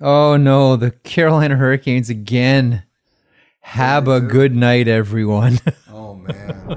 Oh 0.00 0.36
no, 0.36 0.76
the 0.76 0.92
Carolina 0.92 1.56
Hurricanes 1.56 2.08
again. 2.08 2.84
Have 3.60 4.08
a 4.08 4.20
good 4.20 4.54
night, 4.56 4.88
everyone. 4.88 5.58
Oh 5.92 6.14
man. 6.14 6.70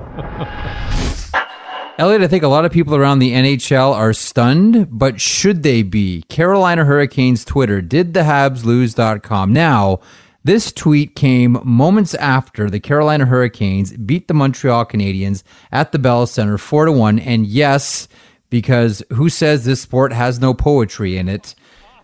Elliotte, 1.98 2.24
I 2.24 2.28
think 2.28 2.44
a 2.44 2.48
lot 2.48 2.66
of 2.66 2.72
people 2.72 2.96
around 2.96 3.20
the 3.20 3.32
NHL 3.33 3.94
are 3.94 4.14
stunned, 4.14 4.88
but 4.92 5.22
should 5.22 5.64
they 5.64 5.82
be? 5.83 6.24
Carolina 6.30 6.86
Hurricanes 6.86 7.46
Twitter, 7.46 7.82
did 7.82 8.14
the 8.14 8.21
Habs 8.21 8.63
lose.com. 8.63 9.53
Now, 9.53 9.99
this 10.43 10.71
tweet 10.71 11.15
came 11.15 11.59
moments 11.63 12.13
after 12.15 12.69
the 12.69 12.79
Carolina 12.79 13.25
Hurricanes 13.25 13.95
beat 13.95 14.27
the 14.27 14.33
Montreal 14.33 14.85
Canadiens 14.85 15.43
at 15.71 15.91
the 15.91 15.99
Bell 15.99 16.25
Center 16.27 16.57
4 16.57 16.85
to 16.85 16.91
1. 16.91 17.19
And 17.19 17.45
yes, 17.45 18.07
because 18.49 19.03
who 19.13 19.29
says 19.29 19.65
this 19.65 19.81
sport 19.81 20.11
has 20.13 20.39
no 20.39 20.53
poetry 20.53 21.17
in 21.17 21.29
it? 21.29 21.55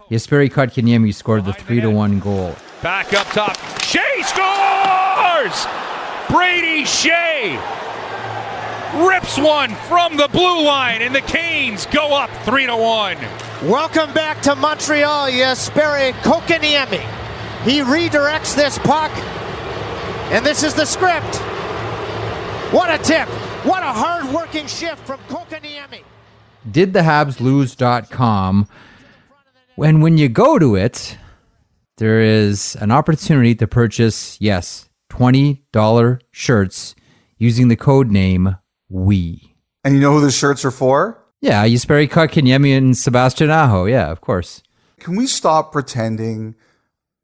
Jesperi 0.10 0.50
Kotkaniemi 0.50 1.14
scored 1.14 1.46
the 1.46 1.54
3 1.54 1.82
to 1.82 1.92
1 1.92 2.20
goal. 2.20 2.56
Back 2.82 3.14
up 3.14 3.28
top. 3.28 3.56
Skjei 3.78 4.24
scores! 4.24 5.68
Brady 6.30 6.84
Skjei 6.84 7.60
rips 9.08 9.38
one 9.38 9.76
from 9.88 10.18
the 10.18 10.28
blue 10.30 10.64
line, 10.64 11.04
and 11.04 11.14
the 11.14 11.22
Canes 11.22 11.86
go 11.88 12.16
up 12.16 12.30
three 12.44 12.66
to 12.66 12.76
one. 12.76 13.18
Welcome 13.64 14.12
back 14.14 14.42
to 14.44 14.56
Montreal, 14.56 15.30
Jesperi 15.30 16.14
Kotkaniemi. 16.24 17.02
He 17.64 17.82
redirects 17.82 18.56
this 18.56 18.80
puck, 18.80 19.12
and 20.32 20.44
this 20.46 20.64
is 20.64 20.74
the 20.74 20.86
script. 20.86 21.36
What 22.74 22.90
a 22.90 23.04
tip! 23.04 23.28
What 23.66 23.84
a 23.84 23.94
hard-working 23.94 24.68
shift 24.68 25.06
from 25.06 25.20
Kotkaniemi. 25.30 26.04
Did 26.70 26.94
the 26.94 27.02
Habs 27.02 27.40
lose.com? 27.40 28.68
When 29.80 30.02
when 30.02 30.18
you 30.18 30.28
go 30.28 30.60
to 30.60 30.76
it, 30.76 31.18
there 32.00 32.20
is 32.20 32.76
an 32.82 32.92
opportunity 32.92 33.56
to 33.56 33.66
purchase, 33.66 34.36
yes, 34.42 34.90
$20 35.10 36.20
shirts 36.32 36.96
using 37.38 37.70
the 37.70 37.78
code 37.78 38.12
name 38.12 38.58
WE. 38.90 39.56
and 39.86 39.96
you 39.96 40.02
know 40.02 40.16
who 40.16 40.20
the 40.20 40.32
shirts 40.32 40.66
are 40.66 40.72
for? 40.72 41.24
Yeah, 41.40 41.66
Jesperi 41.66 42.10
Kotkaniemi 42.10 42.78
and 42.78 42.98
Sebastian 42.98 43.52
Aho. 43.52 43.86
Yeah, 43.86 44.12
of 44.12 44.20
course. 44.20 44.62
Can 45.00 45.16
we 45.16 45.26
stop 45.26 45.72
pretending 45.72 46.56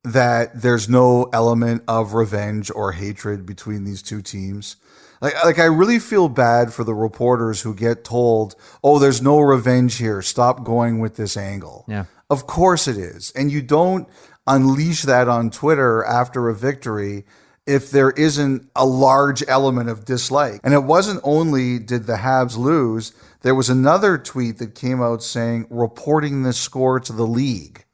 that 0.06 0.62
there's 0.62 0.88
no 0.88 1.28
element 1.34 1.84
of 1.90 2.14
revenge 2.14 2.72
or 2.74 2.94
hatred 2.94 3.46
between 3.46 3.84
these 3.84 4.02
two 4.02 4.22
teams? 4.22 4.78
Like, 5.22 5.44
like 5.44 5.60
I 5.60 5.66
really 5.66 6.00
feel 6.00 6.30
bad 6.30 6.74
for 6.74 6.84
the 6.84 6.94
reporters 6.94 7.62
who 7.62 7.74
get 7.74 8.04
told, 8.04 8.56
"Oh, 8.84 9.00
there's 9.00 9.22
no 9.22 9.40
revenge 9.40 9.96
here. 9.96 10.22
Stop 10.22 10.64
going 10.64 11.00
with 11.00 11.16
this 11.16 11.38
angle." 11.38 11.86
Yeah. 11.88 12.06
Of 12.30 12.48
course 12.48 12.88
it 12.88 12.98
is. 12.98 13.32
And 13.36 13.52
you 13.52 13.62
don't 13.62 14.08
unleash 14.48 15.04
that 15.04 15.28
on 15.28 15.50
Twitter 15.50 16.04
after 16.04 16.50
a 16.50 16.56
victory 16.56 17.26
if 17.66 17.90
there 17.90 18.12
isn't 18.12 18.70
a 18.76 18.86
large 18.86 19.44
element 19.48 19.90
of 19.90 20.06
dislike. 20.06 20.62
And 20.64 20.74
it 20.74 20.84
wasn't 20.84 21.22
only 21.24 21.80
did 21.80 22.06
the 22.06 22.18
Habs 22.18 22.58
lose, 22.58 23.12
there 23.42 23.56
was 23.56 23.70
another 23.70 24.18
tweet 24.18 24.60
that 24.60 24.76
came 24.76 25.02
out 25.02 25.24
saying 25.24 25.68
reporting 25.70 26.44
the 26.44 26.54
score 26.54 27.00
to 27.00 27.14
the 27.14 27.26
league, 27.26 27.85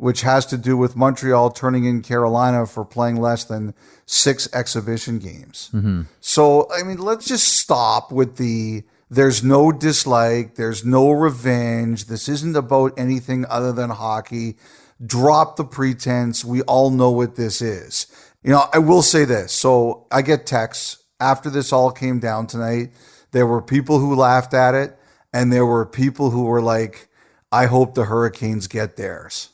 which 0.00 0.22
has 0.22 0.46
to 0.46 0.56
do 0.56 0.78
with 0.78 0.96
Montreal 0.96 1.50
turning 1.50 1.84
in 1.84 2.00
Carolina 2.00 2.64
for 2.64 2.86
playing 2.86 3.16
less 3.16 3.44
than 3.44 3.74
six 4.06 4.48
exhibition 4.54 5.18
games. 5.18 5.68
Mm-hmm. 5.74 6.02
So, 6.20 6.72
I 6.72 6.82
mean, 6.84 6.96
let's 6.96 7.26
just 7.26 7.58
stop 7.58 8.10
with 8.10 8.36
the 8.36 8.82
there's 9.10 9.44
no 9.44 9.70
dislike, 9.72 10.54
there's 10.54 10.86
no 10.86 11.10
revenge. 11.10 12.06
This 12.06 12.30
isn't 12.30 12.56
about 12.56 12.98
anything 12.98 13.44
other 13.50 13.72
than 13.72 13.90
hockey. 13.90 14.56
Drop 15.04 15.56
the 15.56 15.64
pretense. 15.64 16.46
We 16.46 16.62
all 16.62 16.88
know 16.88 17.10
what 17.10 17.36
this 17.36 17.60
is. 17.60 18.06
You 18.42 18.52
know, 18.52 18.64
I 18.72 18.78
will 18.78 19.02
say 19.02 19.26
this. 19.26 19.52
So 19.52 20.06
I 20.10 20.22
get 20.22 20.46
texts 20.46 21.04
after 21.20 21.50
this 21.50 21.74
all 21.74 21.90
came 21.90 22.20
down 22.20 22.46
tonight. 22.46 22.92
There 23.32 23.46
were 23.46 23.60
people 23.60 23.98
who 23.98 24.14
laughed 24.14 24.54
at 24.54 24.74
it, 24.74 24.96
and 25.34 25.52
there 25.52 25.66
were 25.66 25.84
people 25.84 26.30
who 26.30 26.44
were 26.44 26.62
like, 26.62 27.08
I 27.52 27.66
hope 27.66 27.94
the 27.94 28.04
Hurricanes 28.04 28.66
get 28.66 28.96
theirs. 28.96 29.50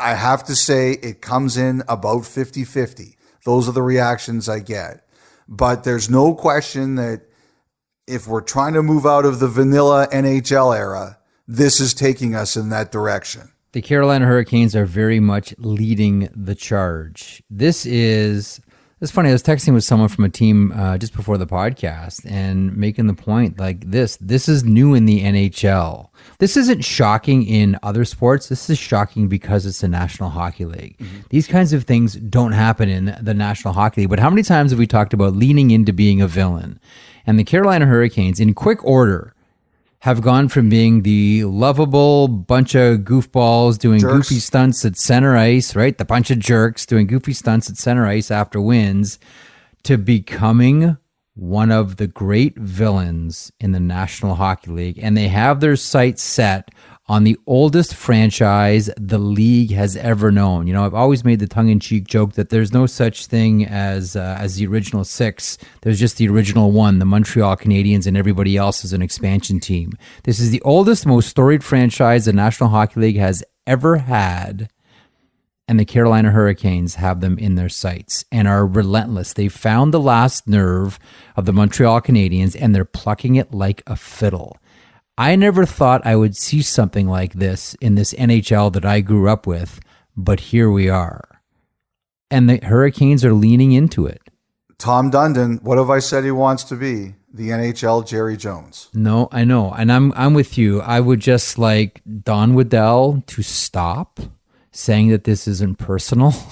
I 0.00 0.14
have 0.14 0.44
to 0.44 0.56
say, 0.56 0.92
it 0.92 1.20
comes 1.20 1.56
in 1.56 1.82
about 1.88 2.24
50 2.26 2.64
50. 2.64 3.16
Those 3.44 3.68
are 3.68 3.72
the 3.72 3.82
reactions 3.82 4.48
I 4.48 4.60
get. 4.60 5.06
But 5.48 5.84
there's 5.84 6.08
no 6.08 6.34
question 6.34 6.94
that 6.96 7.22
if 8.06 8.26
we're 8.26 8.40
trying 8.40 8.74
to 8.74 8.82
move 8.82 9.06
out 9.06 9.24
of 9.24 9.40
the 9.40 9.48
vanilla 9.48 10.08
NHL 10.12 10.76
era, 10.76 11.18
this 11.46 11.80
is 11.80 11.94
taking 11.94 12.34
us 12.34 12.56
in 12.56 12.68
that 12.70 12.92
direction. 12.92 13.52
The 13.72 13.82
Carolina 13.82 14.26
Hurricanes 14.26 14.74
are 14.74 14.84
very 14.84 15.20
much 15.20 15.54
leading 15.58 16.28
the 16.34 16.54
charge. 16.54 17.42
This 17.48 17.86
is 17.86 18.60
it's 19.00 19.10
funny. 19.10 19.30
I 19.30 19.32
was 19.32 19.42
texting 19.42 19.72
with 19.72 19.84
someone 19.84 20.10
from 20.10 20.24
a 20.24 20.28
team 20.28 20.72
uh, 20.72 20.98
just 20.98 21.14
before 21.14 21.38
the 21.38 21.46
podcast 21.46 22.30
and 22.30 22.76
making 22.76 23.06
the 23.06 23.14
point 23.14 23.58
like 23.58 23.90
this. 23.90 24.18
This 24.20 24.46
is 24.46 24.62
new 24.62 24.92
in 24.94 25.06
the 25.06 25.22
NHL. 25.22 26.10
This 26.38 26.54
isn't 26.56 26.84
shocking 26.84 27.46
in 27.46 27.78
other 27.82 28.04
sports. 28.04 28.48
This 28.48 28.68
is 28.68 28.78
shocking 28.78 29.26
because 29.26 29.64
it's 29.64 29.80
the 29.80 29.88
National 29.88 30.28
Hockey 30.28 30.66
League. 30.66 31.00
These 31.30 31.46
kinds 31.46 31.72
of 31.72 31.84
things 31.84 32.14
don't 32.14 32.52
happen 32.52 32.90
in 32.90 33.16
the 33.22 33.32
National 33.32 33.72
Hockey 33.72 34.02
League. 34.02 34.10
But 34.10 34.18
how 34.18 34.28
many 34.28 34.42
times 34.42 34.70
have 34.70 34.78
we 34.78 34.86
talked 34.86 35.14
about 35.14 35.34
leaning 35.34 35.70
into 35.70 35.94
being 35.94 36.20
a 36.20 36.26
villain? 36.26 36.78
And 37.26 37.38
the 37.38 37.44
Carolina 37.44 37.86
Hurricanes, 37.86 38.38
in 38.38 38.52
quick 38.52 38.84
order, 38.84 39.34
have 40.00 40.22
gone 40.22 40.48
from 40.48 40.68
being 40.68 41.02
the 41.02 41.44
lovable 41.44 42.26
bunch 42.26 42.74
of 42.74 43.00
goofballs 43.00 43.78
doing 43.78 44.00
Jerks. 44.00 44.28
goofy 44.28 44.40
stunts 44.40 44.84
at 44.84 44.96
center 44.96 45.36
ice, 45.36 45.76
right? 45.76 45.96
The 45.96 46.06
bunch 46.06 46.30
of 46.30 46.38
jerks 46.38 46.86
doing 46.86 47.06
goofy 47.06 47.34
stunts 47.34 47.68
at 47.68 47.76
center 47.76 48.06
ice 48.06 48.30
after 48.30 48.60
wins 48.60 49.18
to 49.82 49.98
becoming 49.98 50.96
one 51.34 51.70
of 51.70 51.96
the 51.96 52.06
great 52.06 52.58
villains 52.58 53.52
in 53.60 53.72
the 53.72 53.80
National 53.80 54.36
Hockey 54.36 54.70
League. 54.70 54.98
And 55.02 55.16
they 55.16 55.28
have 55.28 55.60
their 55.60 55.76
sights 55.76 56.22
set 56.22 56.70
on 57.10 57.24
the 57.24 57.36
oldest 57.44 57.92
franchise 57.92 58.88
the 58.96 59.18
league 59.18 59.72
has 59.72 59.96
ever 59.96 60.30
known. 60.30 60.68
You 60.68 60.72
know, 60.72 60.84
I've 60.84 60.94
always 60.94 61.24
made 61.24 61.40
the 61.40 61.48
tongue-in-cheek 61.48 62.06
joke 62.06 62.34
that 62.34 62.50
there's 62.50 62.72
no 62.72 62.86
such 62.86 63.26
thing 63.26 63.66
as 63.66 64.14
uh, 64.14 64.36
as 64.38 64.54
the 64.54 64.66
original 64.68 65.02
six. 65.02 65.58
There's 65.80 65.98
just 65.98 66.18
the 66.18 66.28
original 66.28 66.70
one, 66.70 67.00
the 67.00 67.04
Montreal 67.04 67.56
Canadiens, 67.56 68.06
and 68.06 68.16
everybody 68.16 68.56
else 68.56 68.84
is 68.84 68.92
an 68.92 69.02
expansion 69.02 69.58
team. 69.58 69.94
This 70.22 70.38
is 70.38 70.52
the 70.52 70.62
oldest, 70.62 71.04
most 71.04 71.28
storied 71.28 71.64
franchise 71.64 72.26
the 72.26 72.32
National 72.32 72.68
Hockey 72.68 73.00
League 73.00 73.18
has 73.18 73.42
ever 73.66 73.96
had 73.96 74.70
and 75.66 75.80
the 75.80 75.84
Carolina 75.84 76.30
Hurricanes 76.30 76.94
have 76.96 77.20
them 77.20 77.38
in 77.38 77.56
their 77.56 77.68
sights 77.68 78.24
and 78.30 78.46
are 78.46 78.64
relentless. 78.64 79.32
They 79.32 79.48
found 79.48 79.92
the 79.92 80.00
last 80.00 80.46
nerve 80.46 81.00
of 81.36 81.44
the 81.44 81.52
Montreal 81.52 82.02
Canadiens 82.02 82.56
and 82.60 82.72
they're 82.72 82.84
plucking 82.84 83.34
it 83.34 83.52
like 83.52 83.82
a 83.88 83.96
fiddle. 83.96 84.58
I 85.20 85.36
never 85.36 85.66
thought 85.66 86.06
I 86.06 86.16
would 86.16 86.34
see 86.34 86.62
something 86.62 87.06
like 87.06 87.34
this 87.34 87.74
in 87.74 87.94
this 87.94 88.14
NHL 88.14 88.72
that 88.72 88.86
I 88.86 89.02
grew 89.02 89.28
up 89.28 89.46
with, 89.46 89.78
but 90.16 90.40
here 90.40 90.70
we 90.70 90.88
are. 90.88 91.42
And 92.30 92.48
the 92.48 92.56
Hurricanes 92.62 93.22
are 93.22 93.34
leaning 93.34 93.72
into 93.72 94.06
it. 94.06 94.22
Tom 94.78 95.10
Dundon, 95.10 95.60
what 95.62 95.76
have 95.76 95.90
I 95.90 95.98
said 95.98 96.24
he 96.24 96.30
wants 96.30 96.64
to 96.64 96.74
be? 96.74 97.16
The 97.34 97.50
NHL 97.50 98.06
Jerry 98.08 98.38
Jones. 98.38 98.88
No, 98.94 99.28
I 99.30 99.44
know. 99.44 99.72
And 99.72 99.92
I'm 99.92 100.10
I'm 100.16 100.32
with 100.32 100.56
you. 100.56 100.80
I 100.80 101.00
would 101.00 101.20
just 101.20 101.58
like 101.58 102.00
Don 102.22 102.54
Waddell 102.54 103.22
to 103.26 103.42
stop 103.42 104.20
saying 104.72 105.08
that 105.10 105.24
this 105.24 105.46
isn't 105.46 105.76
personal. 105.78 106.32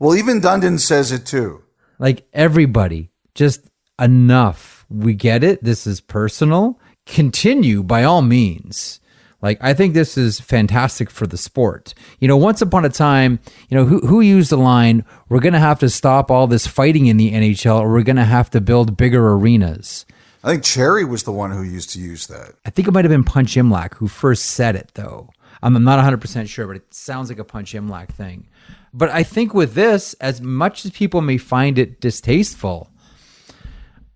Well, 0.00 0.14
even 0.16 0.40
Dundon 0.40 0.78
says 0.78 1.10
it 1.10 1.26
too. 1.26 1.64
like 1.98 2.28
everybody 2.32 3.10
just 3.34 3.68
enough 4.00 4.86
we 4.88 5.12
get 5.12 5.42
it 5.42 5.62
this 5.64 5.88
is 5.88 6.00
personal 6.00 6.78
continue 7.08 7.82
by 7.82 8.04
all 8.04 8.22
means. 8.22 9.00
Like 9.40 9.58
i 9.60 9.72
think 9.72 9.94
this 9.94 10.16
is 10.18 10.40
fantastic 10.40 11.10
for 11.10 11.26
the 11.26 11.36
sport. 11.36 11.94
You 12.20 12.28
know 12.28 12.36
once 12.36 12.60
upon 12.60 12.84
a 12.84 12.88
time 12.88 13.38
you 13.68 13.76
know 13.76 13.84
who, 13.84 14.00
who 14.00 14.20
used 14.20 14.50
the 14.50 14.56
line 14.56 15.04
we're 15.28 15.40
gonna 15.40 15.60
have 15.60 15.78
to 15.80 15.88
stop 15.88 16.30
all 16.30 16.46
this 16.46 16.66
fighting 16.66 17.06
in 17.06 17.16
the 17.16 17.32
nhl 17.32 17.80
or 17.80 17.90
we're 17.90 18.02
gonna 18.02 18.24
have 18.24 18.50
to 18.50 18.60
build 18.60 18.96
bigger 18.96 19.32
arenas. 19.32 20.06
I 20.42 20.52
think 20.52 20.64
Cherry 20.64 21.04
was 21.04 21.24
the 21.24 21.32
one 21.32 21.50
who 21.50 21.62
used 21.62 21.90
to 21.90 22.00
use 22.00 22.26
that. 22.28 22.54
i 22.66 22.70
think 22.70 22.88
it 22.88 22.92
might 22.92 23.04
have 23.04 23.10
been 23.12 23.24
punch 23.24 23.54
imlach 23.54 23.94
who 23.94 24.08
first 24.08 24.44
said 24.46 24.74
it 24.76 24.90
though. 24.94 25.30
I'm 25.62 25.76
I'm 25.76 25.84
not 25.84 26.04
100% 26.04 26.48
sure 26.48 26.66
but 26.66 26.76
it 26.76 26.92
sounds 26.92 27.28
like 27.28 27.38
a 27.38 27.44
punch 27.44 27.74
imlach 27.74 28.10
thing. 28.10 28.48
But 28.92 29.10
i 29.10 29.22
think 29.22 29.54
with 29.54 29.74
this 29.74 30.14
as 30.14 30.40
much 30.40 30.84
as 30.84 30.90
people 30.90 31.20
may 31.20 31.38
find 31.38 31.78
it 31.78 32.00
distasteful 32.00 32.90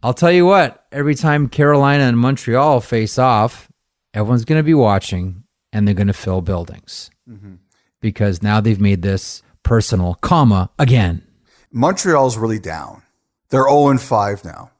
I'll 0.02 0.14
tell 0.14 0.32
you 0.32 0.44
what, 0.46 0.84
every 0.90 1.14
time 1.14 1.48
Carolina 1.48 2.04
and 2.04 2.18
Montreal 2.18 2.80
face 2.80 3.18
off, 3.18 3.70
everyone's 4.12 4.44
going 4.44 4.58
to 4.58 4.64
be 4.64 4.74
watching 4.74 5.44
and 5.72 5.86
they're 5.86 5.94
going 5.94 6.08
to 6.08 6.12
fill 6.12 6.40
buildings 6.40 7.10
mm-hmm. 7.28 7.54
because 8.00 8.42
now 8.42 8.60
they've 8.60 8.80
made 8.80 9.02
this 9.02 9.42
personal, 9.62 10.14
comma, 10.14 10.70
again. 10.78 11.22
Montreal's 11.70 12.36
really 12.36 12.58
down. 12.58 13.02
They're 13.50 13.68
0 13.68 13.88
and 13.88 14.00
5 14.00 14.44
now. 14.44 14.70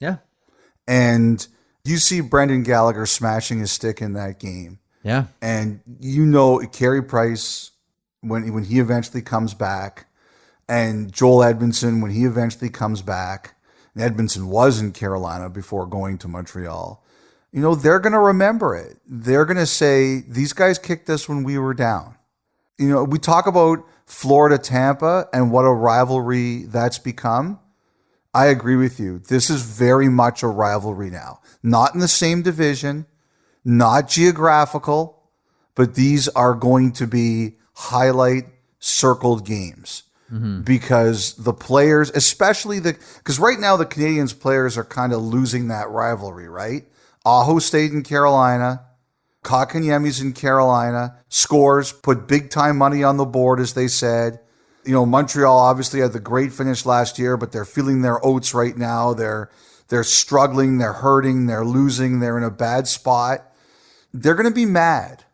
Yeah. 0.00 0.16
And 0.88 1.46
you 1.84 1.98
see 1.98 2.20
Brendan 2.20 2.62
Gallagher 2.62 3.06
smashing 3.06 3.60
his 3.60 3.70
stick 3.70 4.00
in 4.00 4.14
that 4.14 4.38
game. 4.38 4.78
Yeah. 5.02 5.26
And 5.40 5.80
you 6.00 6.24
know 6.24 6.58
Carey 6.58 7.02
Price 7.02 7.70
when 8.20 8.52
when 8.52 8.64
he 8.64 8.78
eventually 8.78 9.22
comes 9.22 9.52
back, 9.52 10.06
and 10.68 11.12
Joel 11.12 11.38
Edmundson, 11.38 12.00
when 12.00 12.12
he 12.12 12.24
eventually 12.24 12.70
comes 12.70 13.02
back. 13.02 13.56
And 13.94 14.16
Edmundson 14.16 14.46
was 14.46 14.80
in 14.80 14.92
Carolina 14.92 15.48
before 15.50 15.86
going 15.86 16.18
to 16.18 16.28
Montreal. 16.28 17.04
You 17.52 17.60
know, 17.60 17.74
they're 17.74 18.00
going 18.00 18.14
to 18.14 18.18
remember 18.18 18.74
it. 18.74 18.98
They're 19.06 19.44
going 19.44 19.58
to 19.58 19.66
say, 19.66 20.22
these 20.26 20.52
guys 20.52 20.78
kicked 20.78 21.10
us 21.10 21.28
when 21.28 21.44
we 21.44 21.58
were 21.58 21.74
down. 21.74 22.16
You 22.78 22.88
know, 22.88 23.04
we 23.04 23.18
talk 23.18 23.46
about 23.46 23.86
Florida 24.06 24.58
Tampa 24.58 25.28
and 25.32 25.52
what 25.52 25.62
a 25.62 25.72
rivalry 25.72 26.64
that's 26.64 26.98
become. 26.98 27.60
I 28.34 28.46
agree 28.46 28.76
with 28.76 28.98
you. 28.98 29.18
This 29.18 29.50
is 29.50 29.62
very 29.62 30.08
much 30.08 30.42
a 30.42 30.48
rivalry 30.48 31.10
now. 31.10 31.40
Not 31.62 31.92
in 31.94 32.00
the 32.00 32.08
same 32.08 32.40
division, 32.40 33.06
not 33.64 34.08
geographical, 34.08 35.22
but 35.74 35.94
these 35.94 36.28
are 36.28 36.54
going 36.54 36.92
to 36.92 37.06
be 37.06 37.56
highlight 37.74 38.44
circled 38.78 39.44
games 39.44 40.04
mm-hmm. 40.32 40.62
because 40.62 41.34
the 41.34 41.52
players, 41.52 42.10
especially 42.10 42.78
the, 42.78 42.96
because 43.18 43.38
right 43.38 43.58
now 43.58 43.76
the 43.76 43.86
Canadians 43.86 44.32
players 44.32 44.78
are 44.78 44.84
kind 44.84 45.12
of 45.12 45.22
losing 45.22 45.68
that 45.68 45.90
rivalry, 45.90 46.48
right? 46.48 46.84
Aho 47.24 47.58
stayed 47.58 47.92
in 47.92 48.02
Carolina. 48.02 48.82
Kotkaniemi's 49.44 50.20
in 50.20 50.32
Carolina. 50.32 51.16
Scores, 51.28 51.92
put 51.92 52.28
big 52.28 52.50
time 52.50 52.78
money 52.78 53.02
on 53.02 53.16
the 53.16 53.24
board, 53.24 53.60
as 53.60 53.74
they 53.74 53.88
said. 53.88 54.40
You 54.84 54.92
know, 54.92 55.06
Montreal 55.06 55.58
obviously 55.58 56.00
had 56.00 56.12
the 56.12 56.20
great 56.20 56.52
finish 56.52 56.86
last 56.86 57.18
year, 57.18 57.36
but 57.36 57.52
they're 57.52 57.64
feeling 57.64 58.02
their 58.02 58.24
oats 58.24 58.54
right 58.54 58.76
now. 58.76 59.14
They're 59.14 59.50
they're 59.88 60.04
struggling, 60.04 60.78
they're 60.78 60.94
hurting, 60.94 61.46
they're 61.46 61.64
losing, 61.64 62.20
they're 62.20 62.38
in 62.38 62.44
a 62.44 62.50
bad 62.50 62.88
spot. 62.88 63.52
They're 64.14 64.34
going 64.34 64.48
to 64.48 64.54
be 64.54 64.64
mad. 64.64 65.24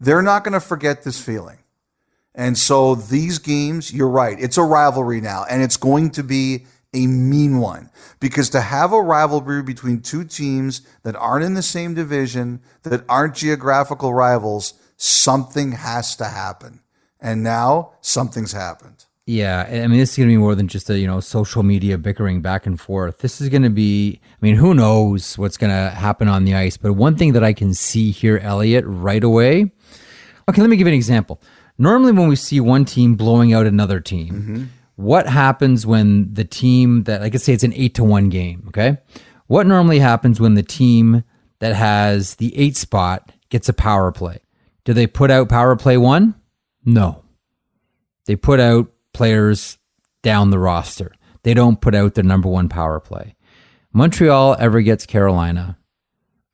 They're 0.00 0.22
not 0.22 0.44
going 0.44 0.52
to 0.52 0.60
forget 0.60 1.02
this 1.02 1.18
feeling. 1.18 1.58
And 2.34 2.56
so 2.56 2.94
these 2.94 3.38
games, 3.38 3.92
you're 3.92 4.08
right, 4.08 4.36
it's 4.40 4.56
a 4.56 4.62
rivalry 4.62 5.20
now, 5.20 5.44
and 5.48 5.62
it's 5.62 5.76
going 5.76 6.10
to 6.12 6.22
be 6.22 6.66
a 6.94 7.06
mean 7.06 7.58
one 7.58 7.90
because 8.20 8.50
to 8.50 8.60
have 8.60 8.92
a 8.92 9.00
rivalry 9.00 9.62
between 9.62 10.00
two 10.00 10.24
teams 10.24 10.82
that 11.02 11.16
aren't 11.16 11.44
in 11.44 11.54
the 11.54 11.62
same 11.62 11.94
division, 11.94 12.60
that 12.82 13.04
aren't 13.08 13.34
geographical 13.34 14.12
rivals, 14.12 14.74
something 14.96 15.72
has 15.72 16.16
to 16.16 16.24
happen. 16.24 16.80
And 17.20 17.42
now 17.42 17.92
something's 18.00 18.52
happened. 18.52 19.06
Yeah, 19.26 19.66
I 19.68 19.86
mean, 19.86 20.00
this 20.00 20.10
is 20.10 20.16
going 20.16 20.28
to 20.28 20.32
be 20.32 20.36
more 20.36 20.56
than 20.56 20.66
just 20.66 20.90
a 20.90 20.98
you 20.98 21.06
know 21.06 21.20
social 21.20 21.62
media 21.62 21.96
bickering 21.96 22.42
back 22.42 22.66
and 22.66 22.80
forth. 22.80 23.18
This 23.18 23.40
is 23.40 23.48
going 23.48 23.62
to 23.62 23.70
be, 23.70 24.20
I 24.24 24.44
mean, 24.44 24.56
who 24.56 24.74
knows 24.74 25.38
what's 25.38 25.56
going 25.56 25.70
to 25.70 25.90
happen 25.90 26.26
on 26.26 26.44
the 26.44 26.56
ice? 26.56 26.76
But 26.76 26.94
one 26.94 27.16
thing 27.16 27.32
that 27.34 27.44
I 27.44 27.52
can 27.52 27.72
see 27.72 28.10
here, 28.10 28.38
Elliotte, 28.38 28.84
right 28.84 29.22
away. 29.22 29.70
Okay, 30.48 30.60
let 30.60 30.68
me 30.68 30.76
give 30.76 30.88
you 30.88 30.92
an 30.92 30.96
example. 30.96 31.40
Normally, 31.82 32.12
when 32.12 32.28
we 32.28 32.36
see 32.36 32.60
one 32.60 32.84
team 32.84 33.16
blowing 33.16 33.52
out 33.52 33.66
another 33.66 34.00
team, 34.00 34.32
mm-hmm 34.32 34.64
what 34.96 35.26
happens 35.26 35.86
when 35.86 36.32
the 36.34 36.44
team 36.44 37.04
that, 37.04 37.20
like, 37.20 37.32
let's 37.32 37.44
say 37.44 37.52
it's 37.52 37.64
an 37.64 37.72
eight 37.74 37.94
to 37.94 38.04
one 38.04 38.28
game, 38.28 38.64
okay? 38.68 38.98
What 39.46 39.66
normally 39.66 39.98
happens 39.98 40.40
when 40.40 40.54
the 40.54 40.62
team 40.62 41.24
that 41.58 41.74
has 41.74 42.36
the 42.36 42.56
eight 42.56 42.76
spot 42.76 43.32
gets 43.48 43.68
a 43.68 43.72
power 43.72 44.12
play? 44.12 44.40
Do 44.84 44.92
they 44.92 45.06
put 45.06 45.30
out 45.30 45.48
power 45.48 45.76
play 45.76 45.96
one? 45.96 46.34
No. 46.84 47.24
They 48.26 48.36
put 48.36 48.60
out 48.60 48.92
players 49.12 49.78
down 50.22 50.50
the 50.50 50.58
roster. 50.58 51.12
They 51.42 51.54
don't 51.54 51.80
put 51.80 51.94
out 51.94 52.14
their 52.14 52.24
number 52.24 52.48
one 52.48 52.68
power 52.68 53.00
play. 53.00 53.34
Montreal 53.92 54.56
ever 54.58 54.80
gets 54.80 55.06
Carolina 55.06 55.78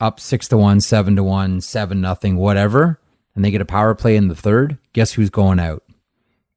up 0.01 0.21
six 0.21 0.49
to 0.49 0.57
one, 0.57 0.81
seven 0.81 1.17
to 1.17 1.23
one, 1.23 1.61
seven 1.61 2.01
nothing, 2.01 2.37
whatever, 2.37 3.01
and 3.39 3.45
they 3.45 3.53
get 3.53 3.61
a 3.61 3.65
power 3.65 3.95
play 3.95 4.17
in 4.17 4.27
the 4.27 4.35
third. 4.35 4.79
Guess 4.95 5.13
who's 5.13 5.31
going 5.31 5.61
out? 5.61 5.85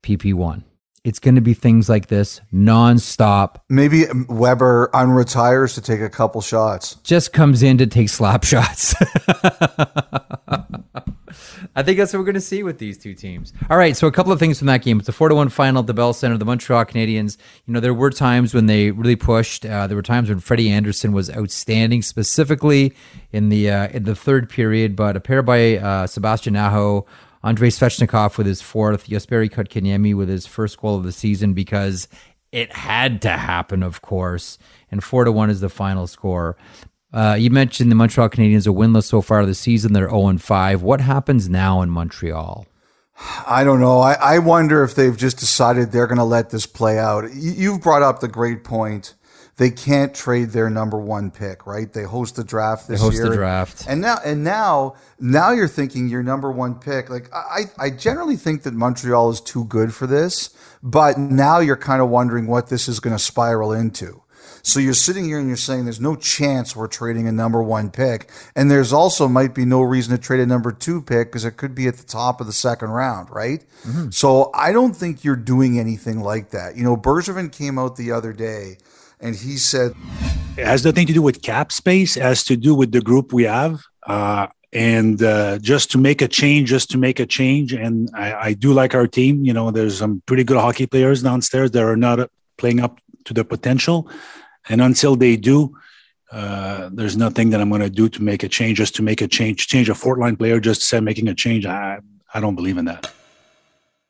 PP 0.01 0.33
one. 0.33 0.63
It's 1.04 1.19
going 1.19 1.36
to 1.36 1.42
be 1.42 1.54
things 1.54 1.88
like 1.88 2.07
this 2.07 2.42
nonstop. 2.51 3.57
Maybe 3.69 4.06
Weber 4.28 4.89
unretires 4.92 5.75
to 5.75 5.81
take 5.81 6.01
a 6.01 6.10
couple 6.10 6.42
shots. 6.42 6.95
Just 7.04 7.33
comes 7.33 7.62
in 7.62 7.78
to 7.78 7.86
take 7.86 8.10
slap 8.10 8.44
shots. 8.44 8.95
I 11.75 11.83
think 11.83 11.98
that's 11.98 12.13
what 12.13 12.19
we're 12.19 12.25
going 12.25 12.36
to 12.36 12.42
see 12.42 12.63
with 12.63 12.78
these 12.78 12.98
two 12.98 13.13
teams. 13.13 13.54
All 13.69 13.78
right, 13.78 13.95
so 13.95 14.07
a 14.07 14.12
couple 14.12 14.31
of 14.31 14.39
things 14.39 14.57
from 14.57 14.68
that 14.68 14.83
game. 14.83 15.00
It's 15.00 15.10
a 15.10 15.13
four 15.13 15.30
to 15.30 15.36
one 15.36 15.50
final 15.50 15.81
at 15.81 15.88
the 15.88 15.94
Bell 15.94 16.13
Center. 16.13 16.38
The 16.38 16.45
Montreal 16.45 16.86
Canadiens. 16.86 17.38
You 17.66 17.74
know, 17.74 17.80
there 17.80 17.94
were 17.94 18.10
times 18.10 18.54
when 18.54 18.66
they 18.66 18.92
really 18.92 19.16
pushed. 19.16 19.66
Uh, 19.66 19.88
there 19.88 19.95
were 19.95 20.01
times 20.01 20.30
when 20.30 20.39
Freddie 20.39 20.69
Andersen 20.69 21.12
was 21.12 21.30
outstanding, 21.30 22.01
specifically 22.01 22.94
in 23.31 23.50
the 23.50 23.69
uh, 23.69 23.88
in 23.89 24.04
the 24.04 24.16
third 24.16 24.50
period. 24.50 24.95
But 24.95 25.16
a 25.16 25.19
pair 25.19 25.42
by 25.42 25.78
uh, 25.78 26.07
Sebastian 26.07 26.56
Aho 26.56 27.06
Andrei 27.44 27.69
Svechnikov 27.69 28.38
with 28.38 28.45
his 28.45 28.62
fourth, 28.62 29.07
Jesperi 29.07 29.50
Kotkaniemi 29.50 30.16
with 30.16 30.30
his 30.30 30.45
first 30.45 30.80
goal 30.80 30.98
of 30.98 31.04
the 31.04 31.12
season 31.12 31.54
because 31.54 32.07
it 32.51 32.72
had 32.74 33.22
to 33.24 33.31
happen, 33.31 33.81
of 33.81 34.01
course. 34.01 34.57
And 34.92 35.04
four 35.04 35.24
to 35.24 35.31
one 35.31 35.50
is 35.50 35.62
the 35.62 35.69
final 35.69 36.06
score. 36.06 36.56
Uh, 37.13 37.35
you 37.37 37.49
mentioned 37.49 37.91
the 37.91 37.95
Montreal 37.95 38.29
Canadiens 38.29 38.67
are 38.67 38.71
winless 38.71 39.03
so 39.03 39.21
far 39.21 39.45
this 39.45 39.59
season. 39.59 39.93
They're 39.93 40.09
0 40.09 40.37
5. 40.37 40.81
What 40.81 41.01
happens 41.01 41.49
now 41.49 41.81
in 41.81 41.89
Montreal? 41.89 42.65
I 43.45 43.63
don't 43.63 43.79
know. 43.79 43.99
I, 43.99 44.13
I 44.13 44.39
wonder 44.39 44.83
if 44.83 44.95
they've 44.95 45.15
just 45.15 45.37
decided 45.37 45.91
they're 45.91 46.07
going 46.07 46.17
to 46.17 46.23
let 46.23 46.49
this 46.49 46.65
play 46.65 46.97
out. 46.97 47.25
You've 47.33 47.81
brought 47.81 48.01
up 48.01 48.19
the 48.19 48.27
great 48.27 48.63
point 48.63 49.13
they 49.61 49.69
can't 49.69 50.15
trade 50.15 50.49
their 50.49 50.71
number 50.71 50.97
one 50.97 51.29
pick, 51.29 51.67
right? 51.67 51.93
They 51.93 52.01
host 52.01 52.35
the 52.35 52.43
draft 52.43 52.87
this 52.87 52.99
they 52.99 53.05
host 53.05 53.17
year. 53.17 53.29
the 53.29 53.35
draft. 53.35 53.85
And 53.87 54.01
now 54.01 54.17
and 54.25 54.43
now 54.43 54.95
now 55.19 55.51
you're 55.51 55.67
thinking 55.67 56.09
your 56.09 56.23
number 56.23 56.51
one 56.51 56.79
pick. 56.79 57.11
Like 57.11 57.29
I 57.31 57.65
I 57.77 57.91
generally 57.91 58.37
think 58.37 58.63
that 58.63 58.73
Montreal 58.73 59.29
is 59.29 59.39
too 59.39 59.65
good 59.65 59.93
for 59.93 60.07
this, 60.07 60.49
but 60.81 61.19
now 61.19 61.59
you're 61.59 61.77
kind 61.77 62.01
of 62.01 62.09
wondering 62.09 62.47
what 62.47 62.69
this 62.69 62.87
is 62.87 62.99
going 62.99 63.15
to 63.15 63.21
spiral 63.21 63.71
into. 63.71 64.23
So 64.63 64.79
you're 64.79 64.93
sitting 64.93 65.25
here 65.25 65.39
and 65.39 65.47
you're 65.47 65.57
saying 65.57 65.85
there's 65.85 65.99
no 65.99 66.15
chance 66.15 66.75
we're 66.75 66.87
trading 66.87 67.27
a 67.27 67.31
number 67.31 67.61
one 67.61 67.89
pick. 67.89 68.29
And 68.55 68.69
there's 68.69 68.93
also 68.93 69.27
might 69.27 69.55
be 69.55 69.65
no 69.65 69.81
reason 69.81 70.15
to 70.15 70.21
trade 70.21 70.39
a 70.39 70.45
number 70.45 70.71
two 70.71 71.01
pick 71.01 71.29
because 71.29 71.45
it 71.45 71.57
could 71.57 71.75
be 71.75 71.87
at 71.87 71.97
the 71.97 72.05
top 72.05 72.41
of 72.41 72.47
the 72.47 72.53
second 72.53 72.89
round, 72.89 73.29
right? 73.31 73.63
Mm-hmm. 73.83 74.09
So 74.11 74.51
I 74.53 74.71
don't 74.71 74.95
think 74.95 75.23
you're 75.23 75.35
doing 75.35 75.79
anything 75.79 76.21
like 76.21 76.51
that. 76.51 76.75
You 76.75 76.83
know, 76.83 76.97
Bergevin 76.97 77.51
came 77.51 77.79
out 77.79 77.95
the 77.95 78.11
other 78.11 78.33
day 78.33 78.77
and 79.21 79.35
he 79.35 79.57
said 79.57 79.93
it 80.57 80.65
has 80.65 80.83
nothing 80.83 81.07
to 81.07 81.13
do 81.13 81.21
with 81.21 81.41
cap 81.41 81.71
space 81.71 82.17
it 82.17 82.23
has 82.23 82.43
to 82.43 82.57
do 82.57 82.75
with 82.75 82.91
the 82.91 83.01
group 83.01 83.31
we 83.31 83.43
have 83.43 83.81
uh, 84.07 84.47
and 84.73 85.21
uh, 85.21 85.59
just 85.59 85.91
to 85.91 85.97
make 85.97 86.21
a 86.21 86.27
change 86.27 86.69
just 86.69 86.89
to 86.91 86.97
make 86.97 87.19
a 87.19 87.25
change 87.25 87.71
and 87.71 88.09
I, 88.15 88.33
I, 88.33 88.53
do 88.53 88.73
like 88.73 88.95
our 88.95 89.07
team 89.07 89.45
you 89.45 89.53
know 89.53 89.71
there's 89.71 89.97
some 89.97 90.21
pretty 90.25 90.43
good 90.43 90.57
hockey 90.57 90.87
players 90.87 91.21
downstairs 91.21 91.71
that 91.71 91.83
are 91.83 91.95
not 91.95 92.30
playing 92.57 92.80
up 92.80 92.99
to 93.25 93.33
their 93.33 93.44
potential 93.44 94.09
and 94.69 94.81
until 94.81 95.15
they 95.15 95.35
do 95.35 95.75
uh, 96.31 96.89
there's 96.94 97.18
nothing 97.18 97.49
that 97.49 97.61
i'm 97.61 97.69
going 97.69 97.81
to 97.81 97.89
do 97.89 98.07
to 98.09 98.21
make 98.21 98.44
a 98.44 98.49
change 98.49 98.77
just 98.77 98.95
to 98.95 99.01
make 99.01 99.21
a 99.21 99.27
change 99.27 99.68
change 99.68 99.89
a 99.89 99.95
fourth 99.95 100.19
line 100.19 100.35
player 100.35 100.59
just 100.59 100.81
say 100.81 100.99
making 100.99 101.27
a 101.27 101.35
change 101.35 101.65
i 101.65 101.99
i 102.33 102.39
don't 102.39 102.56
believe 102.56 102.77
in 102.77 102.85
that 102.85 103.11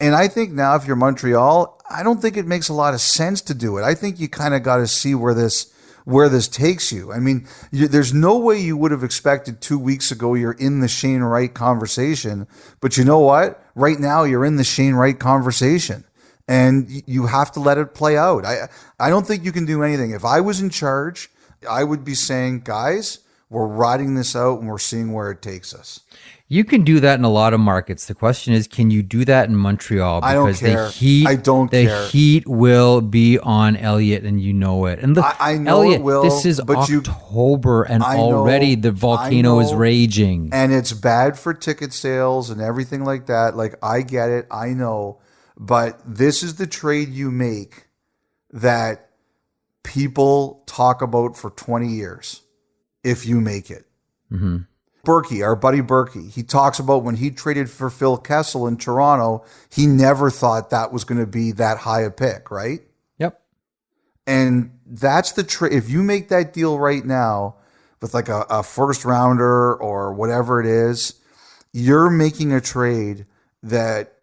and 0.01 0.15
I 0.15 0.27
think 0.27 0.51
now, 0.51 0.75
if 0.75 0.88
you're 0.88 0.96
Montreal, 0.96 1.79
I 1.88 2.01
don't 2.01 2.20
think 2.20 2.36
it 2.36 2.48
makes 2.48 2.70
a 2.70 2.74
lot 2.74 2.96
of 2.96 3.01
sense 3.01 3.39
to 3.41 3.53
do 3.53 3.77
it. 3.77 3.84
I 3.84 3.93
think 3.93 4.20
you 4.20 4.27
kind 4.27 4.55
of 4.55 4.63
got 4.63 4.77
to 4.77 4.88
see 4.88 5.13
where 5.13 5.36
this 5.36 5.72
where 6.05 6.27
this 6.27 6.48
takes 6.48 6.91
you. 6.91 7.13
I 7.13 7.20
mean, 7.20 7.48
you, 7.72 7.88
there's 7.88 8.12
no 8.12 8.39
way 8.39 8.60
you 8.60 8.75
would 8.75 8.89
have 8.89 9.03
expected 9.03 9.62
two 9.62 9.77
weeks 9.77 10.10
ago 10.10 10.34
you're 10.34 10.53
in 10.53 10.79
the 10.79 10.88
Shane 10.88 11.22
Wright 11.22 11.53
conversation, 11.53 12.48
but 12.79 12.98
you 12.98 13.05
know 13.05 13.20
what? 13.20 13.63
Right 13.75 14.00
now, 14.00 14.24
you're 14.24 14.43
in 14.43 14.55
the 14.55 14.63
Shane 14.63 14.96
Wright 14.96 15.20
conversation, 15.20 16.03
and 16.51 17.03
you 17.05 17.27
have 17.27 17.50
to 17.53 17.62
let 17.62 17.77
it 17.77 17.93
play 17.93 18.17
out. 18.17 18.46
I 18.46 18.67
I 19.00 19.10
don't 19.10 19.25
think 19.25 19.46
you 19.46 19.53
can 19.53 19.65
do 19.65 19.84
anything. 19.84 20.12
If 20.12 20.25
I 20.25 20.41
was 20.41 20.60
in 20.60 20.70
charge, 20.70 21.29
I 21.70 21.86
would 21.86 22.03
be 22.03 22.13
saying, 22.13 22.62
guys, 22.65 23.20
we're 23.50 23.67
riding 23.67 24.15
this 24.15 24.36
out 24.36 24.60
and 24.60 24.67
we're 24.67 24.77
seeing 24.77 25.13
where 25.13 25.31
it 25.31 25.41
takes 25.41 25.74
us. 25.74 26.01
You 26.50 26.65
can 26.65 26.84
do 26.84 27.00
that 27.00 27.17
in 27.17 27.24
a 27.24 27.29
lot 27.29 27.53
of 27.53 27.62
markets. 27.62 28.08
The 28.08 28.13
question 28.13 28.53
is, 28.53 28.67
can 28.67 28.91
you 28.91 29.01
do 29.01 29.24
that 29.24 29.48
in 29.48 29.55
Montreal? 29.55 30.20
Because 30.20 30.31
I 30.31 30.34
don't 30.34 30.53
care. 30.55 30.86
The 30.88 30.91
heat, 30.91 31.27
I 31.27 31.36
don't 31.38 31.72
the 31.72 31.86
care. 31.86 32.08
heat 32.10 32.46
will 32.46 33.00
be 33.00 33.39
on 33.39 33.77
Elliotte, 33.77 34.25
and 34.25 34.41
you 34.41 34.51
know 34.51 34.86
it. 34.88 35.00
And 35.00 35.15
the, 35.15 35.24
I, 35.24 35.53
I 35.53 35.58
know 35.58 35.77
Elliotte, 35.77 36.01
it 36.01 36.03
will. 36.03 36.24
This 36.24 36.46
is 36.46 36.60
October, 36.60 37.86
you, 37.88 37.93
and 37.93 38.03
I 38.03 38.17
already 38.17 38.75
know, 38.75 38.81
the 38.81 38.91
volcano 38.91 39.60
is 39.60 39.74
raging. 39.74 40.50
And 40.51 40.74
it's 40.74 40.91
bad 40.91 41.39
for 41.39 41.53
ticket 41.53 41.93
sales 41.93 42.50
and 42.50 42.60
everything 42.60 43.05
like 43.05 43.27
that. 43.27 43.55
Like 43.55 43.75
I 43.81 44.01
get 44.01 44.27
it, 44.27 44.48
I 44.51 44.74
know, 44.74 45.20
but 45.58 46.00
this 46.05 46.43
is 46.43 46.55
the 46.55 46.67
trade 46.67 47.10
you 47.10 47.31
make 47.31 47.88
that 48.51 49.10
people 49.84 50.63
talk 50.65 51.01
about 51.01 51.38
for 51.38 51.51
twenty 51.51 51.89
years. 51.89 52.41
If 53.03 53.25
you 53.25 53.41
make 53.41 53.72
it. 53.72 53.88
Mm-hmm. 54.31 54.58
Burkie, 55.03 55.41
our 55.41 55.55
buddy 55.55 55.81
Burkie, 55.81 56.27
he 56.27 56.43
talks 56.43 56.77
about 56.77 57.03
when 57.03 57.15
he 57.15 57.31
traded 57.31 57.70
for 57.70 57.89
Phil 57.89 58.17
Kessel 58.17 58.67
in 58.67 58.77
Toronto, 58.77 59.43
he 59.72 59.88
never 59.88 60.29
thought 60.29 60.70
that 60.70 60.93
was 60.93 61.03
going 61.03 61.20
to 61.20 61.25
be 61.25 61.51
that 61.53 61.79
high 61.79 62.01
a 62.01 62.12
pick, 62.12 62.51
right? 62.51 62.81
Yep. 63.17 63.41
And 64.27 64.77
that's 64.86 65.31
the 65.31 65.43
trade. 65.43 65.74
If 65.74 65.89
you 65.89 66.03
make 66.03 66.29
that 66.29 66.53
deal 66.53 66.77
right 66.77 67.03
now 67.03 67.55
with 68.00 68.13
like 68.13 68.29
a, 68.29 68.46
a 68.50 68.62
first 68.62 69.03
rounder 69.03 69.74
or 69.74 70.13
whatever 70.13 70.60
it 70.60 70.67
is, 70.67 71.20
you're 71.74 72.12
making 72.12 72.53
a 72.53 72.62
trade 72.62 73.25
that 73.63 74.17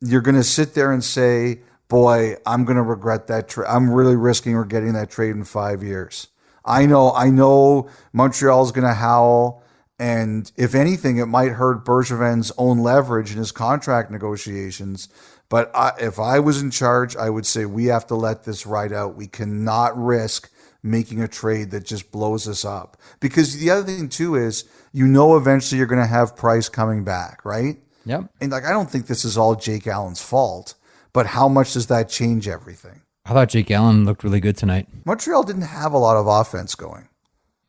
you're 0.00 0.20
going 0.20 0.34
to 0.34 0.44
sit 0.44 0.74
there 0.74 0.92
and 0.92 1.02
say, 1.02 1.60
boy, 1.88 2.36
I'm 2.46 2.64
going 2.64 2.76
to 2.76 2.82
regret 2.82 3.26
that 3.28 3.48
trade. 3.48 3.66
I'm 3.68 3.90
really 3.90 4.16
risking 4.16 4.54
or 4.54 4.64
getting 4.64 4.92
that 4.92 5.10
trade 5.10 5.34
in 5.34 5.44
five 5.44 5.82
years. 5.82 6.28
I 6.64 6.86
know, 6.86 7.12
I 7.12 7.30
know 7.30 7.88
Montreal's 8.12 8.72
going 8.72 8.86
to 8.86 8.94
howl. 8.94 9.62
And 9.98 10.50
if 10.56 10.74
anything, 10.74 11.16
it 11.16 11.26
might 11.26 11.52
hurt 11.52 11.84
Bergevin's 11.84 12.52
own 12.56 12.78
leverage 12.78 13.32
in 13.32 13.38
his 13.38 13.50
contract 13.50 14.10
negotiations. 14.10 15.08
But 15.48 15.74
I, 15.74 15.92
if 15.98 16.18
I 16.18 16.38
was 16.40 16.60
in 16.60 16.70
charge, 16.70 17.16
I 17.16 17.30
would 17.30 17.46
say 17.46 17.64
we 17.64 17.86
have 17.86 18.06
to 18.08 18.14
let 18.14 18.44
this 18.44 18.66
ride 18.66 18.92
out. 18.92 19.16
We 19.16 19.26
cannot 19.26 19.98
risk 19.98 20.50
making 20.82 21.20
a 21.20 21.28
trade 21.28 21.70
that 21.70 21.84
just 21.84 22.12
blows 22.12 22.46
us 22.46 22.64
up. 22.64 22.96
Because 23.18 23.58
the 23.58 23.70
other 23.70 23.82
thing 23.82 24.08
too 24.08 24.36
is, 24.36 24.64
you 24.92 25.06
know, 25.06 25.36
eventually 25.36 25.78
you're 25.78 25.86
going 25.86 26.02
to 26.02 26.06
have 26.06 26.36
Price 26.36 26.68
coming 26.68 27.02
back, 27.02 27.44
right? 27.44 27.78
Yep. 28.08 28.30
And 28.40 28.50
like, 28.50 28.64
I 28.64 28.70
don't 28.70 28.90
think 28.90 29.06
this 29.06 29.24
is 29.24 29.36
all 29.36 29.54
Jake 29.54 29.86
Allen's 29.86 30.22
fault, 30.22 30.74
but 31.12 31.26
how 31.26 31.46
much 31.46 31.74
does 31.74 31.86
that 31.88 32.08
change 32.08 32.48
everything? 32.48 33.02
I 33.26 33.34
thought 33.34 33.50
Jake 33.50 33.70
Allen 33.70 34.06
looked 34.06 34.24
really 34.24 34.40
good 34.40 34.56
tonight. 34.56 34.88
Montreal 35.04 35.42
didn't 35.42 35.62
have 35.62 35.92
a 35.92 35.98
lot 35.98 36.16
of 36.16 36.26
offense 36.26 36.74
going. 36.74 37.08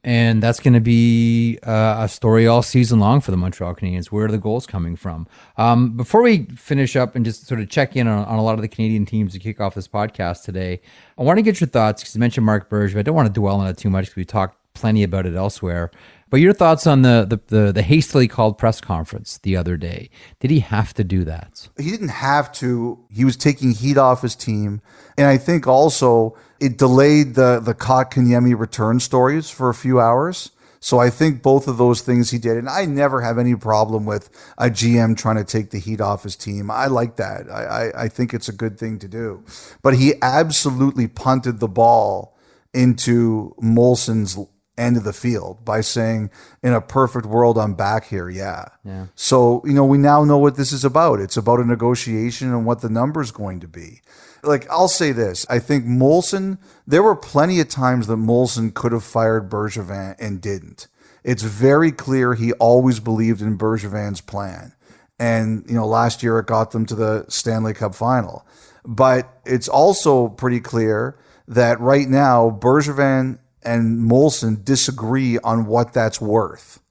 And 0.02 0.42
that's 0.42 0.62
going 0.62 0.76
to 0.76 0.80
be 0.80 1.60
uh, 1.64 1.98
a 2.00 2.08
story 2.08 2.48
all 2.48 2.62
season 2.62 3.02
long 3.02 3.20
for 3.20 3.32
the 3.32 3.38
Montreal 3.38 3.76
Canadiens. 3.76 4.06
Where 4.06 4.26
are 4.26 4.32
the 4.32 4.38
goals 4.38 4.66
coming 4.66 4.96
from? 4.96 5.28
Um, 5.58 5.98
before 5.98 6.22
we 6.22 6.46
finish 6.56 6.96
up 6.96 7.18
and 7.18 7.26
just 7.26 7.46
sort 7.48 7.60
of 7.60 7.70
check 7.70 7.98
in 7.98 8.08
on, 8.08 8.24
on, 8.24 8.40
a 8.40 8.42
lot 8.42 8.54
of 8.56 8.62
the 8.62 8.70
Canadian 8.70 9.06
teams 9.06 9.34
to 9.34 9.40
kick 9.40 9.60
off 9.60 9.76
this 9.76 9.90
podcast 9.90 10.46
today, 10.46 10.80
I 11.18 11.24
want 11.24 11.38
to 11.38 11.44
get 11.44 11.60
your 11.60 11.68
thoughts 11.68 12.02
because 12.02 12.16
you 12.16 12.20
mentioned 12.20 12.46
Marc 12.46 12.70
Bergevin. 12.70 13.00
I 13.00 13.02
don't 13.02 13.16
want 13.16 13.28
to 13.28 13.38
dwell 13.38 13.60
on 13.60 13.68
it 13.68 13.78
too 13.78 13.90
much 13.90 14.06
because 14.06 14.16
we 14.16 14.24
talked 14.24 14.56
plenty 14.74 15.04
about 15.04 15.26
it 15.26 15.36
elsewhere. 15.36 15.92
But 16.30 16.42
your 16.42 16.54
thoughts 16.54 16.86
on 16.86 17.02
the, 17.02 17.26
the, 17.28 17.56
the 17.56 17.72
the 17.72 17.82
hastily 17.82 18.28
called 18.28 18.58
press 18.58 18.80
conference 18.80 19.40
the 19.40 19.56
other 19.56 19.78
day? 19.78 20.10
Did 20.40 20.52
he 20.52 20.60
have 20.60 20.94
to 20.96 21.04
do 21.04 21.24
that? 21.24 21.70
He 21.78 21.90
didn't 21.90 22.10
have 22.10 22.52
to. 22.54 23.04
He 23.10 23.26
was 23.26 23.36
taking 23.36 23.72
heat 23.72 23.98
off 23.98 24.22
his 24.22 24.36
team, 24.36 24.82
and 25.18 25.28
I 25.28 25.38
think 25.38 25.66
also 25.68 26.38
it 26.60 26.78
delayed 26.78 27.36
the 27.36 27.60
the 27.60 27.74
Kotkaniemi 27.74 28.58
return 28.58 29.00
stories 29.00 29.50
for 29.50 29.70
a 29.70 29.74
few 29.74 30.00
hours. 30.00 30.52
So 30.82 31.00
I 31.00 31.10
think 31.10 31.42
both 31.42 31.68
of 31.68 31.78
those 31.78 32.02
things 32.02 32.32
he 32.32 32.38
did, 32.38 32.56
and 32.56 32.70
I 32.70 32.86
never 32.86 33.22
have 33.22 33.38
any 33.38 33.54
problem 33.54 34.06
with 34.06 34.30
a 34.58 34.70
GM 34.70 35.18
trying 35.18 35.36
to 35.36 35.44
take 35.44 35.72
the 35.72 35.80
heat 35.80 36.00
off 36.00 36.24
his 36.24 36.38
team. 36.38 36.72
I 36.72 36.88
like 36.88 37.18
that. 37.18 37.50
I, 37.52 37.64
I, 37.64 38.04
I 38.04 38.08
think 38.08 38.34
it's 38.34 38.48
a 38.48 38.54
good 38.54 38.80
thing 38.80 38.98
to 39.00 39.08
do. 39.10 39.44
But 39.82 39.96
he 39.96 40.14
absolutely 40.22 41.08
punted 41.08 41.60
the 41.60 41.68
ball 41.68 42.38
into 42.74 43.56
Molson's 43.62 44.38
end 44.80 44.98
of 44.98 45.04
the 45.04 45.14
field 45.14 45.64
by 45.66 45.82
saying, 45.82 46.32
in 46.64 46.74
a 46.74 46.82
perfect 46.82 47.26
world, 47.26 47.58
I'm 47.58 47.74
back 47.74 48.06
here. 48.06 48.30
Yeah. 48.30 48.66
Yeah. 48.84 49.08
So, 49.16 49.62
you 49.66 49.74
know, 49.74 49.86
we 49.86 49.98
now 49.98 50.24
know 50.24 50.38
what 50.38 50.56
this 50.56 50.72
is 50.72 50.86
about. 50.86 51.20
It's 51.20 51.38
about 51.38 51.60
a 51.60 51.66
negotiation 51.66 52.50
and 52.50 52.66
what 52.66 52.82
the 52.82 52.90
number 52.90 53.22
is 53.22 53.32
going 53.32 53.60
to 53.60 53.68
be. 53.68 54.02
Like, 54.42 54.70
I'll 54.70 54.88
say 54.88 55.12
this 55.12 55.46
I 55.50 55.60
think 55.60 55.86
Molson, 55.86 56.58
there 56.88 57.04
were 57.04 57.16
plenty 57.16 57.60
of 57.60 57.68
times 57.70 58.08
that 58.08 58.18
Molson 58.18 58.74
could 58.74 58.92
have 58.92 59.04
fired 59.04 59.50
Bergevin 59.50 60.16
and 60.20 60.42
didn't. 60.42 60.88
It's 61.24 61.44
very 61.44 61.92
clear 61.92 62.34
he 62.34 62.54
always 62.54 63.00
believed 63.00 63.42
in 63.42 63.58
Bergevin's 63.58 64.22
plan. 64.22 64.74
And, 65.20 65.66
you 65.68 65.76
know, 65.76 65.86
last 65.86 66.24
year 66.24 66.40
it 66.40 66.48
got 66.48 66.72
them 66.72 66.86
to 66.86 66.96
the 66.96 67.26
Stanley 67.28 67.74
Cup 67.74 67.94
final. 67.94 68.48
But 68.86 69.42
it's 69.46 69.68
also 69.68 70.30
pretty 70.30 70.62
clear 70.62 71.20
that 71.50 71.80
right 71.82 72.08
now, 72.08 72.50
Bergevin 72.50 73.40
and 73.64 74.10
Molson 74.10 74.64
disagree 74.64 75.38
on 75.40 75.66
what 75.66 75.94
that's 75.94 76.22
worth. 76.22 76.82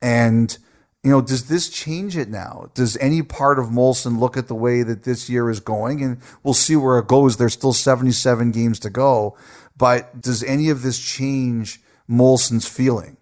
And, 0.00 0.56
you 1.02 1.10
know, 1.10 1.20
does 1.20 1.48
this 1.48 1.68
change 1.68 2.16
it 2.16 2.28
now? 2.28 2.70
Does 2.74 2.96
any 2.98 3.22
part 3.22 3.58
of 3.58 3.66
Molson 3.66 4.18
look 4.18 4.36
at 4.36 4.48
the 4.48 4.54
way 4.54 4.82
that 4.82 5.02
this 5.02 5.28
year 5.28 5.50
is 5.50 5.60
going? 5.60 6.02
And 6.02 6.18
we'll 6.42 6.54
see 6.54 6.76
where 6.76 6.98
it 6.98 7.08
goes. 7.08 7.36
There's 7.36 7.54
still 7.54 7.72
77 7.72 8.52
games 8.52 8.78
to 8.80 8.90
go. 8.90 9.36
But 9.76 10.20
does 10.20 10.42
any 10.44 10.70
of 10.70 10.82
this 10.82 10.98
change 10.98 11.80
Molson's 12.08 12.68
feeling? 12.68 13.16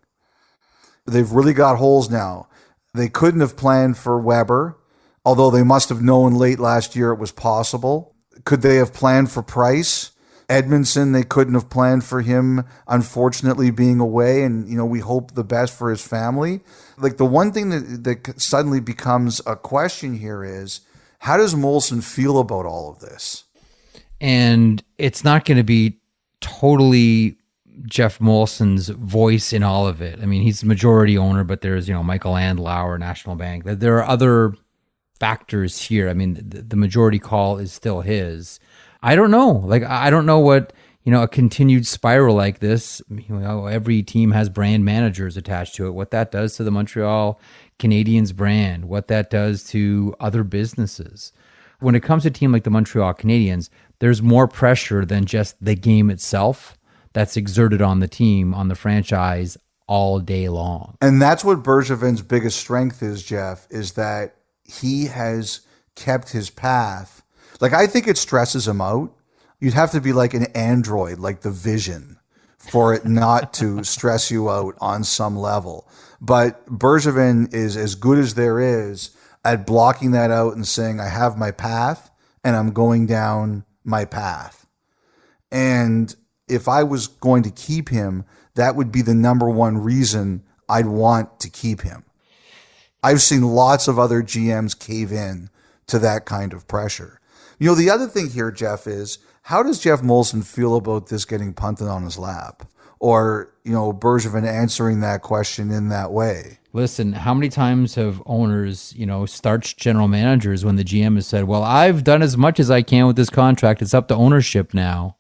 They've 1.07 1.31
really 1.31 1.53
got 1.55 1.77
holes 1.77 2.11
now. 2.11 2.49
They 2.93 3.09
couldn't 3.09 3.41
have 3.41 3.57
planned 3.57 3.97
for 3.99 4.19
Weber, 4.19 4.79
although 5.25 5.51
they 5.51 5.63
must 5.63 5.89
have 5.91 6.03
known 6.03 6.35
late 6.35 6.59
last 6.59 6.97
year 6.97 7.13
it 7.13 7.19
was 7.19 7.31
possible. 7.31 8.15
Could 8.45 8.63
they 8.63 8.77
have 8.77 8.95
planned 8.95 9.31
for 9.31 9.43
Price? 9.43 10.13
Edmundson, 10.49 11.13
they 11.13 11.25
couldn't 11.25 11.55
have 11.55 11.69
planned 11.69 12.05
for 12.05 12.21
him, 12.21 12.65
unfortunately, 12.87 13.71
being 13.71 13.99
away. 13.99 14.43
And, 14.43 14.69
you 14.69 14.77
know, 14.77 14.87
we 14.87 15.01
hope 15.01 15.33
the 15.33 15.45
best 15.45 15.77
for 15.77 15.91
his 15.91 16.07
family. 16.07 16.61
Like 16.99 17.17
the 17.17 17.25
one 17.25 17.53
thing 17.53 17.71
that, 17.71 18.05
that 18.05 18.41
suddenly 18.41 18.81
becomes 18.81 19.41
a 19.47 19.57
question 19.57 20.19
here 20.19 20.45
is 20.45 20.81
how 21.21 21.37
does 21.37 21.55
Molson 21.55 22.03
feel 22.03 22.39
about 22.39 22.67
all 22.67 22.91
of 22.91 23.01
this? 23.01 23.45
And 24.21 24.83
it's 24.99 25.25
not 25.25 25.45
going 25.45 25.59
to 25.59 25.65
be 25.65 25.99
totally 26.41 27.37
Geoff 27.85 28.19
Molson's 28.21 28.89
voice 28.89 29.53
in 29.53 29.63
all 29.63 29.87
of 29.87 30.01
it. 30.01 30.21
I 30.23 30.27
mean, 30.27 30.43
he's 30.43 30.61
the 30.61 30.67
majority 30.67 31.19
owner, 31.19 31.45
but 31.45 31.61
there's, 31.61 31.89
you 31.89 31.95
know, 31.95 32.03
Michael 32.03 32.35
Andlauer, 32.35 32.99
National 32.99 33.35
Bank. 33.35 33.65
There 33.67 33.97
are 33.97 34.07
other 34.07 34.55
factors 35.19 35.83
here. 35.83 36.09
I 36.09 36.15
mean, 36.15 36.35
the, 36.35 36.63
the 36.63 36.77
majority 36.77 37.19
call 37.19 37.59
is 37.59 37.73
still 37.73 38.01
his. 38.01 38.61
I 39.03 39.15
don't 39.15 39.31
know. 39.31 39.51
Like 39.51 39.83
I 39.85 40.11
don't 40.11 40.27
know 40.27 40.39
what 40.39 40.73
you 41.05 41.13
know 41.13 41.23
a 41.23 41.29
continued 41.29 41.87
spiral 41.87 42.35
like 42.35 42.59
this. 42.59 43.01
You 43.09 43.37
know, 43.37 43.67
every 43.67 44.03
team 44.03 44.33
has 44.33 44.49
brand 44.49 44.85
managers 44.85 45.37
attached 45.37 45.75
to 45.77 45.87
it. 45.87 45.93
What 45.93 46.11
that 46.11 46.31
does 46.31 46.57
to 46.57 46.65
the 46.65 46.71
Montreal 46.71 47.41
Canadiens 47.79 48.35
brand, 48.35 48.87
what 48.87 49.09
that 49.09 49.31
does 49.31 49.65
to 49.65 50.15
other 50.21 50.43
businesses. 50.45 51.33
When 51.79 51.95
it 51.95 52.03
comes 52.03 52.23
to 52.23 52.29
a 52.29 52.33
team 52.33 52.53
like 52.53 52.65
the 52.65 52.71
Montreal 52.71 53.15
Canadiens, 53.15 53.69
there's 53.99 54.23
more 54.23 54.49
pressure 54.49 55.05
than 55.05 55.27
just 55.27 55.63
the 55.63 55.75
game 55.75 56.11
itself 56.11 56.77
that's 57.13 57.37
exerted 57.37 57.83
on 57.83 58.01
the 58.01 58.09
team, 58.09 58.55
on 58.55 58.69
the 58.69 58.75
franchise 58.75 59.57
all 59.87 60.19
day 60.21 60.49
long. 60.49 60.97
And 61.01 61.21
that's 61.21 61.45
what 61.45 61.63
Bergevin's 61.63 62.23
biggest 62.23 62.59
strength 62.59 63.03
is, 63.03 63.23
Jeff, 63.23 63.67
is 63.71 63.93
that 63.93 64.37
he 64.65 65.07
has 65.07 65.61
kept 65.95 66.31
his 66.31 66.51
path 66.51 67.23
like 67.61 67.73
I 67.73 67.87
think 67.87 68.07
it 68.07 68.19
stresses 68.19 68.67
him 68.69 68.81
out. 68.81 69.13
You'd 69.61 69.75
have 69.75 69.93
to 69.93 70.01
be 70.01 70.13
like 70.13 70.35
an 70.35 70.47
android, 70.55 71.19
like 71.19 71.41
the 71.41 71.51
Vision, 71.51 72.19
for 72.59 72.95
it 72.95 73.05
not 73.05 73.53
to 73.55 73.83
stress 73.85 74.31
you 74.31 74.51
out 74.51 74.77
on 74.81 75.05
some 75.05 75.37
level. 75.37 75.89
But 76.21 76.67
Bergevin 76.67 77.53
is 77.53 77.77
as 77.77 77.95
good 77.95 78.19
as 78.19 78.35
there 78.35 78.61
is 78.61 79.11
at 79.45 79.67
blocking 79.67 80.11
that 80.13 80.31
out 80.31 80.55
and 80.55 80.67
saying, 80.67 81.01
"I 81.01 81.09
have 81.09 81.39
my 81.39 81.51
path, 81.51 82.11
and 82.45 82.57
I'm 82.57 82.73
going 82.73 83.07
down 83.07 83.65
my 83.85 84.05
path." 84.05 84.67
And 85.51 86.15
if 86.49 86.69
I 86.69 86.83
was 86.83 87.07
going 87.07 87.43
to 87.45 87.51
keep 87.51 87.89
him, 87.89 88.25
that 88.55 88.77
would 88.77 88.91
be 88.91 89.03
the 89.03 89.15
number 89.15 89.49
one 89.49 89.79
reason 89.79 90.43
I'd 90.69 90.87
want 90.87 91.41
to 91.41 91.51
keep 91.51 91.83
him. 91.83 92.05
I've 93.03 93.23
seen 93.23 93.43
lots 93.43 93.89
of 93.89 93.99
other 93.99 94.23
GMs 94.23 94.77
cave 94.77 95.13
in 95.13 95.51
to 95.87 95.99
that 96.01 96.25
kind 96.25 96.53
of 96.53 96.67
pressure. 96.67 97.21
You 97.59 97.69
know, 97.69 97.75
the 97.75 97.91
other 97.91 98.07
thing 98.07 98.31
here, 98.31 98.51
Jeff, 98.51 98.87
is 98.87 99.19
how 99.43 99.63
does 99.63 99.79
Geoff 99.79 100.03
Molson 100.03 100.45
feel 100.45 100.77
about 100.77 101.09
this 101.09 101.25
getting 101.25 101.55
punted 101.55 101.89
on 101.89 102.05
his 102.05 102.19
lap? 102.19 102.69
Or, 102.99 103.53
you 103.65 103.73
know, 103.73 103.93
Bergevin 103.93 104.47
answering 104.47 105.01
that 105.01 105.23
question 105.23 105.71
in 105.71 105.89
that 105.89 106.13
way? 106.13 106.59
Listen, 106.73 107.13
how 107.13 107.33
many 107.33 107.49
times 107.49 107.95
have 107.95 108.23
owners, 108.27 108.93
you 108.97 109.07
know, 109.07 109.25
starched 109.25 109.79
general 109.79 110.09
managers 110.09 110.65
when 110.65 110.77
the 110.77 110.85
GM 110.85 111.15
has 111.17 111.27
said, 111.27 111.45
well, 111.45 111.63
I've 111.63 112.05
done 112.05 112.23
as 112.23 112.37
much 112.37 112.61
as 112.61 112.71
I 112.71 112.83
can 112.83 113.07
with 113.07 113.17
this 113.17 113.31
contract. 113.31 113.81
It's 113.81 113.95
up 113.95 114.09
to 114.09 114.15
ownership 114.15 114.75
now. 114.75 115.17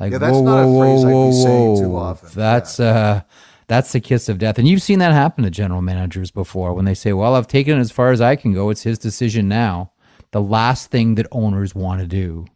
Like, 0.00 0.12
yeah, 0.12 0.18
that's 0.18 0.32
whoa, 0.32 0.44
not 0.44 0.66
whoa, 0.66 0.80
a 0.80 0.80
phrase 0.80 1.04
whoa, 1.04 1.26
I'd 1.26 1.30
be 1.30 1.36
saying 1.36 1.76
too 1.76 1.96
often. 1.96 2.30
That's, 2.34 2.78
yeah. 2.78 2.86
uh, 2.86 3.20
that's 3.66 3.92
the 3.92 4.00
kiss 4.00 4.28
of 4.28 4.38
death. 4.38 4.58
And 4.58 4.66
you've 4.66 4.82
seen 4.82 4.98
that 5.00 5.12
happen 5.12 5.44
to 5.44 5.50
general 5.50 5.82
managers 5.82 6.30
before 6.30 6.72
when 6.72 6.84
they 6.84 6.94
say, 6.94 7.12
well, 7.12 7.34
I've 7.34 7.48
taken 7.48 7.76
it 7.76 7.80
as 7.80 7.92
far 7.92 8.10
as 8.10 8.20
I 8.20 8.34
can 8.34 8.52
go. 8.52 8.70
It's 8.70 8.82
his 8.82 8.98
decision 8.98 9.48
now 9.48 9.92
the 10.30 10.42
last 10.42 10.90
thing 10.90 11.14
that 11.16 11.26
owners 11.32 11.74
want 11.74 12.00
to 12.00 12.06
do 12.06 12.46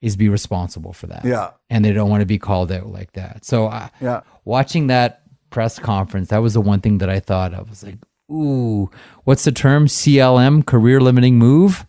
is 0.00 0.16
be 0.16 0.28
responsible 0.28 0.92
for 0.92 1.06
that. 1.06 1.24
Yeah. 1.24 1.52
And 1.70 1.84
they 1.84 1.92
don't 1.92 2.10
want 2.10 2.20
to 2.20 2.26
be 2.26 2.38
called 2.38 2.70
out 2.70 2.88
like 2.88 3.12
that. 3.12 3.44
So 3.44 3.66
uh, 3.68 3.88
yeah. 4.00 4.20
watching 4.44 4.88
that 4.88 5.22
press 5.50 5.78
conference, 5.78 6.28
that 6.28 6.38
was 6.38 6.54
the 6.54 6.60
one 6.60 6.80
thing 6.80 6.98
that 6.98 7.08
I 7.08 7.20
thought 7.20 7.54
of. 7.54 7.68
I 7.68 7.70
was 7.70 7.82
like, 7.82 7.98
ooh, 8.30 8.90
what's 9.24 9.44
the 9.44 9.52
term? 9.52 9.86
CLM, 9.86 10.66
career 10.66 11.00
limiting 11.00 11.38
move. 11.38 11.86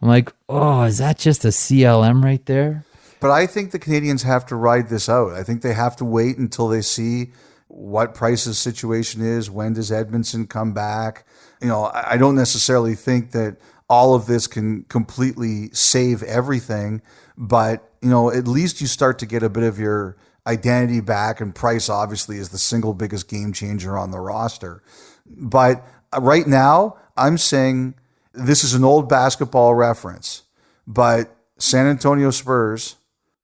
I'm 0.00 0.08
like, 0.08 0.32
oh, 0.48 0.82
is 0.84 0.98
that 0.98 1.18
just 1.18 1.44
a 1.44 1.48
CLM 1.48 2.24
right 2.24 2.44
there? 2.46 2.84
But 3.20 3.32
I 3.32 3.46
think 3.46 3.72
the 3.72 3.78
Canadians 3.78 4.22
have 4.22 4.46
to 4.46 4.56
ride 4.56 4.88
this 4.88 5.08
out. 5.08 5.32
I 5.32 5.42
think 5.42 5.62
they 5.62 5.74
have 5.74 5.96
to 5.96 6.04
wait 6.04 6.38
until 6.38 6.68
they 6.68 6.82
see 6.82 7.32
what 7.66 8.14
Price's 8.14 8.58
situation 8.58 9.20
is. 9.20 9.50
When 9.50 9.72
does 9.72 9.90
Edmundson 9.90 10.48
come 10.48 10.72
back? 10.72 11.26
You 11.60 11.68
know, 11.68 11.90
I 11.92 12.16
don't 12.16 12.36
necessarily 12.36 12.94
think 12.94 13.32
that 13.32 13.56
all 13.88 14.14
of 14.14 14.26
this 14.26 14.46
can 14.46 14.84
completely 14.84 15.70
save 15.72 16.22
everything, 16.22 17.00
but 17.36 17.90
you 18.02 18.10
know, 18.10 18.30
at 18.30 18.46
least 18.46 18.80
you 18.80 18.86
start 18.86 19.18
to 19.18 19.26
get 19.26 19.42
a 19.42 19.48
bit 19.48 19.64
of 19.64 19.78
your 19.78 20.16
identity 20.46 21.00
back 21.00 21.40
and 21.40 21.54
Price 21.54 21.88
obviously 21.88 22.38
is 22.38 22.50
the 22.50 22.58
single 22.58 22.94
biggest 22.94 23.28
game 23.28 23.52
changer 23.52 23.98
on 23.98 24.10
the 24.10 24.20
roster. 24.20 24.82
But 25.26 25.86
uh, 26.12 26.20
right 26.20 26.46
now, 26.46 26.96
I'm 27.16 27.38
saying 27.38 27.94
This 28.32 28.62
is 28.62 28.74
an 28.74 28.84
old 28.84 29.08
basketball 29.08 29.74
reference, 29.74 30.42
but 30.86 31.34
San 31.58 31.86
Antonio 31.86 32.30
Spurs 32.30 32.96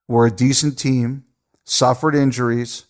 were 0.06 0.26
a 0.26 0.30
decent 0.30 0.78
team, 0.78 1.24
suffered 1.64 2.14
injuries, 2.14 2.84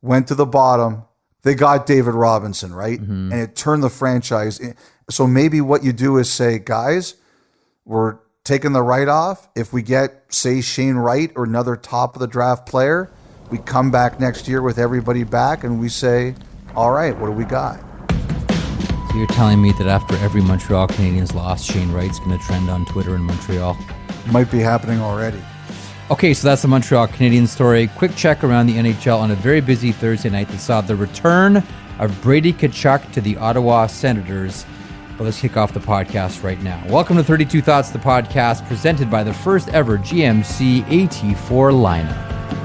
went 0.00 0.28
to 0.28 0.34
the 0.34 0.46
bottom. 0.46 1.04
They 1.42 1.54
got 1.54 1.86
David 1.86 2.14
Robinson, 2.14 2.72
right? 2.74 3.00
Mm-hmm. 3.00 3.32
And 3.32 3.40
it 3.40 3.56
turned 3.56 3.82
the 3.82 3.90
franchise. 3.90 4.60
In. 4.60 4.76
So 5.10 5.26
maybe 5.26 5.60
what 5.60 5.82
you 5.82 5.92
do 5.92 6.18
is 6.18 6.30
say, 6.30 6.60
guys, 6.60 7.16
we're 7.84 8.18
taking 8.44 8.72
the 8.72 8.82
write 8.82 9.08
off. 9.08 9.48
If 9.56 9.72
we 9.72 9.82
get, 9.82 10.22
say, 10.32 10.60
Shane 10.60 10.94
Wright 10.94 11.32
or 11.34 11.42
another 11.42 11.74
top 11.74 12.14
of 12.14 12.20
the 12.20 12.28
draft 12.28 12.64
player, 12.66 13.10
we 13.50 13.58
come 13.58 13.90
back 13.90 14.20
next 14.20 14.46
year 14.46 14.62
with 14.62 14.78
everybody 14.78 15.24
back 15.24 15.64
and 15.64 15.80
we 15.80 15.88
say, 15.88 16.36
all 16.76 16.92
right, 16.92 17.18
what 17.18 17.26
do 17.26 17.32
we 17.32 17.44
got? 17.44 17.80
So 19.10 19.16
you're 19.16 19.26
telling 19.26 19.60
me 19.60 19.72
that 19.72 19.88
after 19.88 20.14
every 20.18 20.42
Montreal 20.42 20.86
Canadiens 20.86 21.34
loss, 21.34 21.64
Shane 21.64 21.90
Wright's 21.90 22.20
going 22.20 22.38
to 22.38 22.44
trend 22.44 22.70
on 22.70 22.86
Twitter 22.86 23.16
in 23.16 23.22
Montreal? 23.22 23.76
Might 24.30 24.52
be 24.52 24.60
happening 24.60 25.00
already. 25.00 25.42
Okay, 26.12 26.34
so 26.34 26.46
that's 26.46 26.62
the 26.62 26.68
Montreal 26.68 27.08
Canadiens 27.08 27.48
story. 27.48 27.88
Quick 27.96 28.14
check 28.14 28.44
around 28.44 28.68
the 28.68 28.76
NHL 28.76 29.18
on 29.18 29.32
a 29.32 29.34
very 29.34 29.60
busy 29.60 29.90
Thursday 29.90 30.30
night 30.30 30.46
that 30.50 30.58
saw 30.58 30.80
the 30.80 30.94
return 30.94 31.64
of 31.98 32.22
Brady 32.22 32.52
Tkachuk 32.52 33.10
to 33.12 33.20
the 33.20 33.36
Ottawa 33.38 33.88
Senators. 33.88 34.64
But 35.20 35.24
let's 35.24 35.38
kick 35.38 35.58
off 35.58 35.74
the 35.74 35.80
podcast 35.80 36.42
right 36.42 36.58
now. 36.62 36.82
Welcome 36.88 37.18
to 37.18 37.22
32 37.22 37.60
Thoughts, 37.60 37.90
the 37.90 37.98
podcast 37.98 38.66
presented 38.66 39.10
by 39.10 39.22
the 39.22 39.34
first 39.34 39.68
ever 39.68 39.98
GMC 39.98 40.82
AT4 40.84 41.74
lineup. 41.74 42.59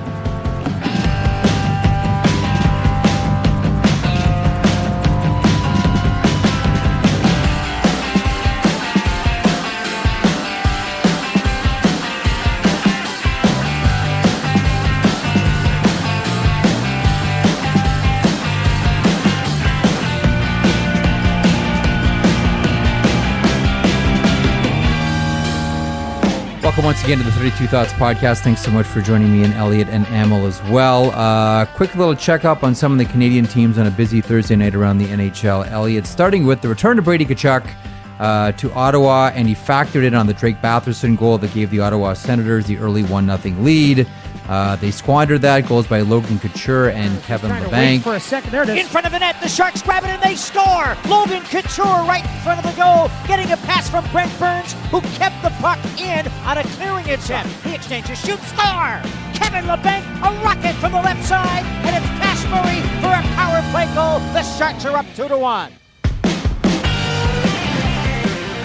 Again 27.06 27.20
to 27.20 27.24
the 27.24 27.32
32 27.34 27.68
Thoughts 27.68 27.94
podcast. 27.94 28.40
Thanks 28.40 28.64
so 28.64 28.72
much 28.72 28.88
for 28.88 29.00
joining 29.00 29.32
me 29.32 29.44
and 29.44 29.54
Elliotte 29.54 29.90
and 29.90 30.08
Amel 30.08 30.48
as 30.48 30.60
well. 30.64 31.12
Uh, 31.12 31.68
quick 31.68 31.94
little 31.96 32.16
checkup 32.16 32.64
on 32.64 32.74
some 32.74 32.92
of 32.92 32.98
the 32.98 33.06
Canadian 33.06 33.46
teams 33.46 33.78
on 33.78 33.86
a 33.86 33.92
busy 33.92 34.22
Thursday 34.22 34.56
night 34.56 34.74
around 34.74 34.98
the 34.98 35.06
NHL. 35.06 35.70
Elliotte, 35.70 36.08
starting 36.08 36.48
with 36.48 36.62
the 36.62 36.68
return 36.68 36.98
of 36.98 37.06
Brady 37.06 37.24
Tkachuk 37.24 37.70
uh, 38.18 38.54
to 38.54 38.74
Ottawa, 38.74 39.30
and 39.36 39.48
he 39.48 39.54
factored 39.54 40.04
in 40.04 40.16
on 40.16 40.26
the 40.26 40.34
Drake 40.34 40.60
Batherson 40.64 41.16
goal 41.16 41.38
that 41.38 41.54
gave 41.54 41.70
the 41.70 41.80
Ottawa 41.80 42.16
Senators 42.16 42.66
the 42.66 42.80
early 42.80 43.04
1 43.04 43.38
0 43.38 43.56
lead. 43.62 44.08
Uh, 44.48 44.76
they 44.76 44.92
squandered 44.92 45.42
that. 45.42 45.68
Goals 45.68 45.88
by 45.88 46.02
Logan 46.02 46.38
Couture 46.40 46.90
and 46.90 47.22
Kevin 47.24 47.50
Trying 47.50 47.64
Labanc. 47.64 48.04
for 48.04 48.16
a 48.16 48.20
second. 48.20 48.52
There 48.52 48.64
it 48.64 48.70
is. 48.70 48.78
In 48.80 48.86
front 48.86 49.08
of 49.08 49.12
the 49.12 49.20
net, 49.20 49.36
the 49.42 49.50
Sharks 49.50 49.82
grab 49.82 50.04
it 50.04 50.10
and 50.10 50.22
they 50.22 50.36
score. 50.36 50.96
Logan 51.08 51.42
Couture 51.44 51.86
right 52.06 52.24
in 52.24 52.42
front 52.42 52.64
of 52.64 52.70
the 52.70 52.78
goal, 52.82 53.10
getting 53.28 53.52
a 53.52 53.58
pass 53.66 53.90
from 53.90 54.06
Brent 54.12 54.32
Burns, 54.38 54.74
who 54.92 55.02
kept 55.18 55.42
the 55.42 55.50
puck 55.62 55.80
in 56.00 56.28
on 56.46 56.60
a 56.60 56.64
clearing 56.78 57.10
attempt. 57.10 57.52
He 57.64 57.74
exchanges, 57.74 58.20
shoots, 58.20 58.46
score. 58.50 59.02
Kevin 59.34 59.66
Labanc, 59.66 60.04
a 60.22 60.44
rocket 60.44 60.74
from 60.76 60.92
the 60.92 61.02
left 61.02 61.26
side, 61.26 61.64
and 61.84 61.96
it's 61.96 62.06
Cash 62.22 62.46
Murray 62.46 62.82
for 63.02 63.10
a 63.14 63.24
power 63.36 63.62
play 63.72 63.86
goal. 63.96 64.20
The 64.34 64.44
Sharks 64.44 64.86
are 64.86 64.96
up 64.96 65.06
two 65.16 65.28
to 65.28 65.38
one. 65.38 65.72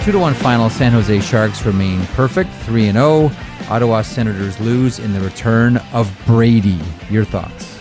Two 0.03 0.11
to 0.11 0.19
one 0.19 0.33
final. 0.33 0.67
San 0.69 0.91
Jose 0.93 1.19
Sharks 1.21 1.63
remain 1.65 2.03
perfect, 2.07 2.49
three 2.63 2.87
and 2.87 2.97
zero. 2.97 3.29
Ottawa 3.71 4.01
Senators 4.01 4.59
lose 4.59 4.99
in 4.99 5.13
the 5.13 5.21
return 5.21 5.77
of 5.93 6.13
Brady. 6.25 6.77
Your 7.09 7.23
thoughts? 7.23 7.79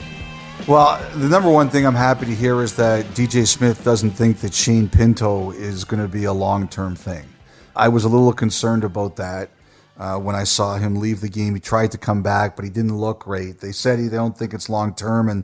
Well, 0.68 1.04
the 1.16 1.28
number 1.28 1.50
one 1.50 1.68
thing 1.68 1.84
I'm 1.84 1.96
happy 1.96 2.26
to 2.26 2.34
hear 2.34 2.62
is 2.62 2.76
that 2.76 3.06
DJ 3.06 3.44
Smith 3.44 3.82
doesn't 3.82 4.12
think 4.12 4.38
that 4.42 4.54
Shane 4.54 4.88
Pinto 4.88 5.50
is 5.50 5.82
going 5.82 6.00
to 6.00 6.06
be 6.06 6.26
a 6.26 6.32
long 6.32 6.68
term 6.68 6.94
thing. 6.94 7.26
I 7.74 7.88
was 7.88 8.04
a 8.04 8.08
little 8.08 8.32
concerned 8.32 8.84
about 8.84 9.16
that 9.16 9.50
uh, 9.98 10.16
when 10.18 10.36
I 10.36 10.44
saw 10.44 10.76
him 10.76 10.94
leave 10.94 11.22
the 11.22 11.28
game. 11.28 11.54
He 11.54 11.60
tried 11.60 11.90
to 11.90 11.98
come 11.98 12.22
back, 12.22 12.54
but 12.54 12.64
he 12.64 12.70
didn't 12.70 12.96
look 12.96 13.24
great. 13.24 13.58
They 13.58 13.72
said 13.72 13.98
he 13.98 14.06
they 14.06 14.16
don't 14.16 14.38
think 14.38 14.54
it's 14.54 14.68
long 14.68 14.94
term, 14.94 15.28
and 15.28 15.42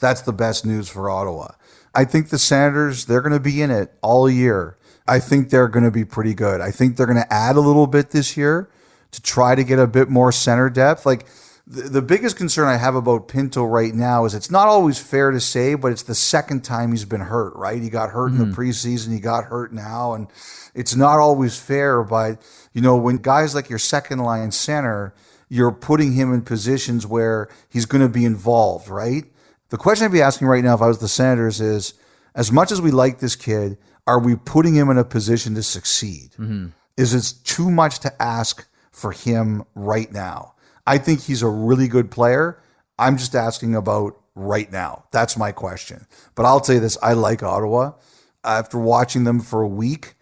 that's 0.00 0.22
the 0.22 0.32
best 0.32 0.66
news 0.66 0.88
for 0.88 1.08
Ottawa. 1.08 1.52
I 1.94 2.04
think 2.04 2.30
the 2.30 2.38
Senators 2.40 3.06
they're 3.06 3.22
going 3.22 3.32
to 3.32 3.38
be 3.38 3.62
in 3.62 3.70
it 3.70 3.94
all 4.02 4.28
year. 4.28 4.76
I 5.06 5.20
think 5.20 5.50
they're 5.50 5.68
going 5.68 5.84
to 5.84 5.92
be 5.92 6.04
pretty 6.04 6.34
good. 6.34 6.60
I 6.60 6.72
think 6.72 6.96
they're 6.96 7.06
going 7.06 7.22
to 7.22 7.32
add 7.32 7.54
a 7.54 7.60
little 7.60 7.86
bit 7.86 8.10
this 8.10 8.36
year 8.36 8.68
to 9.14 9.22
try 9.22 9.54
to 9.54 9.64
get 9.64 9.78
a 9.78 9.86
bit 9.86 10.08
more 10.08 10.32
center 10.32 10.70
depth. 10.70 11.06
Like 11.06 11.26
the, 11.66 11.82
the 11.82 12.02
biggest 12.02 12.36
concern 12.36 12.68
I 12.68 12.76
have 12.76 12.94
about 12.94 13.28
Pinto 13.28 13.64
right 13.64 13.94
now 13.94 14.24
is 14.24 14.34
it's 14.34 14.50
not 14.50 14.68
always 14.68 14.98
fair 14.98 15.30
to 15.30 15.40
say, 15.40 15.74
but 15.74 15.92
it's 15.92 16.02
the 16.02 16.14
second 16.14 16.62
time 16.62 16.90
he's 16.90 17.04
been 17.04 17.22
hurt, 17.22 17.54
right? 17.56 17.80
He 17.80 17.90
got 17.90 18.10
hurt 18.10 18.32
in 18.32 18.38
the 18.38 18.44
mm-hmm. 18.44 18.60
preseason, 18.60 19.12
he 19.12 19.20
got 19.20 19.44
hurt 19.44 19.72
now, 19.72 20.12
and 20.14 20.28
it's 20.74 20.94
not 20.94 21.18
always 21.18 21.58
fair. 21.58 22.02
But, 22.02 22.42
you 22.72 22.82
know, 22.82 22.96
when 22.96 23.16
guys 23.16 23.54
like 23.54 23.70
your 23.70 23.78
second 23.78 24.18
line 24.18 24.50
center, 24.50 25.14
you're 25.48 25.72
putting 25.72 26.12
him 26.12 26.34
in 26.34 26.42
positions 26.42 27.06
where 27.06 27.48
he's 27.68 27.86
going 27.86 28.02
to 28.02 28.08
be 28.08 28.24
involved, 28.24 28.88
right? 28.88 29.24
The 29.70 29.78
question 29.78 30.06
I'd 30.06 30.12
be 30.12 30.22
asking 30.22 30.48
right 30.48 30.62
now 30.62 30.74
if 30.74 30.82
I 30.82 30.86
was 30.86 30.98
the 30.98 31.08
Senators 31.08 31.60
is 31.60 31.94
as 32.34 32.52
much 32.52 32.72
as 32.72 32.80
we 32.80 32.90
like 32.90 33.20
this 33.20 33.36
kid, 33.36 33.78
are 34.06 34.18
we 34.18 34.36
putting 34.36 34.74
him 34.74 34.90
in 34.90 34.98
a 34.98 35.04
position 35.04 35.54
to 35.54 35.62
succeed? 35.62 36.32
Mm-hmm. 36.32 36.66
Is 36.96 37.14
it 37.14 37.44
too 37.44 37.70
much 37.70 38.00
to 38.00 38.22
ask 38.22 38.66
for 38.94 39.12
him 39.12 39.64
right 39.74 40.10
now? 40.12 40.54
I 40.86 40.98
think 40.98 41.22
he's 41.22 41.42
a 41.42 41.48
really 41.48 41.88
good 41.88 42.10
player. 42.10 42.60
I'm 42.98 43.18
just 43.18 43.34
asking 43.34 43.74
about 43.74 44.16
right 44.34 44.70
now. 44.70 45.04
That's 45.10 45.36
my 45.36 45.52
question. 45.52 46.06
But 46.34 46.46
I'll 46.46 46.60
tell 46.60 46.76
you 46.76 46.80
this 46.80 46.96
I 47.02 47.14
like 47.14 47.42
Ottawa. 47.42 47.92
After 48.44 48.78
watching 48.78 49.24
them 49.24 49.40
for 49.40 49.62
a 49.62 49.68
week, 49.68 50.14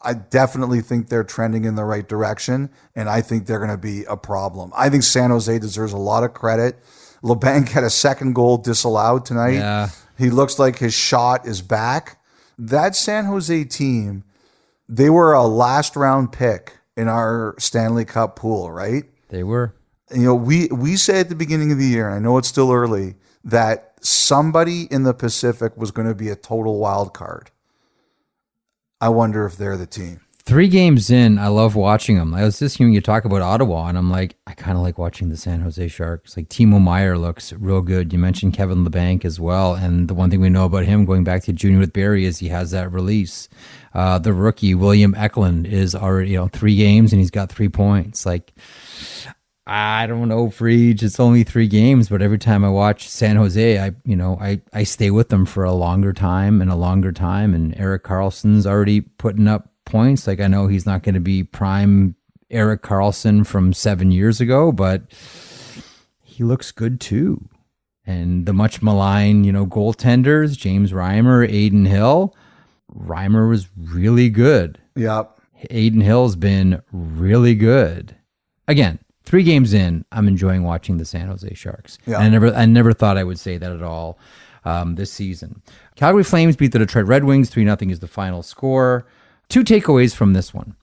I 0.00 0.14
definitely 0.14 0.80
think 0.80 1.08
they're 1.08 1.24
trending 1.24 1.64
in 1.64 1.74
the 1.74 1.84
right 1.84 2.06
direction, 2.06 2.70
and 2.94 3.08
I 3.08 3.20
think 3.20 3.46
they're 3.46 3.58
going 3.58 3.70
to 3.70 3.76
be 3.76 4.04
a 4.04 4.16
problem. 4.16 4.72
I 4.76 4.88
think 4.88 5.02
San 5.02 5.30
Jose 5.30 5.58
deserves 5.58 5.92
a 5.92 5.98
lot 5.98 6.24
of 6.24 6.32
credit. 6.32 6.78
Labanc 7.22 7.68
had 7.68 7.84
a 7.84 7.90
second 7.90 8.34
goal 8.34 8.56
disallowed 8.56 9.26
tonight. 9.26 9.54
Yeah. 9.54 9.90
He 10.16 10.30
looks 10.30 10.58
like 10.58 10.78
his 10.78 10.94
shot 10.94 11.46
is 11.46 11.60
back. 11.60 12.18
That 12.58 12.96
San 12.96 13.26
Jose 13.26 13.64
team, 13.64 14.24
they 14.88 15.10
were 15.10 15.34
a 15.34 15.44
last 15.44 15.96
round 15.96 16.32
pick 16.32 16.75
in 16.96 17.08
our 17.08 17.54
Stanley 17.58 18.04
Cup 18.04 18.36
pool, 18.36 18.70
right? 18.70 19.04
They 19.28 19.42
were. 19.42 19.74
you 20.14 20.24
know, 20.24 20.34
we 20.34 20.68
we 20.68 20.96
said 20.96 21.16
at 21.16 21.28
the 21.28 21.34
beginning 21.34 21.72
of 21.72 21.78
the 21.78 21.86
year, 21.86 22.06
and 22.06 22.14
I 22.14 22.18
know 22.18 22.38
it's 22.38 22.48
still 22.48 22.72
early, 22.72 23.16
that 23.44 23.94
somebody 24.00 24.82
in 24.84 25.02
the 25.02 25.14
Pacific 25.14 25.76
was 25.76 25.90
going 25.90 26.08
to 26.08 26.14
be 26.14 26.28
a 26.28 26.36
total 26.36 26.78
wild 26.78 27.12
card. 27.12 27.50
I 29.00 29.08
wonder 29.10 29.44
if 29.46 29.56
they're 29.56 29.76
the 29.76 29.86
team. 29.86 30.20
Three 30.46 30.68
games 30.68 31.10
in, 31.10 31.40
I 31.40 31.48
love 31.48 31.74
watching 31.74 32.18
them. 32.18 32.32
I 32.32 32.44
was 32.44 32.60
just 32.60 32.78
hearing 32.78 32.92
you 32.92 33.00
talk 33.00 33.24
about 33.24 33.42
Ottawa, 33.42 33.88
and 33.88 33.98
I'm 33.98 34.12
like, 34.12 34.36
I 34.46 34.54
kind 34.54 34.76
of 34.78 34.84
like 34.84 34.96
watching 34.96 35.28
the 35.28 35.36
San 35.36 35.60
Jose 35.60 35.88
Sharks. 35.88 36.36
Like 36.36 36.48
Timo 36.48 36.80
Meier 36.80 37.18
looks 37.18 37.52
real 37.52 37.82
good. 37.82 38.12
You 38.12 38.20
mentioned 38.20 38.54
Kevin 38.54 38.84
Labanc 38.84 39.24
as 39.24 39.40
well, 39.40 39.74
and 39.74 40.06
the 40.06 40.14
one 40.14 40.30
thing 40.30 40.40
we 40.40 40.48
know 40.48 40.64
about 40.64 40.84
him 40.84 41.04
going 41.04 41.24
back 41.24 41.42
to 41.44 41.52
junior 41.52 41.80
with 41.80 41.92
Barry 41.92 42.24
is 42.24 42.38
he 42.38 42.46
has 42.50 42.70
that 42.70 42.92
release. 42.92 43.48
Uh, 43.92 44.20
the 44.20 44.32
rookie 44.32 44.72
William 44.72 45.16
Eklund 45.16 45.66
is 45.66 45.96
already 45.96 46.30
you 46.30 46.36
know 46.36 46.46
three 46.46 46.76
games 46.76 47.12
and 47.12 47.18
he's 47.18 47.32
got 47.32 47.50
three 47.50 47.68
points. 47.68 48.24
Like 48.24 48.54
I 49.66 50.06
don't 50.06 50.28
know, 50.28 50.46
Freege. 50.46 51.02
It's 51.02 51.18
only 51.18 51.42
three 51.42 51.66
games, 51.66 52.08
but 52.08 52.22
every 52.22 52.38
time 52.38 52.64
I 52.64 52.68
watch 52.68 53.08
San 53.08 53.34
Jose, 53.34 53.80
I 53.80 53.90
you 54.04 54.14
know 54.14 54.38
I 54.40 54.60
I 54.72 54.84
stay 54.84 55.10
with 55.10 55.28
them 55.28 55.44
for 55.44 55.64
a 55.64 55.72
longer 55.72 56.12
time 56.12 56.62
and 56.62 56.70
a 56.70 56.76
longer 56.76 57.10
time. 57.10 57.52
And 57.52 57.76
Erik 57.76 58.04
Karlsson's 58.04 58.64
already 58.64 59.00
putting 59.00 59.48
up 59.48 59.72
points. 59.86 60.26
Like 60.26 60.40
I 60.40 60.48
know 60.48 60.66
he's 60.66 60.84
not 60.84 61.02
going 61.02 61.14
to 61.14 61.20
be 61.20 61.42
prime 61.42 62.14
Erik 62.50 62.82
Karlsson 62.82 63.46
from 63.46 63.72
seven 63.72 64.10
years 64.10 64.40
ago, 64.40 64.70
but 64.70 65.02
he 66.22 66.44
looks 66.44 66.70
good 66.70 67.00
too. 67.00 67.48
And 68.04 68.46
the 68.46 68.52
much 68.52 68.82
maligned, 68.82 69.46
you 69.46 69.52
know, 69.52 69.66
goaltenders, 69.66 70.56
James 70.56 70.92
Reimer, 70.92 71.44
Adin 71.44 71.86
Hill. 71.86 72.36
Reimer 72.94 73.48
was 73.48 73.68
really 73.76 74.28
good. 74.28 74.78
Yep. 74.94 75.40
Adin 75.70 76.02
Hill's 76.02 76.36
been 76.36 76.82
really 76.92 77.54
good. 77.54 78.14
Again, 78.68 79.00
three 79.24 79.42
games 79.42 79.74
in, 79.74 80.04
I'm 80.12 80.28
enjoying 80.28 80.62
watching 80.62 80.98
the 80.98 81.04
San 81.04 81.26
Jose 81.26 81.52
Sharks. 81.54 81.98
Yeah. 82.06 82.18
And 82.18 82.26
I 82.26 82.28
never, 82.28 82.54
I 82.54 82.66
never 82.66 82.92
thought 82.92 83.16
I 83.16 83.24
would 83.24 83.40
say 83.40 83.58
that 83.58 83.72
at 83.72 83.82
all 83.82 84.18
um, 84.64 84.94
this 84.94 85.12
season. 85.12 85.62
Calgary 85.96 86.24
Flames 86.24 86.54
beat 86.54 86.72
the 86.72 86.78
Detroit 86.78 87.06
Red 87.06 87.24
Wings. 87.24 87.50
Three 87.50 87.64
nothing 87.64 87.90
is 87.90 88.00
the 88.00 88.08
final 88.08 88.42
score. 88.42 89.06
Two 89.48 89.64
takeaways 89.64 90.14
from 90.14 90.32
this 90.32 90.52
one. 90.52 90.76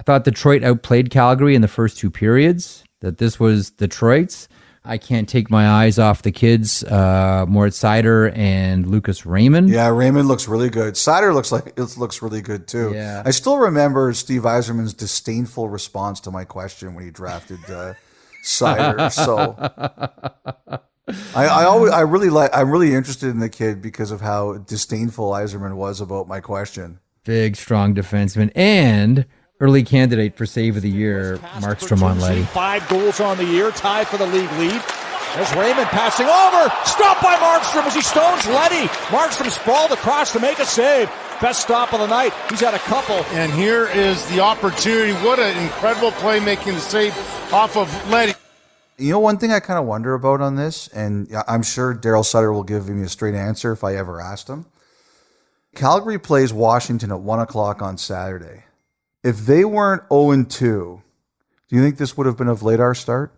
I 0.00 0.04
thought 0.04 0.24
Detroit 0.24 0.64
outplayed 0.64 1.10
Calgary 1.10 1.54
in 1.54 1.62
the 1.62 1.68
first 1.68 1.98
two 1.98 2.10
periods. 2.10 2.84
That 3.00 3.18
this 3.18 3.40
was 3.40 3.70
Detroit's 3.70 4.48
I 4.84 4.98
can't 4.98 5.28
take 5.28 5.48
my 5.48 5.68
eyes 5.68 5.98
off 5.98 6.22
the 6.22 6.32
kids, 6.32 6.82
uh, 6.82 7.46
Moritz 7.48 7.80
Seider 7.80 8.36
and 8.36 8.88
Lucas 8.88 9.24
Raymond. 9.24 9.70
Yeah, 9.70 9.88
Raymond 9.88 10.26
looks 10.26 10.48
really 10.48 10.70
good. 10.70 10.94
Seider 10.94 11.32
looks 11.32 11.52
like 11.52 11.74
it 11.76 11.96
looks 11.96 12.20
really 12.20 12.42
good 12.42 12.66
too. 12.66 12.92
Yeah. 12.92 13.22
I 13.24 13.30
still 13.30 13.58
remember 13.58 14.12
Steve 14.12 14.42
Yzerman's 14.42 14.92
disdainful 14.92 15.68
response 15.68 16.18
to 16.20 16.32
my 16.32 16.44
question 16.44 16.94
when 16.94 17.04
he 17.04 17.10
drafted 17.12 17.60
uh, 17.70 17.94
Seider. 18.44 19.12
so 19.12 19.56
I, 21.36 21.46
I 21.46 21.64
always 21.64 21.92
I 21.92 22.00
really 22.00 22.30
like 22.30 22.50
I'm 22.52 22.70
really 22.70 22.92
interested 22.92 23.28
in 23.28 23.38
the 23.38 23.48
kid 23.48 23.82
because 23.82 24.10
of 24.10 24.20
how 24.20 24.58
disdainful 24.58 25.30
Eiserman 25.30 25.76
was 25.76 26.00
about 26.00 26.26
my 26.26 26.40
question. 26.40 26.98
Big, 27.24 27.54
strong 27.56 27.94
defenseman 27.94 28.50
and 28.56 29.26
early 29.60 29.84
candidate 29.84 30.36
for 30.36 30.44
save 30.44 30.76
of 30.76 30.82
the 30.82 30.90
year, 30.90 31.38
Markstrom 31.60 32.02
on 32.02 32.18
Letty. 32.18 32.42
Five 32.42 32.88
goals 32.88 33.20
on 33.20 33.36
the 33.36 33.44
year, 33.44 33.70
tied 33.70 34.08
for 34.08 34.16
the 34.16 34.26
league 34.26 34.50
lead. 34.58 34.82
There's 35.36 35.54
Raymond 35.54 35.86
passing 35.86 36.26
over, 36.26 36.68
stopped 36.84 37.22
by 37.22 37.36
Markstrom 37.36 37.86
as 37.86 37.94
he 37.94 38.02
stones 38.02 38.44
Letty. 38.48 38.88
Markstrom 39.08 39.50
sprawled 39.50 39.92
across 39.92 40.32
to 40.32 40.40
make 40.40 40.58
a 40.58 40.66
save. 40.66 41.08
Best 41.40 41.62
stop 41.62 41.92
of 41.92 42.00
the 42.00 42.06
night. 42.06 42.32
He's 42.50 42.60
had 42.60 42.74
a 42.74 42.78
couple. 42.80 43.16
And 43.36 43.52
here 43.52 43.86
is 43.88 44.28
the 44.28 44.40
opportunity. 44.40 45.12
What 45.24 45.38
an 45.38 45.56
incredible 45.62 46.10
play 46.12 46.38
making 46.40 46.74
the 46.74 46.80
save 46.80 47.16
off 47.52 47.76
of 47.76 47.88
Letty. 48.10 48.34
You 48.98 49.12
know, 49.12 49.20
one 49.20 49.38
thing 49.38 49.52
I 49.52 49.60
kind 49.60 49.78
of 49.78 49.86
wonder 49.86 50.12
about 50.14 50.40
on 50.40 50.56
this, 50.56 50.88
and 50.88 51.28
I'm 51.48 51.62
sure 51.62 51.94
Daryl 51.94 52.24
Sutter 52.24 52.52
will 52.52 52.62
give 52.62 52.88
me 52.88 53.04
a 53.04 53.08
straight 53.08 53.34
answer 53.34 53.72
if 53.72 53.84
I 53.84 53.94
ever 53.94 54.20
asked 54.20 54.48
him. 54.48 54.66
Calgary 55.74 56.18
plays 56.18 56.52
Washington 56.52 57.10
at 57.12 57.20
one 57.20 57.40
o'clock 57.40 57.80
on 57.82 57.96
Saturday. 57.98 58.64
If 59.24 59.38
they 59.46 59.64
weren't 59.64 60.02
0 60.12 60.44
2, 60.44 61.02
do 61.68 61.76
you 61.76 61.82
think 61.82 61.96
this 61.96 62.16
would 62.16 62.26
have 62.26 62.36
been 62.36 62.48
a 62.48 62.56
Vladar 62.56 62.96
start? 62.96 63.32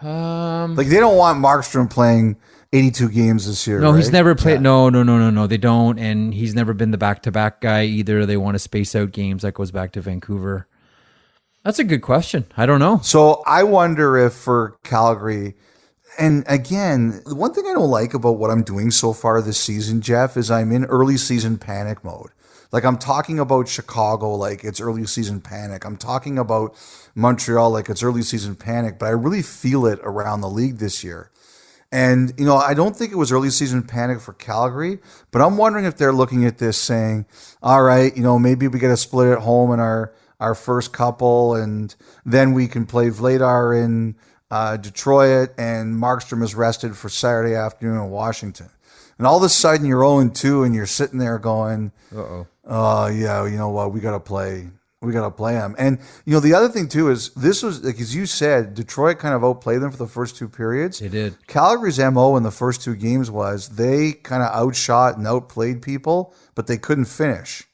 Um, 0.00 0.76
Like, 0.76 0.86
they 0.86 0.98
don't 1.00 1.16
want 1.16 1.38
Markstrom 1.44 1.90
playing 1.90 2.36
82 2.72 3.08
games 3.10 3.46
this 3.46 3.66
year. 3.66 3.80
no, 3.80 3.92
he's 3.92 4.12
never 4.12 4.34
played. 4.34 4.54
Yeah. 4.54 4.60
No, 4.60 4.88
no, 4.88 5.02
no, 5.02 5.18
no, 5.18 5.28
no. 5.30 5.46
They 5.46 5.58
don't, 5.58 5.98
and 5.98 6.32
he's 6.32 6.54
never 6.54 6.72
been 6.72 6.90
the 6.92 6.98
back-to-back 6.98 7.60
guy 7.60 7.84
either. 7.84 8.24
They 8.24 8.36
want 8.36 8.54
to 8.54 8.58
space 8.60 8.94
out 8.94 9.10
games. 9.12 9.42
That 9.42 9.52
goes 9.54 9.70
back 9.70 9.92
to 9.92 10.00
Vancouver. 10.00 10.66
That's 11.64 11.78
a 11.78 11.84
good 11.84 12.00
question. 12.00 12.46
I 12.56 12.64
don't 12.64 12.78
know. 12.78 13.00
So 13.02 13.42
I 13.46 13.64
wonder 13.64 14.16
if 14.16 14.32
for 14.32 14.78
Calgary, 14.84 15.56
and 16.18 16.44
again, 16.46 17.22
the 17.24 17.34
one 17.34 17.54
thing 17.54 17.66
I 17.66 17.72
don't 17.72 17.90
like 17.90 18.14
about 18.14 18.38
what 18.38 18.50
I'm 18.50 18.62
doing 18.62 18.90
so 18.90 19.12
far 19.12 19.40
this 19.40 19.58
season, 19.58 20.00
Jeff, 20.00 20.36
is 20.36 20.50
I'm 20.50 20.72
in 20.72 20.84
early 20.86 21.16
season 21.16 21.58
panic 21.58 22.04
mode. 22.04 22.30
Like 22.72 22.84
I'm 22.84 22.98
talking 22.98 23.38
about 23.38 23.68
Chicago 23.68 24.34
like 24.34 24.62
it's 24.64 24.80
early 24.80 25.06
season 25.06 25.40
panic. 25.40 25.84
I'm 25.84 25.96
talking 25.96 26.38
about 26.38 26.76
Montreal 27.14 27.70
like 27.70 27.88
it's 27.88 28.02
early 28.02 28.22
season 28.22 28.54
panic, 28.54 28.98
but 28.98 29.06
I 29.06 29.10
really 29.10 29.42
feel 29.42 29.86
it 29.86 29.98
around 30.02 30.40
the 30.40 30.48
league 30.48 30.78
this 30.78 31.02
year. 31.02 31.30
And, 31.92 32.32
you 32.38 32.44
know, 32.44 32.56
I 32.56 32.74
don't 32.74 32.94
think 32.94 33.10
it 33.10 33.16
was 33.16 33.32
early 33.32 33.50
season 33.50 33.82
panic 33.82 34.20
for 34.20 34.32
Calgary, 34.32 35.00
but 35.32 35.42
I'm 35.42 35.56
wondering 35.56 35.84
if 35.84 35.96
they're 35.96 36.12
looking 36.12 36.44
at 36.44 36.58
this 36.58 36.78
saying, 36.78 37.26
all 37.62 37.82
right, 37.82 38.16
you 38.16 38.22
know, 38.22 38.38
maybe 38.38 38.68
we 38.68 38.78
get 38.78 38.92
a 38.92 38.96
split 38.96 39.32
at 39.32 39.40
home 39.40 39.72
in 39.72 39.80
our, 39.80 40.12
our 40.38 40.54
first 40.54 40.92
couple, 40.92 41.56
and 41.56 41.94
then 42.24 42.52
we 42.52 42.68
can 42.68 42.86
play 42.86 43.08
Vladar 43.08 43.76
in 43.76 44.14
uh, 44.50 44.76
Detroit, 44.76 45.50
and 45.58 45.94
Markstrom 45.94 46.42
is 46.42 46.54
rested 46.54 46.96
for 46.96 47.08
Saturday 47.08 47.54
afternoon 47.54 47.96
in 47.96 48.10
Washington. 48.10 48.68
And 49.18 49.26
all 49.26 49.36
of 49.36 49.42
a 49.42 49.48
sudden 49.48 49.86
you're 49.86 50.00
0 50.00 50.30
2, 50.30 50.64
and 50.64 50.74
you're 50.74 50.86
sitting 50.86 51.18
there 51.18 51.38
going, 51.38 51.92
Uh-oh. 52.14 52.46
oh, 52.64 53.06
yeah, 53.08 53.46
you 53.46 53.56
know 53.56 53.68
what? 53.68 53.92
We 53.92 54.00
got 54.00 54.12
to 54.12 54.20
play. 54.20 54.68
We 55.02 55.12
got 55.12 55.24
to 55.24 55.30
play 55.30 55.54
them. 55.54 55.74
And, 55.78 55.98
you 56.26 56.34
know, 56.34 56.40
the 56.40 56.52
other 56.52 56.68
thing, 56.68 56.86
too, 56.88 57.10
is 57.10 57.30
this 57.30 57.62
was, 57.62 57.82
like, 57.82 57.98
as 58.00 58.14
you 58.14 58.26
said, 58.26 58.74
Detroit 58.74 59.18
kind 59.18 59.34
of 59.34 59.42
outplayed 59.42 59.80
them 59.80 59.90
for 59.90 59.96
the 59.96 60.06
first 60.06 60.36
two 60.36 60.48
periods. 60.48 60.98
They 60.98 61.08
did. 61.08 61.46
Calgary's 61.46 61.98
MO 61.98 62.36
in 62.36 62.42
the 62.42 62.50
first 62.50 62.82
two 62.82 62.94
games 62.96 63.30
was 63.30 63.76
they 63.76 64.12
kind 64.12 64.42
of 64.42 64.50
outshot 64.54 65.16
and 65.16 65.26
outplayed 65.26 65.80
people, 65.80 66.34
but 66.54 66.66
they 66.66 66.76
couldn't 66.76 67.06
finish. 67.06 67.64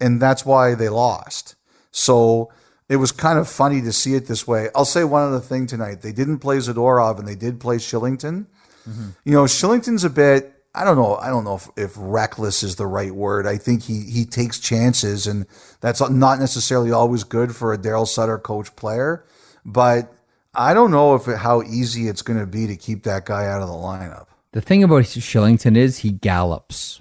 And 0.00 0.22
that's 0.22 0.44
why 0.44 0.74
they 0.74 0.88
lost. 0.88 1.56
So 1.90 2.52
it 2.88 2.96
was 2.96 3.12
kind 3.12 3.38
of 3.38 3.48
funny 3.48 3.80
to 3.82 3.92
see 3.92 4.14
it 4.14 4.26
this 4.26 4.46
way. 4.46 4.68
I'll 4.74 4.84
say 4.84 5.04
one 5.04 5.22
other 5.22 5.40
thing 5.40 5.66
tonight. 5.66 6.02
They 6.02 6.12
didn't 6.12 6.38
play 6.38 6.58
Zadorov 6.58 7.18
and 7.18 7.26
they 7.26 7.34
did 7.34 7.60
play 7.60 7.76
Kylington. 7.76 8.46
Mm-hmm. 8.88 9.08
You 9.24 9.32
know, 9.32 9.44
Kylington's 9.44 10.04
a 10.04 10.10
bit, 10.10 10.52
I 10.74 10.84
don't 10.84 10.96
know, 10.96 11.16
I 11.16 11.28
don't 11.28 11.44
know 11.44 11.54
if, 11.56 11.68
if 11.76 11.92
reckless 11.96 12.62
is 12.62 12.76
the 12.76 12.86
right 12.86 13.12
word. 13.12 13.46
I 13.46 13.56
think 13.56 13.84
he 13.84 14.02
he 14.02 14.26
takes 14.26 14.58
chances 14.58 15.26
and 15.26 15.46
that's 15.80 16.06
not 16.10 16.38
necessarily 16.38 16.92
always 16.92 17.24
good 17.24 17.56
for 17.56 17.72
a 17.72 17.78
Daryl 17.78 18.06
Sutter 18.06 18.38
coach 18.38 18.74
player, 18.76 19.24
but 19.64 20.12
I 20.54 20.74
don't 20.74 20.90
know 20.90 21.14
if 21.14 21.24
how 21.24 21.62
easy 21.62 22.08
it's 22.08 22.22
going 22.22 22.38
to 22.38 22.46
be 22.46 22.66
to 22.66 22.76
keep 22.76 23.04
that 23.04 23.24
guy 23.24 23.46
out 23.46 23.62
of 23.62 23.68
the 23.68 23.74
lineup. 23.74 24.26
The 24.52 24.60
thing 24.60 24.84
about 24.84 25.04
Kylington 25.04 25.76
is 25.76 25.98
he 25.98 26.12
gallops. 26.12 27.00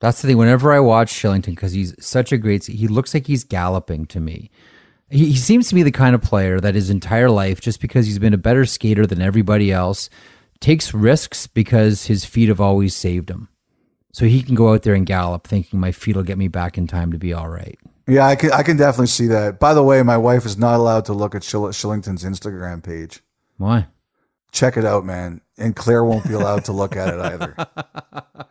That's 0.00 0.22
the 0.22 0.28
thing. 0.28 0.38
Whenever 0.38 0.72
I 0.72 0.80
watch 0.80 1.12
Kylington, 1.12 1.54
because 1.54 1.72
he's 1.72 1.94
such 2.04 2.32
a 2.32 2.38
great, 2.38 2.66
he 2.66 2.88
looks 2.88 3.12
like 3.12 3.26
he's 3.26 3.44
galloping 3.44 4.06
to 4.06 4.20
me. 4.20 4.50
He, 5.10 5.26
he 5.30 5.36
seems 5.36 5.68
to 5.68 5.74
be 5.74 5.82
the 5.82 5.90
kind 5.90 6.14
of 6.14 6.22
player 6.22 6.60
that 6.60 6.74
his 6.74 6.90
entire 6.90 7.30
life, 7.30 7.60
just 7.60 7.80
because 7.80 8.06
he's 8.06 8.18
been 8.18 8.34
a 8.34 8.38
better 8.38 8.64
skater 8.64 9.06
than 9.06 9.22
everybody 9.22 9.72
else, 9.72 10.10
takes 10.60 10.94
risks 10.94 11.46
because 11.46 12.06
his 12.06 12.24
feet 12.24 12.48
have 12.48 12.60
always 12.60 12.94
saved 12.94 13.30
him. 13.30 13.48
So 14.12 14.26
he 14.26 14.42
can 14.42 14.54
go 14.54 14.72
out 14.72 14.82
there 14.82 14.94
and 14.94 15.06
gallop, 15.06 15.46
thinking 15.46 15.80
my 15.80 15.92
feet 15.92 16.16
will 16.16 16.22
get 16.22 16.38
me 16.38 16.48
back 16.48 16.78
in 16.78 16.86
time 16.86 17.10
to 17.12 17.18
be 17.18 17.32
all 17.32 17.48
right. 17.48 17.78
Yeah, 18.06 18.26
I 18.26 18.36
can 18.36 18.52
I 18.52 18.62
can 18.62 18.76
definitely 18.76 19.06
see 19.06 19.26
that. 19.28 19.58
By 19.58 19.74
the 19.74 19.82
way, 19.82 20.02
my 20.02 20.16
wife 20.16 20.44
is 20.44 20.58
not 20.58 20.76
allowed 20.76 21.06
to 21.06 21.14
look 21.14 21.34
at 21.34 21.42
Shill- 21.42 21.62
Kylington's 21.62 22.22
Instagram 22.22 22.82
page. 22.84 23.22
Why? 23.56 23.88
Check 24.52 24.76
it 24.76 24.84
out, 24.84 25.04
man. 25.04 25.40
And 25.58 25.74
Claire 25.74 26.04
won't 26.04 26.28
be 26.28 26.34
allowed 26.34 26.64
to 26.66 26.72
look 26.72 26.96
at 26.96 27.12
it 27.12 27.20
either. 27.20 27.56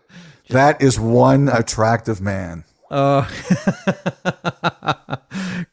That 0.50 0.82
is 0.82 1.00
one 1.00 1.48
attractive 1.48 2.22
man. 2.22 2.66
Oh. 2.92 3.28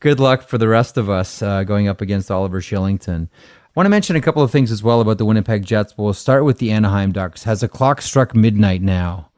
Good 0.00 0.18
luck 0.18 0.40
for 0.40 0.56
the 0.56 0.66
rest 0.66 0.96
of 0.96 1.10
us 1.10 1.42
uh, 1.42 1.62
going 1.62 1.86
up 1.86 2.00
against 2.00 2.30
Oliver 2.30 2.62
Kylington. 2.62 3.28
I 3.28 3.70
want 3.76 3.84
to 3.84 3.90
mention 3.90 4.16
a 4.16 4.22
couple 4.22 4.42
of 4.42 4.50
things 4.50 4.72
as 4.72 4.82
well 4.82 5.02
about 5.02 5.18
the 5.18 5.26
Winnipeg 5.26 5.66
Jets. 5.66 5.92
We'll 5.98 6.14
start 6.14 6.46
with 6.46 6.56
the 6.56 6.70
Anaheim 6.70 7.12
Ducks. 7.12 7.44
Has 7.44 7.62
a 7.62 7.68
clock 7.68 8.00
struck 8.00 8.34
midnight 8.34 8.80
now 8.80 9.30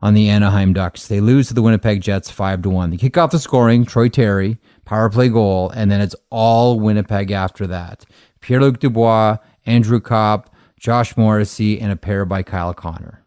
on 0.00 0.14
the 0.14 0.28
Anaheim 0.28 0.72
Ducks? 0.72 1.08
They 1.08 1.18
lose 1.18 1.48
to 1.48 1.54
the 1.54 1.62
Winnipeg 1.62 2.02
Jets 2.02 2.30
five 2.30 2.62
to 2.62 2.70
one. 2.70 2.90
They 2.90 2.98
kick 2.98 3.18
off 3.18 3.32
the 3.32 3.40
scoring. 3.40 3.84
Troy 3.84 4.08
Terry 4.08 4.58
power 4.84 5.10
play 5.10 5.28
goal, 5.28 5.70
and 5.70 5.90
then 5.90 6.00
it's 6.00 6.14
all 6.30 6.78
Winnipeg 6.78 7.32
after 7.32 7.66
that. 7.66 8.06
Pierre 8.40 8.60
Luc 8.60 8.78
Dubois, 8.78 9.38
Andrew 9.66 9.98
Copp, 9.98 10.54
Josh 10.78 11.16
Morrissey, 11.16 11.80
and 11.80 11.90
a 11.90 11.96
pair 11.96 12.24
by 12.24 12.44
Kyle 12.44 12.72
Connor. 12.72 13.24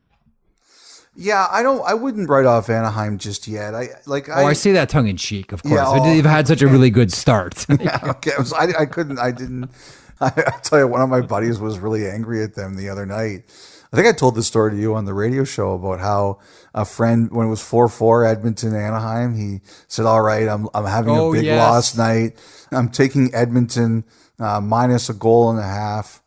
Yeah, 1.22 1.48
I 1.52 1.64
don't. 1.64 1.82
I 1.86 1.96
wouldn't 1.96 2.30
write 2.30 2.46
off 2.46 2.70
Anaheim 2.70 3.18
just 3.18 3.46
yet. 3.46 3.76
I 3.76 3.90
like. 4.06 4.30
Oh, 4.30 4.46
I 4.46 4.54
say 4.54 4.72
that 4.72 4.88
tongue 4.88 5.08
in 5.10 5.18
cheek, 5.18 5.52
of 5.52 5.62
course. 5.64 5.74
Yeah, 5.74 5.84
oh, 5.86 6.02
they've 6.02 6.24
had 6.24 6.48
such 6.48 6.62
a 6.62 6.68
really 6.68 6.90
good 6.90 7.12
start. 7.12 7.66
okay, 7.72 8.32
I, 8.38 8.40
was, 8.40 8.54
I, 8.54 8.68
I 8.80 8.86
couldn't. 8.86 9.20
I 9.20 9.32
didn't. 9.32 9.70
I, 10.22 10.28
I 10.28 10.60
tell 10.64 10.80
you, 10.80 10.88
one 10.88 11.02
of 11.02 11.10
my 11.10 11.20
buddies 11.20 11.60
was 11.60 11.78
really 11.78 12.08
angry 12.08 12.42
at 12.42 12.56
them 12.56 12.76
the 12.78 12.88
other 12.88 13.06
night. 13.06 13.44
I 13.92 13.98
think 13.98 14.08
I 14.08 14.14
told 14.14 14.36
this 14.36 14.48
story 14.48 14.72
to 14.72 14.78
you 14.78 14.96
on 14.96 15.04
the 15.04 15.14
radio 15.14 15.44
show 15.44 15.74
about 15.74 16.00
how 16.00 16.40
a 16.74 16.86
friend, 16.86 17.30
when 17.32 17.48
it 17.48 17.50
was 17.50 17.62
four 17.62 17.90
four 17.90 18.24
Edmonton 18.24 18.74
Anaheim, 18.74 19.36
he 19.36 19.60
said, 19.90 20.06
"All 20.06 20.22
right, 20.22 20.48
I'm 20.48 20.70
I'm 20.74 20.86
having 20.86 21.14
Oh, 21.18 21.32
a 21.32 21.34
big 21.34 21.46
yes. 21.46 21.58
loss 21.58 21.98
night. 21.98 22.38
I'm 22.72 22.88
taking 22.88 23.34
Edmonton 23.36 24.06
uh, 24.40 24.62
minus 24.62 25.10
a 25.10 25.14
goal 25.14 25.50
and 25.50 25.60
a 25.60 25.64
half." 25.64 26.22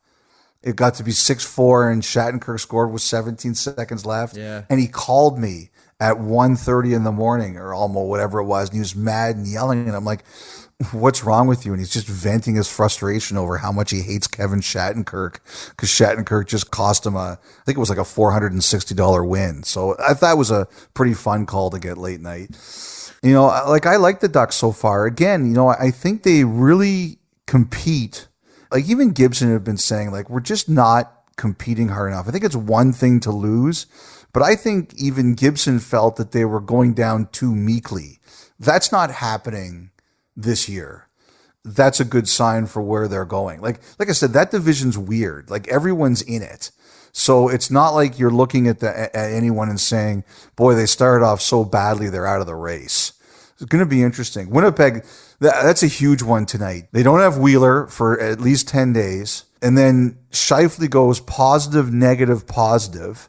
It 0.63 0.77
got 0.77 0.95
to 0.95 1.05
be 1.05 1.11
six 1.11 1.45
four, 1.45 1.91
and 1.91 2.03
Shattenkirk 2.03 2.61
scored 2.61 2.93
with 2.93 3.03
17 3.03 3.55
seconds 3.55 4.07
left. 4.07 4.37
Yeah. 4.37 4.65
and 4.71 4.81
he 4.81 4.89
called 4.89 5.39
me 5.39 5.71
at 6.01 6.17
1.30 6.17 6.97
in 6.97 7.05
the 7.05 7.13
morning 7.13 7.57
or 7.57 7.73
almost 7.73 8.09
whatever 8.09 8.41
it 8.41 8.45
was, 8.45 8.69
and 8.69 8.75
he 8.75 8.81
was 8.81 8.97
mad 8.97 9.37
and 9.37 9.47
yelling, 9.47 9.87
and 9.87 9.97
I'm 9.97 10.05
like 10.05 10.25
what's 10.91 11.23
wrong 11.25 11.47
with 11.47 11.65
you? 11.65 11.73
And 11.73 11.81
he's 11.81 11.93
just 11.93 12.07
venting 12.07 12.55
his 12.55 12.69
frustration 12.69 13.37
over 13.37 13.59
how 13.59 13.73
much 13.73 13.91
he 13.91 14.03
hates 14.03 14.27
Kevin 14.27 14.61
Shattenkirk 14.61 15.39
because 15.71 15.89
Shattenkirk 15.89 16.49
just 16.49 16.71
cost 16.71 17.07
him 17.07 17.15
a, 17.15 17.39
I 17.41 17.65
think 17.65 17.77
it 17.77 17.81
was 17.81 17.91
like 17.91 17.99
a 17.99 18.03
$460 18.03 19.29
win. 19.29 19.63
So 19.63 19.97
I 19.99 20.15
thought 20.15 20.35
it 20.35 20.39
was 20.39 20.51
a 20.51 20.67
pretty 20.95 21.15
fun 21.15 21.47
call 21.47 21.71
to 21.71 21.79
get 21.79 21.99
late 21.99 22.21
night. 22.21 22.51
You 23.23 23.33
know, 23.33 23.45
like 23.69 23.87
I 23.87 23.97
like 23.97 24.21
the 24.21 24.29
Ducks 24.29 24.57
so 24.57 24.73
far. 24.73 25.07
Again, 25.07 25.47
you 25.47 25.53
know, 25.53 25.69
I 25.69 25.91
think 25.91 26.25
they 26.25 26.45
really 26.45 27.19
compete. 27.47 28.29
Like 28.73 28.89
even 28.89 29.13
Gibson 29.13 29.53
had 29.53 29.65
been 29.65 29.77
saying, 29.77 30.11
like, 30.11 30.31
we're 30.31 30.41
just 30.41 30.69
not 30.69 31.13
competing 31.37 31.89
hard 31.89 32.11
enough. 32.11 32.27
I 32.27 32.31
think 32.31 32.45
it's 32.45 32.57
one 32.57 32.93
thing 32.93 33.21
to 33.21 33.31
lose, 33.31 33.87
but 34.33 34.43
I 34.43 34.55
think 34.57 34.95
even 34.95 35.35
Gibson 35.35 35.79
felt 35.79 36.17
that 36.17 36.33
they 36.33 36.45
were 36.45 36.61
going 36.61 36.95
down 36.95 37.29
too 37.33 37.55
meekly. 37.55 38.19
That's 38.59 38.91
not 38.91 39.11
happening 39.11 39.91
this 40.37 40.69
year. 40.69 41.09
That's 41.65 42.01
a 42.01 42.05
good 42.05 42.29
sign 42.29 42.67
for 42.67 42.83
where 42.83 43.07
they're 43.07 43.25
going. 43.25 43.61
Like 43.61 43.81
like 43.99 44.09
I 44.09 44.13
said, 44.13 44.33
that 44.33 44.51
division's 44.51 44.99
weird. 44.99 45.51
Like 45.51 45.69
everyone's 45.69 46.23
in 46.23 46.43
it. 46.43 46.71
So 47.13 47.49
it's 47.49 47.71
not 47.71 47.91
like 47.91 48.19
you're 48.19 48.31
looking 48.31 48.67
at 48.67 48.81
the 48.81 49.15
at 49.17 49.31
anyone 49.31 49.69
and 49.69 49.79
saying, 49.79 50.25
"Boy, 50.57 50.75
they 50.75 50.87
started 50.87 51.25
off 51.25 51.41
so 51.41 51.65
badly, 51.65 52.09
they're 52.09 52.27
out 52.27 52.41
of 52.41 52.47
the 52.47 52.55
race." 52.55 53.13
It's 53.55 53.69
going 53.69 53.85
to 53.85 53.89
be 53.89 54.03
interesting. 54.03 54.51
Winnipeg, 54.51 55.05
that, 55.43 55.65
that's 55.65 55.83
a 55.83 55.89
huge 55.89 56.23
one 56.23 56.47
tonight. 56.47 56.89
They 56.93 57.03
don't 57.03 57.21
have 57.21 57.37
Wheeler 57.37 57.87
for 57.89 58.19
at 58.19 58.41
least 58.41 58.69
10 58.69 58.93
days. 58.93 59.45
And 59.61 59.77
then 59.77 60.19
Scheifele 60.31 60.89
goes 60.89 61.21
positive, 61.21 61.93
negative, 61.93 62.47
positive. 62.47 63.29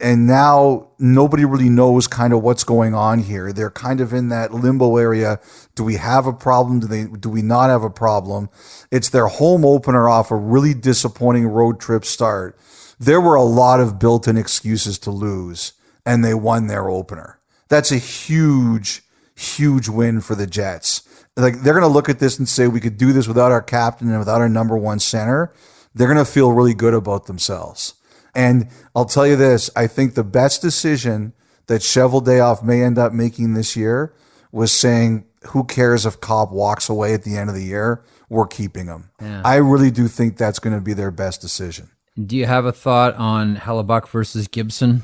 And 0.00 0.26
now 0.26 0.88
nobody 0.98 1.44
really 1.44 1.68
knows 1.68 2.08
kind 2.08 2.32
of 2.32 2.42
what's 2.42 2.64
going 2.64 2.94
on 2.94 3.20
here. 3.20 3.52
They're 3.52 3.70
kind 3.70 4.00
of 4.00 4.12
in 4.12 4.30
that 4.30 4.52
limbo 4.52 4.96
area. 4.96 5.38
Do 5.76 5.84
we 5.84 5.94
have 5.94 6.26
a 6.26 6.32
problem? 6.32 6.80
Do 6.80 6.88
they 6.88 7.04
do 7.04 7.28
we 7.28 7.42
not 7.42 7.70
have 7.70 7.84
a 7.84 7.90
problem? 7.90 8.50
It's 8.90 9.10
their 9.10 9.28
home 9.28 9.64
opener 9.64 10.08
off 10.08 10.32
a 10.32 10.36
really 10.36 10.74
disappointing 10.74 11.46
road 11.46 11.78
trip 11.78 12.04
start. 12.04 12.58
There 12.98 13.20
were 13.20 13.36
a 13.36 13.44
lot 13.44 13.78
of 13.78 14.00
built-in 14.00 14.36
excuses 14.36 14.98
to 15.00 15.10
lose, 15.12 15.72
and 16.04 16.24
they 16.24 16.34
won 16.34 16.66
their 16.66 16.88
opener. 16.88 17.38
That's 17.68 17.92
a 17.92 17.98
huge, 17.98 19.02
huge 19.36 19.88
win 19.88 20.20
for 20.20 20.34
the 20.34 20.46
Jets. 20.48 21.01
Like 21.36 21.62
they're 21.62 21.74
going 21.74 21.82
to 21.82 21.88
look 21.88 22.08
at 22.08 22.18
this 22.18 22.38
and 22.38 22.48
say 22.48 22.68
we 22.68 22.80
could 22.80 22.96
do 22.96 23.12
this 23.12 23.26
without 23.26 23.52
our 23.52 23.62
captain 23.62 24.10
and 24.10 24.18
without 24.18 24.40
our 24.40 24.48
number 24.48 24.76
one 24.76 24.98
center. 24.98 25.52
They're 25.94 26.06
going 26.06 26.24
to 26.24 26.30
feel 26.30 26.52
really 26.52 26.74
good 26.74 26.94
about 26.94 27.26
themselves. 27.26 27.94
And 28.34 28.68
I'll 28.94 29.04
tell 29.04 29.26
you 29.26 29.36
this 29.36 29.70
I 29.76 29.86
think 29.86 30.14
the 30.14 30.24
best 30.24 30.62
decision 30.62 31.32
that 31.66 31.82
Shovel 31.82 32.20
Cheveldayoff 32.20 32.62
may 32.62 32.82
end 32.82 32.98
up 32.98 33.12
making 33.12 33.54
this 33.54 33.76
year 33.76 34.14
was 34.50 34.72
saying, 34.72 35.24
who 35.48 35.64
cares 35.64 36.06
if 36.06 36.20
Cobb 36.20 36.52
walks 36.52 36.88
away 36.88 37.14
at 37.14 37.24
the 37.24 37.36
end 37.36 37.48
of 37.48 37.56
the 37.56 37.64
year? 37.64 38.04
We're 38.28 38.46
keeping 38.46 38.86
him. 38.86 39.10
Yeah. 39.20 39.42
I 39.44 39.56
really 39.56 39.90
do 39.90 40.08
think 40.08 40.36
that's 40.36 40.58
going 40.58 40.74
to 40.74 40.80
be 40.80 40.92
their 40.92 41.10
best 41.10 41.40
decision. 41.40 41.90
Do 42.24 42.36
you 42.36 42.46
have 42.46 42.64
a 42.64 42.72
thought 42.72 43.14
on 43.14 43.56
Hellebuyck 43.56 44.08
versus 44.08 44.48
Gibson, 44.48 45.02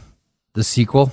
the 0.54 0.64
sequel? 0.64 1.12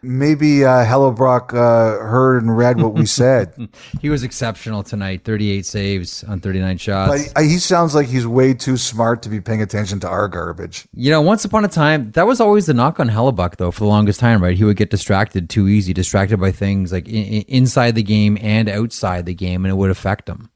Maybe 0.00 0.64
uh, 0.64 0.84
Hellebuyck 0.84 1.52
uh, 1.52 2.04
heard 2.06 2.42
and 2.42 2.56
read 2.56 2.80
what 2.80 2.94
we 2.94 3.04
said, 3.06 3.68
He 4.00 4.10
was 4.10 4.22
exceptional 4.22 4.82
tonight 4.82 5.24
38 5.24 5.66
saves 5.66 6.22
on 6.24 6.40
39 6.40 6.78
shots. 6.78 7.32
but 7.32 7.42
he 7.42 7.58
sounds 7.58 7.94
like 7.94 8.06
he's 8.06 8.26
way 8.26 8.54
too 8.54 8.76
smart 8.76 9.22
to 9.22 9.28
be 9.28 9.40
paying 9.40 9.60
attention 9.62 9.98
to 10.00 10.08
our 10.08 10.28
garbage. 10.28 10.86
You 10.94 11.10
know, 11.10 11.20
once 11.20 11.44
upon 11.44 11.64
a 11.64 11.68
time, 11.68 12.12
that 12.12 12.26
was 12.26 12.40
always 12.40 12.66
the 12.66 12.74
knock 12.74 13.00
on 13.00 13.08
Hellebuyck, 13.08 13.56
though, 13.56 13.70
for 13.72 13.80
the 13.80 13.86
longest 13.86 14.20
time, 14.20 14.42
right? 14.42 14.56
He 14.56 14.64
would 14.64 14.76
get 14.76 14.90
distracted 14.90 15.50
too 15.50 15.66
easy, 15.66 15.92
distracted 15.92 16.38
by 16.38 16.52
things 16.52 16.92
like 16.92 17.08
in, 17.08 17.24
in- 17.24 17.44
inside 17.48 17.94
the 17.96 18.02
game 18.04 18.38
and 18.40 18.68
outside 18.68 19.26
the 19.26 19.34
game, 19.34 19.64
and 19.64 19.72
it 19.72 19.76
would 19.76 19.90
affect 19.90 20.28
him. 20.28 20.50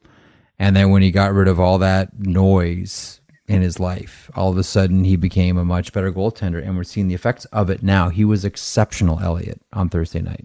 And 0.58 0.76
then 0.76 0.90
when 0.90 1.02
he 1.02 1.10
got 1.10 1.32
rid 1.32 1.48
of 1.48 1.58
all 1.58 1.78
that 1.78 2.16
noise 2.20 3.20
in 3.52 3.62
his 3.62 3.78
life, 3.78 4.30
all 4.34 4.50
of 4.50 4.58
a 4.58 4.64
sudden 4.64 5.04
he 5.04 5.16
became 5.16 5.56
a 5.56 5.64
much 5.64 5.92
better 5.92 6.12
goaltender, 6.12 6.64
and 6.64 6.76
we're 6.76 6.84
seeing 6.84 7.08
the 7.08 7.14
effects 7.14 7.44
of 7.46 7.70
it 7.70 7.82
now. 7.82 8.08
He 8.08 8.24
was 8.24 8.44
exceptional, 8.44 9.20
Elliotte, 9.20 9.60
on 9.72 9.88
Thursday 9.88 10.20
night. 10.20 10.44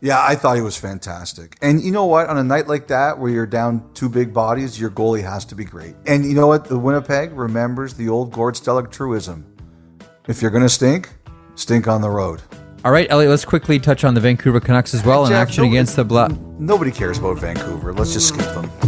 Yeah, 0.00 0.22
I 0.22 0.36
thought 0.36 0.54
he 0.54 0.62
was 0.62 0.76
fantastic. 0.76 1.56
And 1.60 1.82
you 1.82 1.90
know 1.90 2.06
what? 2.06 2.28
On 2.28 2.38
a 2.38 2.44
night 2.44 2.68
like 2.68 2.86
that, 2.86 3.18
where 3.18 3.30
you're 3.30 3.46
down 3.46 3.88
two 3.94 4.08
big 4.08 4.32
bodies, 4.32 4.78
your 4.78 4.90
goalie 4.90 5.24
has 5.24 5.44
to 5.46 5.56
be 5.56 5.64
great. 5.64 5.96
And 6.06 6.24
you 6.24 6.34
know 6.34 6.46
what? 6.46 6.66
The 6.66 6.78
Winnipeg 6.78 7.32
remembers 7.32 7.94
the 7.94 8.08
old 8.08 8.32
Gord 8.32 8.54
Stellick 8.54 8.92
truism: 8.92 9.44
if 10.28 10.40
you're 10.40 10.52
going 10.52 10.62
to 10.62 10.68
stink, 10.68 11.10
stink 11.56 11.88
on 11.88 12.00
the 12.00 12.10
road. 12.10 12.42
All 12.84 12.92
right, 12.92 13.10
Elliotte, 13.10 13.30
let's 13.30 13.44
quickly 13.44 13.80
touch 13.80 14.04
on 14.04 14.14
the 14.14 14.20
Vancouver 14.20 14.60
Canucks 14.60 14.94
as 14.94 15.04
well 15.04 15.24
in 15.24 15.30
Jeff, 15.30 15.48
action 15.48 15.64
no- 15.64 15.70
against 15.70 15.96
the 15.96 16.04
Bla- 16.04 16.28
Nobody 16.60 16.92
cares 16.92 17.18
about 17.18 17.38
Vancouver. 17.38 17.92
Let's 17.92 18.12
just 18.12 18.28
skip 18.28 18.46
them. 18.54 18.87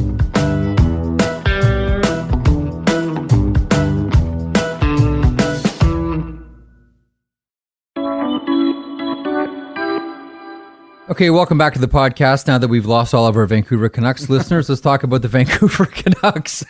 Okay, 11.10 11.28
welcome 11.30 11.58
back 11.58 11.72
to 11.72 11.80
the 11.80 11.88
podcast. 11.88 12.46
Now 12.46 12.58
that 12.58 12.68
we've 12.68 12.86
lost 12.86 13.14
all 13.14 13.26
of 13.26 13.36
our 13.36 13.44
Vancouver 13.46 13.88
Canucks 13.88 14.28
listeners, 14.30 14.68
let's 14.68 14.80
talk 14.80 15.02
about 15.02 15.22
the 15.22 15.28
Vancouver 15.28 15.86
Canucks. 15.90 16.64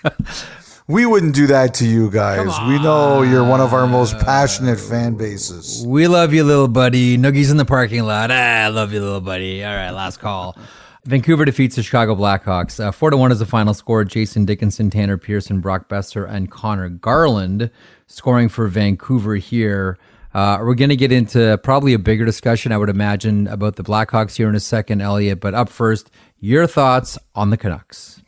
We 0.88 1.04
wouldn't 1.04 1.34
do 1.34 1.46
that 1.48 1.74
to 1.74 1.86
you 1.86 2.10
guys. 2.10 2.46
We 2.66 2.82
know 2.82 3.22
you're 3.22 3.44
one 3.44 3.60
of 3.60 3.74
our 3.74 3.86
most 3.86 4.18
passionate 4.18 4.80
fan 4.80 5.14
bases. 5.14 5.84
we 5.86 6.08
love 6.08 6.32
you, 6.32 6.42
little 6.42 6.68
buddy. 6.68 7.18
Noogies 7.18 7.50
in 7.50 7.58
the 7.58 7.64
parking 7.66 8.02
lot. 8.04 8.30
Ah, 8.30 8.34
I 8.64 8.68
love 8.68 8.92
you, 8.92 9.00
little 9.00 9.20
buddy. 9.20 9.62
All 9.62 9.74
right, 9.74 9.90
last 9.90 10.18
call. 10.18 10.56
Vancouver 11.04 11.44
defeats 11.44 11.76
the 11.76 11.82
Chicago 11.82 12.14
Blackhawks. 12.14 12.82
Uh, 12.82 12.90
Four 12.92 13.10
to 13.10 13.16
one 13.16 13.30
is 13.32 13.38
the 13.38 13.46
final 13.46 13.72
score. 13.74 14.04
Jason 14.04 14.44
Dickinson, 14.46 14.90
Tanner 14.90 15.16
Pearson, 15.18 15.60
Brock 15.60 15.88
Boeser, 15.88 16.28
and 16.28 16.50
Conor 16.50 16.88
Garland 16.88 17.70
scoring 18.06 18.48
for 18.48 18.68
Vancouver 18.68 19.36
here. 19.36 19.98
Uh, 20.32 20.58
we're 20.60 20.74
going 20.74 20.90
to 20.90 20.96
get 20.96 21.10
into 21.10 21.58
probably 21.62 21.92
a 21.92 21.98
bigger 21.98 22.24
discussion, 22.24 22.72
I 22.72 22.78
would 22.78 22.88
imagine, 22.88 23.48
about 23.48 23.76
the 23.76 23.82
Blackhawks 23.82 24.36
here 24.36 24.48
in 24.48 24.54
a 24.54 24.60
second, 24.60 25.00
Elliotte. 25.00 25.40
But 25.40 25.54
up 25.54 25.68
first, 25.68 26.10
your 26.38 26.66
thoughts 26.66 27.18
on 27.34 27.50
the 27.50 27.56
Canucks. 27.56 28.22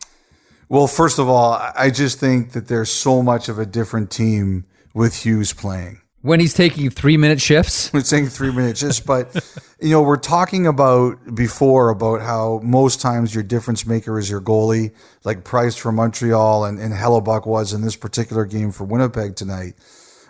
Well, 0.69 0.87
first 0.87 1.19
of 1.19 1.29
all, 1.29 1.53
I 1.77 1.91
just 1.91 2.19
think 2.19 2.53
that 2.53 2.67
there's 2.67 2.91
so 2.91 3.23
much 3.23 3.49
of 3.49 3.59
a 3.59 3.67
different 3.67 4.11
team 4.11 4.65
with 4.95 5.23
Hughes 5.23 5.53
playing. 5.53 6.01
When 6.23 6.39
he's 6.39 6.55
taking 6.55 6.89
three 6.89 7.17
minute 7.17 7.41
shifts, 7.41 7.93
We're 7.93 8.01
saying 8.01 8.29
three 8.29 8.53
minutes, 8.53 8.81
just 8.81 9.05
but 9.05 9.35
you 9.81 9.91
know, 9.91 10.03
we're 10.03 10.17
talking 10.17 10.69
about 10.69 11.35
before 11.35 11.91
about 11.91 12.21
how 12.21 12.61
most 12.63 13.01
times 13.01 13.35
your 13.35 13.43
difference 13.43 13.85
maker 13.87 14.19
is 14.21 14.31
your 14.31 14.41
goalie, 14.41 14.95
like 15.25 15.43
Price 15.43 15.75
for 15.75 15.91
Montreal 15.91 16.65
and, 16.65 16.79
and 16.79 16.95
Hellebuyck 16.95 17.45
was 17.45 17.73
in 17.73 17.83
this 17.83 17.97
particular 17.97 18.45
game 18.45 18.71
for 18.71 18.85
Winnipeg 18.85 19.35
tonight. 19.35 19.75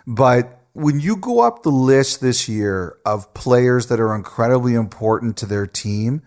But 0.07 0.62
when 0.73 0.99
you 0.99 1.15
go 1.15 1.41
up 1.41 1.63
the 1.63 1.69
list 1.69 2.19
this 2.19 2.49
year 2.49 2.97
of 3.05 3.33
players 3.33 3.87
that 3.87 3.99
are 3.99 4.15
incredibly 4.15 4.73
important 4.73 5.37
to 5.37 5.45
their 5.45 5.67
team, 5.67 6.23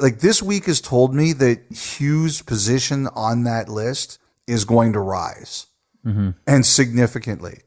like 0.00 0.20
this 0.20 0.42
week 0.42 0.66
has 0.66 0.80
told 0.80 1.14
me 1.14 1.32
that 1.32 1.72
Hughes' 1.72 2.42
position 2.42 3.08
on 3.08 3.42
that 3.44 3.68
list 3.68 4.18
is 4.46 4.64
going 4.64 4.92
to 4.92 5.00
rise 5.00 5.66
mm-hmm. 6.06 6.30
and 6.46 6.64
significantly. 6.64 7.62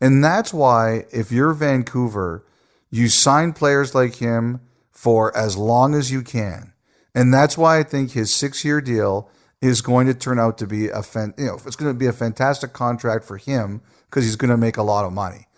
And 0.00 0.22
that's 0.22 0.52
why 0.52 1.06
if 1.12 1.32
you're 1.32 1.54
Vancouver, 1.54 2.44
you 2.90 3.08
sign 3.08 3.54
players 3.54 3.94
like 3.94 4.16
him 4.16 4.60
for 4.90 5.34
as 5.36 5.56
long 5.56 5.94
as 5.94 6.10
you 6.10 6.22
can. 6.22 6.74
And 7.14 7.32
that's 7.32 7.56
why 7.56 7.78
I 7.78 7.82
think 7.82 8.12
his 8.12 8.34
six 8.34 8.64
year 8.64 8.80
deal 8.80 9.30
is 9.62 9.80
going 9.80 10.06
to 10.08 10.14
turn 10.14 10.38
out 10.38 10.58
to 10.58 10.66
be 10.66 10.88
a 10.88 11.02
fan, 11.02 11.32
you 11.38 11.46
know, 11.46 11.58
it's 11.66 11.76
going 11.76 11.92
to 11.92 11.98
be 11.98 12.06
a 12.06 12.12
fantastic 12.12 12.72
contract 12.72 13.24
for 13.24 13.38
him 13.38 13.80
because 14.12 14.26
he's 14.26 14.36
going 14.36 14.50
to 14.50 14.58
make 14.58 14.76
a 14.76 14.82
lot 14.82 15.06
of 15.06 15.12
money. 15.12 15.48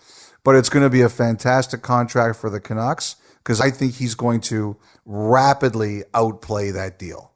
But 0.44 0.54
it's 0.54 0.68
going 0.68 0.84
to 0.84 0.90
be 0.90 1.00
a 1.00 1.08
fantastic 1.08 1.82
contract 1.82 2.38
for 2.38 2.48
the 2.48 2.60
Canucks 2.60 3.16
because 3.38 3.60
I 3.60 3.70
think 3.70 3.94
he's 3.94 4.14
going 4.14 4.40
to 4.42 4.76
rapidly 5.04 6.04
outplay 6.14 6.70
that 6.70 6.98
deal. 6.98 7.32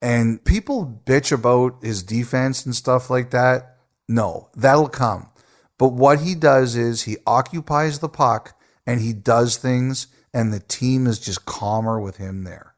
And 0.00 0.44
people 0.44 1.02
bitch 1.04 1.32
about 1.32 1.82
his 1.82 2.02
defense 2.02 2.64
and 2.64 2.74
stuff 2.74 3.10
like 3.10 3.30
that. 3.30 3.78
No, 4.08 4.48
that'll 4.54 4.88
come. 4.88 5.30
But 5.76 5.88
what 5.88 6.20
he 6.20 6.34
does 6.34 6.76
is 6.76 7.02
he 7.02 7.16
occupies 7.26 7.98
the 7.98 8.08
puck 8.08 8.56
and 8.86 9.00
he 9.00 9.12
does 9.12 9.56
things, 9.56 10.08
and 10.32 10.52
the 10.52 10.60
team 10.60 11.06
is 11.06 11.18
just 11.18 11.46
calmer 11.46 11.98
with 11.98 12.18
him 12.18 12.44
there. 12.44 12.74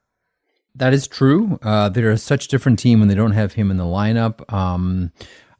That 0.76 0.94
is 0.94 1.08
true. 1.08 1.58
Uh, 1.62 1.88
they're 1.88 2.12
a 2.12 2.18
such 2.18 2.48
different 2.48 2.78
team 2.78 3.00
when 3.00 3.08
they 3.08 3.14
don't 3.14 3.32
have 3.32 3.54
him 3.54 3.70
in 3.72 3.76
the 3.76 3.84
lineup. 3.84 4.50
Um, 4.52 5.10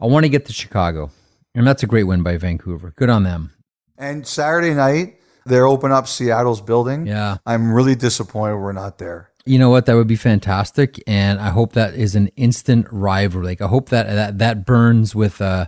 I 0.00 0.06
want 0.06 0.24
to 0.24 0.28
get 0.28 0.46
to 0.46 0.52
Chicago, 0.52 1.10
and 1.56 1.66
that's 1.66 1.82
a 1.82 1.86
great 1.86 2.04
win 2.04 2.22
by 2.22 2.36
Vancouver. 2.36 2.92
Good 2.94 3.10
on 3.10 3.24
them. 3.24 3.52
And 3.98 4.26
Saturday 4.26 4.74
night, 4.74 5.16
they're 5.46 5.66
open 5.66 5.90
up 5.90 6.06
Seattle's 6.06 6.60
building. 6.60 7.06
Yeah. 7.06 7.38
I'm 7.46 7.72
really 7.72 7.94
disappointed 7.94 8.58
we're 8.58 8.72
not 8.72 8.98
there. 8.98 9.30
You 9.46 9.58
know 9.58 9.70
what? 9.70 9.86
That 9.86 9.94
would 9.94 10.08
be 10.08 10.16
fantastic, 10.16 11.00
and 11.06 11.38
I 11.38 11.50
hope 11.50 11.72
that 11.74 11.94
is 11.94 12.16
an 12.16 12.28
instant 12.36 12.88
rivalry. 12.90 13.46
Like 13.46 13.60
I 13.60 13.68
hope 13.68 13.90
that 13.90 14.06
that, 14.08 14.38
that 14.38 14.66
burns 14.66 15.14
with 15.14 15.40
uh, 15.40 15.66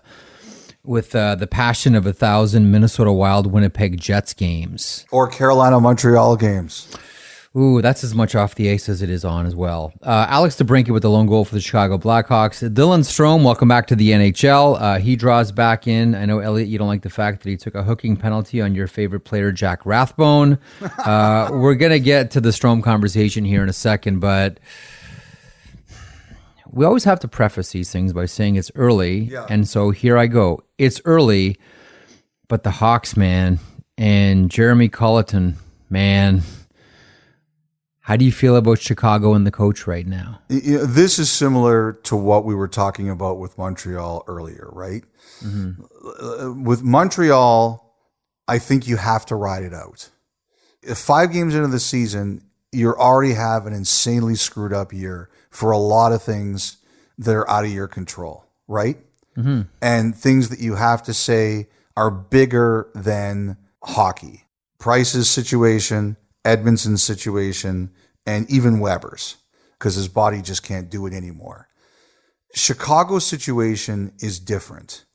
with 0.85 1.15
uh, 1.15 1.37
the 1.37 1.47
passion 1.47 1.95
of 1.95 2.05
a 2.05 2.13
thousand 2.13 2.73
Minnesota 2.73 3.13
Wild 3.13 3.53
Winnipeg 3.53 4.01
Jets 4.01 4.35
games. 4.35 5.07
Or 5.13 5.29
Carolina 5.29 5.79
Montreal 5.79 6.37
games. 6.37 6.93
Ooh, 7.57 7.81
that's 7.81 8.05
as 8.05 8.15
much 8.15 8.35
off 8.35 8.55
the 8.55 8.71
ice 8.71 8.89
as 8.89 9.01
it 9.01 9.09
is 9.09 9.25
on 9.25 9.47
as 9.47 9.57
well. 9.57 9.93
Uh, 10.03 10.27
Alex 10.29 10.57
DeBrincat 10.57 10.91
with 10.91 11.03
the 11.03 11.11
lone 11.11 11.27
goal 11.27 11.47
for 11.47 11.55
the 11.55 11.61
Chicago 11.63 11.97
Blackhawks. 11.97 12.69
Dylan 12.71 13.01
Strome, 13.01 13.43
welcome 13.43 13.69
back 13.69 13.87
to 13.87 13.97
the 13.97 14.11
NHL. 14.11 14.81
Uh, 14.81 14.99
he 14.99 15.17
draws 15.17 15.51
back 15.51 15.87
in. 15.87 16.15
I 16.15 16.27
know, 16.27 16.41
Elliotte, 16.41 16.69
you 16.69 16.79
don't 16.79 16.89
like 16.89 17.03
the 17.03 17.11
fact 17.11 17.43
that 17.43 17.49
he 17.49 17.57
took 17.57 17.75
a 17.75 17.83
hooking 17.83 18.17
penalty 18.17 18.61
on 18.61 18.75
your 18.75 18.87
favorite 18.87 19.21
player, 19.21 19.51
Jack 19.51 19.87
Rathbone. 19.87 20.59
Uh, 20.99 21.49
we're 21.53 21.75
going 21.75 21.93
to 21.93 22.01
get 22.01 22.31
to 22.33 22.41
the 22.41 22.51
Strome 22.51 22.83
conversation 22.83 23.47
here 23.47 23.63
in 23.63 23.71
a 23.71 23.75
second, 23.75 24.21
but 24.21 24.61
we 26.71 26.85
always 26.85 27.05
have 27.05 27.19
to 27.21 27.29
preface 27.29 27.71
these 27.73 27.91
things 27.91 28.13
by 28.13 28.27
saying 28.27 28.57
it's 28.57 28.71
early. 28.75 29.31
And 29.49 29.67
so 29.67 29.91
here 29.91 30.19
I 30.19 30.27
go. 30.27 30.63
It's 30.77 31.01
early, 31.07 31.57
but 32.47 32.63
the 32.63 32.73
Hawks, 32.73 33.17
man, 33.17 33.59
and 33.97 34.51
Jeremy 34.51 34.91
Colliton, 34.91 35.57
man. 35.89 36.43
How 38.09 38.17
do 38.17 38.25
you 38.25 38.33
feel 38.33 38.57
about 38.57 38.79
Chicago 38.79 39.35
and 39.35 39.47
the 39.47 39.51
coach 39.51 39.87
right 39.87 40.07
now? 40.07 40.41
This 40.49 41.19
is 41.19 41.31
similar 41.31 41.93
to 42.05 42.17
what 42.17 42.47
we 42.47 42.55
were 42.55 42.67
talking 42.67 43.11
about 43.11 43.39
with 43.39 43.59
Montreal 43.59 44.25
earlier, 44.27 44.71
right? 44.73 45.05
Uh, 45.45 46.55
With 46.55 46.83
Montreal, 46.83 47.95
I 48.49 48.59
think 48.61 48.89
you 48.89 48.97
have 48.97 49.27
to 49.27 49.35
ride 49.35 49.63
it 49.63 49.75
out. 49.75 50.09
If 50.83 50.97
five 50.97 51.35
games 51.35 51.55
into 51.55 51.69
the 51.69 51.79
season, 51.79 52.45
you 52.73 52.95
already 52.95 53.35
have 53.35 53.67
an 53.67 53.75
insanely 53.75 54.37
screwed 54.37 54.73
up 54.73 54.91
year 54.91 55.29
for 55.51 55.71
a 55.71 55.77
lot 55.77 56.13
of 56.13 56.23
things 56.23 56.79
that 57.19 57.35
are 57.35 57.51
out 57.51 57.67
of 57.67 57.71
your 57.71 57.89
control, 57.89 58.47
right? 58.67 58.97
and 59.83 60.17
things 60.17 60.49
that 60.49 60.61
you 60.61 60.77
have 60.77 61.03
to 61.03 61.13
say 61.13 61.69
are 61.95 62.11
bigger 62.11 62.89
than 62.95 63.59
hockey. 63.85 64.47
Price's 64.79 65.29
situation, 65.29 66.17
Edmundson's 66.45 67.03
situation, 67.03 67.91
and 68.29 68.49
even 68.51 68.79
Weber's 68.79 69.37
because 69.73 69.95
his 69.95 70.07
body 70.07 70.43
just 70.43 70.63
can't 70.63 70.91
do 70.91 71.07
it 71.07 71.15
anymore. 71.15 71.67
Chicago's 72.55 73.27
situation 73.27 74.13
is 74.21 74.39
different. 74.39 75.07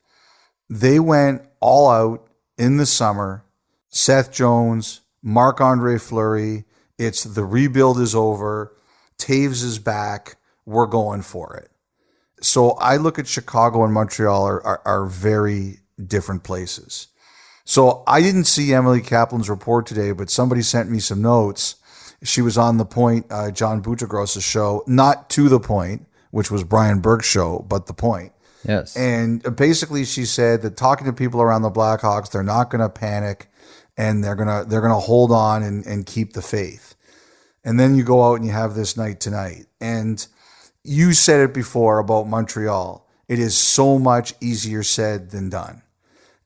They 0.67 0.99
went 0.99 1.43
all 1.59 1.89
out 1.91 2.27
in 2.57 2.77
the 2.77 2.87
summer. 2.87 3.45
Seth 3.89 4.31
Jones, 4.31 5.01
Marc 5.21 5.61
Andre 5.61 5.99
Fleury. 5.99 6.65
It's 6.97 7.23
the 7.23 7.45
rebuild 7.45 7.99
is 7.99 8.15
over. 8.15 8.75
Toews 9.19 9.63
is 9.63 9.77
back. 9.77 10.37
We're 10.65 10.87
going 10.87 11.21
for 11.21 11.55
it. 11.55 11.69
So 12.41 12.71
I 12.71 12.97
look 12.97 13.19
at 13.19 13.27
Chicago 13.27 13.83
and 13.83 13.93
Montreal 13.93 14.43
are, 14.43 14.65
are, 14.65 14.81
are 14.85 15.05
very 15.05 15.81
different 16.03 16.43
places. 16.43 17.09
So 17.63 18.03
I 18.07 18.21
didn't 18.21 18.45
see 18.45 18.73
Emily 18.73 19.01
Kaplan's 19.01 19.51
report 19.51 19.85
today, 19.85 20.13
but 20.13 20.31
somebody 20.31 20.63
sent 20.63 20.89
me 20.89 20.99
some 20.99 21.21
notes. 21.21 21.75
She 22.23 22.41
was 22.41 22.57
on 22.57 22.77
the 22.77 22.85
point, 22.85 23.25
uh, 23.29 23.51
John 23.51 23.81
Buccigross's 23.81 24.43
show, 24.43 24.83
not 24.87 25.29
to 25.31 25.49
the 25.49 25.59
point, 25.59 26.07
which 26.31 26.49
was 26.49 26.63
Brian 26.63 26.99
Burke's 26.99 27.27
show, 27.27 27.65
but 27.67 27.85
the 27.85 27.93
point. 27.93 28.31
Yes. 28.67 28.95
And 28.95 29.55
basically, 29.55 30.05
she 30.05 30.25
said 30.25 30.61
that 30.61 30.77
talking 30.77 31.05
to 31.05 31.13
people 31.13 31.41
around 31.41 31.63
the 31.63 31.71
Blackhawks, 31.71 32.31
they're 32.31 32.43
not 32.43 32.69
going 32.69 32.81
to 32.81 32.89
panic, 32.89 33.49
and 33.97 34.23
they're 34.23 34.35
gonna 34.35 34.65
they're 34.65 34.81
gonna 34.81 34.99
hold 34.99 35.31
on 35.31 35.63
and, 35.63 35.85
and 35.85 36.05
keep 36.05 36.33
the 36.33 36.41
faith. 36.41 36.95
And 37.63 37.79
then 37.79 37.95
you 37.95 38.03
go 38.03 38.23
out 38.23 38.35
and 38.35 38.45
you 38.45 38.51
have 38.51 38.75
this 38.75 38.97
night 38.97 39.19
tonight, 39.19 39.65
and 39.79 40.25
you 40.83 41.13
said 41.13 41.41
it 41.41 41.53
before 41.53 41.99
about 41.99 42.27
Montreal. 42.27 43.07
It 43.27 43.39
is 43.39 43.55
so 43.57 43.99
much 43.99 44.33
easier 44.41 44.83
said 44.83 45.31
than 45.31 45.49
done, 45.49 45.81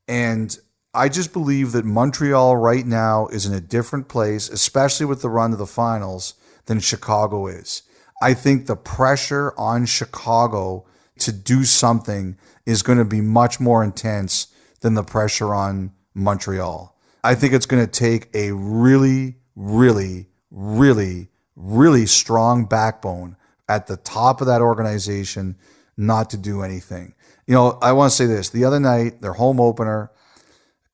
and 0.07 0.57
I 0.93 1.09
just 1.09 1.33
believe 1.33 1.73
that 1.73 1.85
Montreal 1.85 2.57
right 2.57 2.85
now 2.85 3.27
is 3.27 3.45
in 3.45 3.53
a 3.53 3.61
different 3.61 4.07
place, 4.07 4.49
especially 4.49 5.05
with 5.05 5.21
the 5.21 5.29
run 5.29 5.51
to 5.51 5.57
the 5.57 5.67
finals, 5.67 6.33
than 6.65 6.79
Chicago 6.79 7.47
is. 7.47 7.83
I 8.21 8.33
think 8.33 8.65
the 8.65 8.75
pressure 8.75 9.53
on 9.57 9.85
Chicago 9.85 10.85
to 11.19 11.31
do 11.31 11.63
something 11.63 12.37
is 12.65 12.81
going 12.81 12.97
to 12.97 13.05
be 13.05 13.21
much 13.21 13.59
more 13.59 13.83
intense 13.83 14.47
than 14.81 14.93
the 14.93 15.03
pressure 15.03 15.53
on 15.53 15.91
Montreal. 16.13 16.95
I 17.23 17.35
think 17.35 17.53
it's 17.53 17.65
going 17.65 17.85
to 17.85 17.91
take 17.91 18.29
a 18.33 18.51
really, 18.51 19.35
really, 19.55 20.27
really, 20.51 21.29
really 21.55 22.05
strong 22.05 22.65
backbone 22.65 23.35
at 23.67 23.87
the 23.87 23.97
top 23.97 24.41
of 24.41 24.47
that 24.47 24.61
organization 24.61 25.57
not 25.97 26.29
to 26.29 26.37
do 26.37 26.61
anything. 26.61 27.13
You 27.45 27.55
know, 27.55 27.77
I 27.81 27.91
want 27.93 28.11
to 28.11 28.15
say 28.15 28.25
this. 28.25 28.49
The 28.49 28.65
other 28.65 28.79
night, 28.79 29.21
their 29.21 29.33
home 29.33 29.59
opener, 29.59 30.11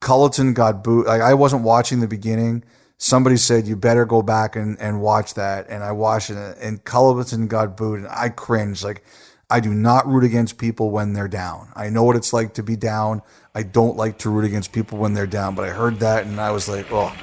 Colliton 0.04 0.54
got 0.54 0.84
booed. 0.84 1.08
Like 1.08 1.22
I 1.22 1.34
wasn't 1.34 1.64
watching 1.64 2.02
the 2.02 2.08
beginning. 2.08 2.64
Somebody 2.98 3.38
said 3.38 3.66
you 3.68 3.78
better 3.78 4.06
go 4.06 4.22
back 4.22 4.56
and, 4.56 4.80
and 4.80 5.02
watch 5.02 5.34
that, 5.36 5.68
and 5.70 5.82
I 5.82 5.94
watched 5.94 6.30
it. 6.30 6.58
And 6.60 6.84
Colliton 6.84 7.48
got 7.48 7.78
booed, 7.78 8.00
and 8.00 8.08
I 8.10 8.28
cringed. 8.28 8.84
Like 8.84 9.04
I 9.50 9.62
do 9.62 9.74
not 9.74 10.06
root 10.06 10.26
against 10.26 10.58
people 10.58 10.92
when 10.92 11.14
they're 11.14 11.30
down. 11.30 11.72
I 11.74 11.90
know 11.90 12.04
what 12.04 12.18
it's 12.18 12.34
like 12.34 12.54
to 12.56 12.64
be 12.64 12.76
down. 12.76 13.22
I 13.56 13.64
don't 13.64 13.96
like 13.96 14.18
to 14.20 14.30
root 14.30 14.44
against 14.44 14.74
people 14.74 14.98
when 14.98 15.14
they're 15.14 15.26
down. 15.26 15.56
But 15.56 15.70
I 15.70 15.72
heard 15.72 16.00
that, 16.00 16.26
and 16.26 16.40
I 16.40 16.52
was 16.52 16.68
like, 16.68 16.86
oh. 16.92 17.14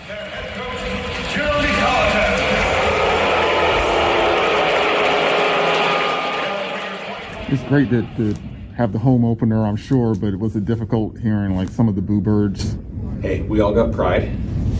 It's 7.53 7.63
great 7.65 7.91
to, 7.91 8.03
to 8.17 8.60
have 8.77 8.93
the 8.93 8.99
home 8.99 9.25
opener, 9.25 9.67
I'm 9.67 9.77
sure, 9.77 10.15
but 10.15 10.29
it 10.29 10.39
was 10.39 10.57
a 10.57 10.61
difficult 10.61 11.19
hearing 11.19 11.57
like 11.57 11.69
some 11.69 11.89
of 11.89 11.95
the 11.95 12.03
boo 12.03 12.21
birds. 12.21 12.77
Hey, 13.21 13.43
we 13.43 13.61
all 13.61 13.73
got 13.73 13.93
pride 13.93 14.25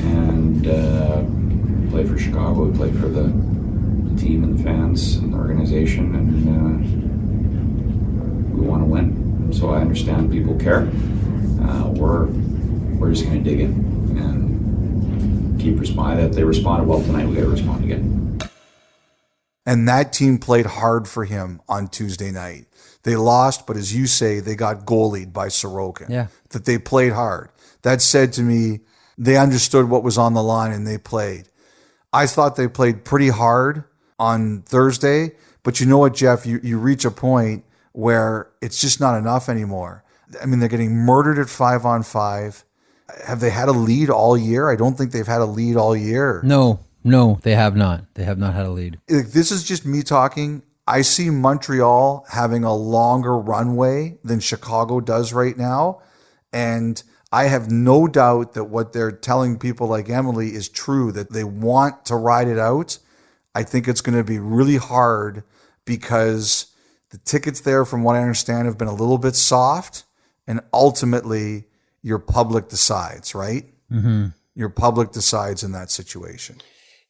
and 0.01 0.67
uh, 0.67 1.23
play 1.91 2.07
for 2.07 2.19
Chicago. 2.19 2.65
We 2.65 2.77
play 2.77 2.91
for 2.93 3.09
the, 3.09 3.25
the 3.25 4.21
team 4.21 4.45
and 4.45 4.59
the 4.59 4.63
fans 4.63 5.17
and 5.17 5.35
the 5.35 5.39
organization, 5.39 6.15
and 6.15 6.49
uh, 6.49 8.57
we 8.57 8.67
want 8.67 8.83
to 8.83 8.87
win. 8.87 9.53
So 9.53 9.71
I 9.71 9.81
understand 9.81 10.31
people 10.31 10.57
care. 10.57 10.89
Uh, 11.63 11.89
we're 11.89 12.27
we're 12.97 13.11
just 13.11 13.25
going 13.25 13.43
to 13.43 13.51
dig 13.51 13.61
in 13.61 13.73
and 14.19 15.61
keep 15.61 15.79
responding. 15.79 16.25
That 16.25 16.35
they 16.35 16.45
responded 16.45 16.89
well 16.89 17.03
tonight, 17.03 17.27
we 17.27 17.35
got 17.35 17.43
to 17.43 17.49
respond 17.49 17.85
again. 17.85 18.39
And 19.67 19.87
that 19.89 20.13
team 20.13 20.39
played 20.39 20.67
hard 20.67 21.07
for 21.07 21.25
him 21.25 21.61
on 21.69 21.89
Tuesday 21.89 22.31
night. 22.31 22.67
They 23.03 23.17
lost, 23.17 23.67
but 23.67 23.77
as 23.77 23.95
you 23.95 24.07
say, 24.07 24.41
they 24.41 24.55
got 24.55 24.85
goalied 24.85 25.33
by 25.33 25.49
Sorokin. 25.49 26.11
Yeah. 26.11 26.27
That 26.51 26.65
they 26.67 26.79
played 26.79 27.13
hard. 27.13 27.51
That 27.83 28.03
said 28.03 28.33
to 28.35 28.43
me, 28.43 28.81
they 29.17 29.37
understood 29.37 29.89
what 29.89 30.03
was 30.03 30.19
on 30.19 30.35
the 30.35 30.43
line 30.43 30.73
and 30.73 30.87
they 30.87 30.99
played. 30.99 31.49
I 32.13 32.27
thought 32.27 32.57
they 32.57 32.69
played 32.69 33.05
pretty 33.05 33.29
hard 33.29 33.85
on 34.19 34.63
Thursday, 34.63 35.33
but 35.63 35.81
you 35.81 35.87
know 35.87 35.99
what, 35.99 36.15
Jeff? 36.15 36.45
You, 36.45 36.61
you 36.63 36.79
reach 36.79 37.05
a 37.05 37.11
point 37.11 37.65
where 37.93 38.51
it's 38.61 38.81
just 38.81 39.01
not 39.01 39.17
enough 39.17 39.49
anymore. 39.49 40.05
I 40.43 40.47
mean, 40.47 40.61
they're 40.61 40.69
getting 40.69 40.95
murdered 40.95 41.39
at 41.39 41.49
five 41.49 41.85
on 41.85 42.03
five. 42.03 42.65
Have 43.27 43.41
they 43.41 43.51
had 43.51 43.69
a 43.69 43.73
lead 43.73 44.11
all 44.11 44.37
year? 44.37 44.71
I 44.71 44.77
don't 44.77 44.97
think 44.97 45.13
they've 45.13 45.27
had 45.27 45.41
a 45.41 45.47
lead 45.47 45.77
all 45.77 45.97
year. 45.97 46.41
no, 46.45 46.81
no, 47.03 47.39
they 47.43 47.55
have 47.55 47.75
not. 47.77 48.05
They 48.15 48.25
have 48.25 48.39
not 48.39 48.53
had 48.55 48.67
a 48.67 48.71
lead. 48.71 49.01
Like, 49.09 49.29
this 49.29 49.51
is 49.51 49.65
just 49.65 49.87
me 49.87 50.03
talking. 50.03 50.63
I 50.91 51.03
see 51.03 51.31
Montreal 51.31 52.27
having 52.31 52.65
a 52.65 52.75
longer 52.75 53.39
runway 53.39 54.19
than 54.25 54.41
Chicago 54.41 54.99
does 55.01 55.33
right 55.33 55.57
now. 55.57 56.03
And 56.53 57.01
I 57.31 57.45
have 57.45 57.71
no 57.71 58.09
doubt 58.09 58.55
that 58.55 58.65
what 58.65 58.93
they're 58.93 59.13
telling 59.13 59.57
people 59.57 59.87
like 59.87 60.11
Emily 60.11 60.49
is 60.49 60.69
true, 60.69 61.13
that 61.13 61.33
they 61.33 61.45
want 61.45 62.05
to 62.07 62.17
ride 62.17 62.49
it 62.49 62.59
out. 62.59 62.99
I 63.55 63.63
think 63.63 63.87
it's 63.87 64.01
going 64.01 64.19
to 64.19 64.25
be 64.25 64.41
really 64.41 64.79
hard 64.79 65.45
because 65.85 66.75
the 67.11 67.19
tickets 67.19 67.61
there, 67.61 67.85
from 67.85 68.03
what 68.03 68.17
I 68.17 68.21
understand, 68.21 68.67
have 68.67 68.77
been 68.77 68.89
a 68.89 68.93
little 68.93 69.19
bit 69.19 69.37
soft. 69.37 70.03
And 70.49 70.61
ultimately, 70.73 71.67
your 72.03 72.19
public 72.19 72.69
decides, 72.69 73.33
right? 73.33 73.65
Mm-hmm. 73.93 74.27
Your 74.57 74.71
public 74.71 75.13
decides 75.13 75.63
in 75.63 75.71
that 75.71 75.93
situation. 75.93 76.57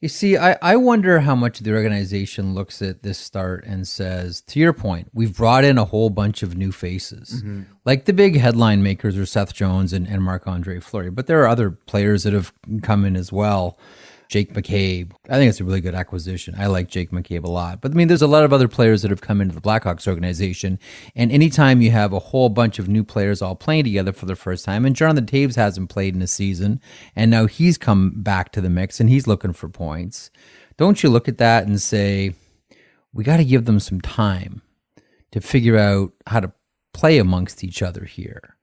You 0.01 0.09
see, 0.09 0.39
I, 0.39 0.57
I 0.63 0.77
wonder 0.77 1.21
how 1.21 1.35
much 1.35 1.59
the 1.59 1.75
organization 1.75 2.55
looks 2.55 2.81
at 2.81 3.03
this 3.03 3.19
start 3.19 3.65
and 3.67 3.87
says, 3.87 4.41
to 4.43 4.59
your 4.59 4.73
point, 4.73 5.11
we've 5.13 5.37
brought 5.37 5.63
in 5.63 5.77
a 5.77 5.85
whole 5.85 6.09
bunch 6.09 6.43
of 6.43 6.57
new 6.57 6.73
faces. 6.73 7.43
Mm-hmm. 7.43 7.63
Like 7.85 8.07
the 8.07 8.15
big 8.15 8.39
headline 8.39 8.83
makers 8.83 9.19
are 9.19 9.27
Seth 9.27 9.53
Jones 9.53 9.93
and, 9.93 10.09
and 10.09 10.23
Marc 10.23 10.47
Andre 10.47 10.81
Fleury, 10.81 11.11
but 11.11 11.27
there 11.27 11.43
are 11.43 11.49
other 11.49 11.71
players 11.71 12.23
that 12.23 12.33
have 12.33 12.53
come 12.81 13.05
in 13.05 13.15
as 13.15 13.31
well. 13.31 13.79
Jake 14.31 14.55
McCabe. 14.55 15.11
I 15.29 15.35
think 15.35 15.51
it's 15.51 15.61
a 15.61 15.65
really 15.65 15.81
good 15.81 15.97
acquisition. 15.97 16.55
I 16.57 16.67
like 16.67 16.89
Jake 16.89 17.11
McCabe 17.11 17.43
a 17.43 17.51
lot. 17.51 17.81
But 17.81 17.91
I 17.91 17.95
mean, 17.95 18.07
there's 18.07 18.23
a 18.23 18.29
lot 18.29 18.45
of 18.45 18.53
other 18.53 18.69
players 18.69 19.03
that 19.03 19.11
have 19.11 19.21
come 19.21 19.41
into 19.41 19.57
the 19.57 19.61
Blackhawks 19.61 20.07
organization. 20.07 20.79
And 21.17 21.33
anytime 21.33 21.83
you 21.83 21.91
have 21.91 22.13
a 22.13 22.21
whole 22.21 22.49
bunch 22.49 22.79
of 22.79 22.89
new 22.89 23.03
players 23.03 23.43
all 23.43 23.57
playing 23.57 23.85
together 23.85 24.13
for 24.13 24.27
the 24.27 24.37
first 24.37 24.65
time, 24.65 24.87
and 24.87 24.95
Jonathan 24.95 25.27
Toews 25.27 25.57
hasn't 25.57 25.91
played 25.91 26.15
in 26.15 26.23
a 26.23 26.29
season, 26.29 26.81
and 27.17 27.29
now 27.29 27.47
he's 27.47 27.77
come 27.77 28.13
back 28.23 28.53
to 28.53 28.61
the 28.61 28.71
mix 28.71 29.01
and 29.01 29.11
he's 29.11 29.27
looking 29.27 29.53
for 29.53 29.69
points. 29.69 30.31
Don't 30.77 31.03
you 31.03 31.11
look 31.11 31.27
at 31.27 31.39
that 31.39 31.67
and 31.67 31.83
say, 31.83 32.35
we 33.13 33.25
got 33.25 33.39
to 33.39 33.45
give 33.45 33.65
them 33.65 33.81
some 33.81 34.01
time 34.01 34.63
to 35.33 35.41
figure 35.41 35.77
out 35.77 36.13
how 36.29 36.39
to 36.39 36.53
play 36.93 37.19
amongst 37.19 37.65
each 37.65 37.83
other 37.83 38.05
here. 38.05 38.57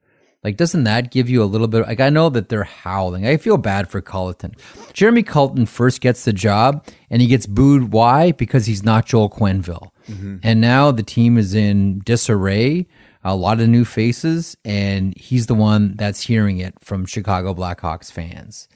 Like, 0.47 0.55
doesn't 0.55 0.86
that 0.86 1.12
give 1.12 1.29
you 1.29 1.43
a 1.43 1.45
little 1.45 1.67
bit? 1.67 1.86
Like, 1.86 1.99
I 1.99 2.10
know 2.10 2.29
that 2.29 2.47
they're 2.47 2.63
howling. 2.63 3.27
I 3.27 3.36
feel 3.36 3.57
bad 3.57 3.89
for 3.89 3.99
Colliton. 3.99 4.55
Jeremy 4.93 5.21
Colliton 5.21 5.65
first 5.65 5.99
gets 5.99 6.23
the 6.23 6.31
job 6.31 6.88
and 7.10 7.21
he 7.21 7.27
gets 7.27 7.45
booed. 7.45 7.91
Why? 7.91 8.31
Because 8.31 8.65
he's 8.65 8.81
not 8.81 9.05
Joel 9.05 9.29
Quenneville. 9.29 9.89
Mm-hmm. 10.10 10.38
And 10.43 10.62
now 10.62 10.91
the 10.91 11.03
team 11.03 11.38
is 11.38 11.53
in 11.53 11.99
disarray, 11.99 12.88
a 13.25 13.36
lot 13.36 13.60
of 13.60 13.67
new 13.67 13.83
faces, 13.83 14.55
and 14.63 15.13
he's 15.17 15.47
the 15.47 15.53
one 15.53 15.97
that's 15.97 16.21
hearing 16.21 16.60
it 16.60 16.75
from 16.79 17.05
Chicago 17.05 17.53
Blackhawks 17.53 18.10
fans. 18.10 18.69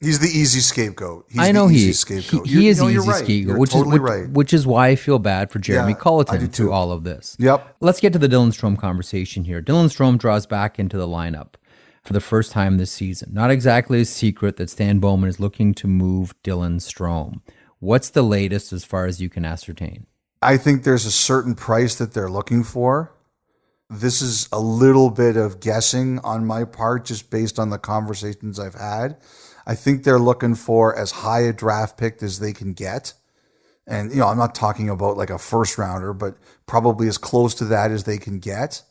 He's 0.00 0.18
the 0.18 0.28
easy 0.28 0.60
scapegoat. 0.60 1.26
He's 1.28 1.40
I 1.40 1.52
know 1.52 1.68
the 1.68 1.74
he 1.74 1.80
easy 1.80 1.90
is. 1.90 2.00
scapegoat. 2.00 2.46
He, 2.46 2.60
he 2.60 2.68
is 2.68 2.80
no, 2.80 2.86
the 2.86 2.92
easy 2.94 3.08
right. 3.08 3.16
scapegoat, 3.16 3.46
You're 3.48 3.58
which 3.58 3.70
totally 3.70 3.96
is 3.96 4.02
which, 4.02 4.10
right. 4.10 4.30
which 4.30 4.52
is 4.54 4.66
why 4.66 4.88
I 4.88 4.96
feel 4.96 5.18
bad 5.18 5.50
for 5.50 5.58
Jeremy 5.58 5.92
Yeah, 5.92 5.96
I 5.98 6.00
Colliton 6.00 6.40
do 6.40 6.46
through 6.46 6.72
all 6.72 6.90
of 6.90 7.04
this. 7.04 7.36
Yep. 7.38 7.76
Let's 7.80 8.00
get 8.00 8.14
to 8.14 8.18
the 8.18 8.28
Dylan 8.28 8.48
Strome 8.48 8.78
conversation 8.78 9.44
here. 9.44 9.60
Dylan 9.60 9.86
Strome 9.94 10.18
draws 10.18 10.46
back 10.46 10.78
into 10.78 10.96
the 10.96 11.06
lineup 11.06 11.54
for 12.02 12.14
the 12.14 12.20
first 12.20 12.50
time 12.50 12.78
this 12.78 12.90
season. 12.90 13.34
Not 13.34 13.50
exactly 13.50 14.00
a 14.00 14.04
secret 14.06 14.56
that 14.56 14.70
Stan 14.70 15.00
Bowman 15.00 15.28
is 15.28 15.38
looking 15.38 15.74
to 15.74 15.86
move 15.86 16.34
Dylan 16.42 16.76
Strome. 16.76 17.42
What's 17.78 18.08
the 18.08 18.22
latest 18.22 18.72
as 18.72 18.84
far 18.84 19.04
as 19.04 19.20
you 19.20 19.28
can 19.28 19.44
ascertain? 19.44 20.06
I 20.40 20.56
think 20.56 20.84
there's 20.84 21.04
a 21.04 21.10
certain 21.10 21.54
price 21.54 21.96
that 21.96 22.14
they're 22.14 22.30
looking 22.30 22.64
for. 22.64 23.12
This 23.90 24.22
is 24.22 24.48
a 24.52 24.60
little 24.60 25.10
bit 25.10 25.36
of 25.36 25.60
guessing 25.60 26.20
on 26.20 26.46
my 26.46 26.64
part, 26.64 27.04
just 27.04 27.30
based 27.30 27.58
on 27.58 27.68
the 27.68 27.78
conversations 27.78 28.58
I've 28.58 28.74
had. 28.76 29.18
I 29.70 29.76
think 29.76 30.02
they're 30.02 30.18
looking 30.18 30.56
for 30.56 30.96
as 30.96 31.12
high 31.12 31.42
a 31.42 31.52
draft 31.52 31.96
pick 31.96 32.24
as 32.24 32.40
they 32.40 32.52
can 32.52 32.72
get. 32.72 33.12
And, 33.86 34.10
you 34.10 34.16
know, 34.16 34.26
I'm 34.26 34.36
not 34.36 34.52
talking 34.52 34.90
about 34.90 35.16
like 35.16 35.30
a 35.30 35.38
first 35.38 35.78
rounder, 35.78 36.12
but 36.12 36.34
probably 36.66 37.06
as 37.06 37.18
close 37.18 37.54
to 37.54 37.64
that 37.66 37.92
as 37.92 38.02
they 38.02 38.18
can 38.18 38.40
get. 38.40 38.82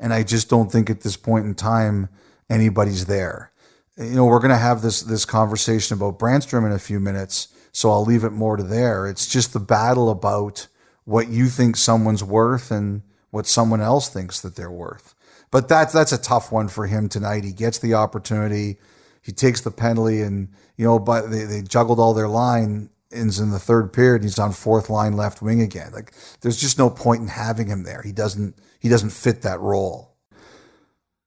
And 0.00 0.10
I 0.10 0.22
just 0.22 0.48
don't 0.48 0.72
think 0.72 0.88
at 0.88 1.02
this 1.02 1.18
point 1.18 1.44
in 1.44 1.54
time 1.54 2.08
anybody's 2.48 3.04
there. 3.04 3.52
You 3.98 4.14
know, 4.14 4.24
we're 4.24 4.38
going 4.38 4.52
to 4.52 4.56
have 4.56 4.80
this 4.80 5.02
this 5.02 5.26
conversation 5.26 5.98
about 5.98 6.18
Brannstrom 6.18 6.64
in 6.64 6.72
a 6.72 6.78
few 6.78 6.98
minutes, 6.98 7.48
so 7.70 7.90
I'll 7.90 8.06
leave 8.06 8.24
it 8.24 8.32
more 8.32 8.56
to 8.56 8.62
there. 8.62 9.06
It's 9.06 9.26
just 9.26 9.52
the 9.52 9.60
battle 9.60 10.08
about 10.08 10.66
what 11.04 11.28
you 11.28 11.48
think 11.48 11.76
someone's 11.76 12.24
worth 12.24 12.70
and 12.70 13.02
what 13.30 13.46
someone 13.46 13.82
else 13.82 14.08
thinks 14.08 14.40
that 14.40 14.56
they're 14.56 14.70
worth. 14.70 15.14
But 15.50 15.68
that's 15.68 15.92
that's 15.92 16.12
a 16.12 16.16
tough 16.16 16.50
one 16.50 16.68
for 16.68 16.86
him 16.86 17.10
tonight. 17.10 17.44
He 17.44 17.52
gets 17.52 17.78
the 17.78 17.92
opportunity, 17.92 18.78
he 19.22 19.32
takes 19.32 19.60
the 19.60 19.70
penalty, 19.70 20.20
and 20.20 20.48
you 20.76 20.84
know, 20.84 20.98
but 20.98 21.30
they, 21.30 21.44
they 21.44 21.62
juggled 21.62 22.00
all 22.00 22.12
their 22.12 22.28
line 22.28 22.90
ins 23.12 23.38
in 23.38 23.50
the 23.50 23.58
third 23.58 23.92
period. 23.92 24.22
and 24.22 24.24
He's 24.24 24.38
on 24.38 24.52
fourth 24.52 24.90
line 24.90 25.16
left 25.16 25.42
wing 25.42 25.60
again. 25.60 25.92
Like 25.92 26.12
there's 26.40 26.60
just 26.60 26.78
no 26.78 26.90
point 26.90 27.22
in 27.22 27.28
having 27.28 27.68
him 27.68 27.84
there. 27.84 28.02
He 28.02 28.12
doesn't 28.12 28.56
he 28.80 28.88
doesn't 28.88 29.10
fit 29.10 29.42
that 29.42 29.60
role. 29.60 30.16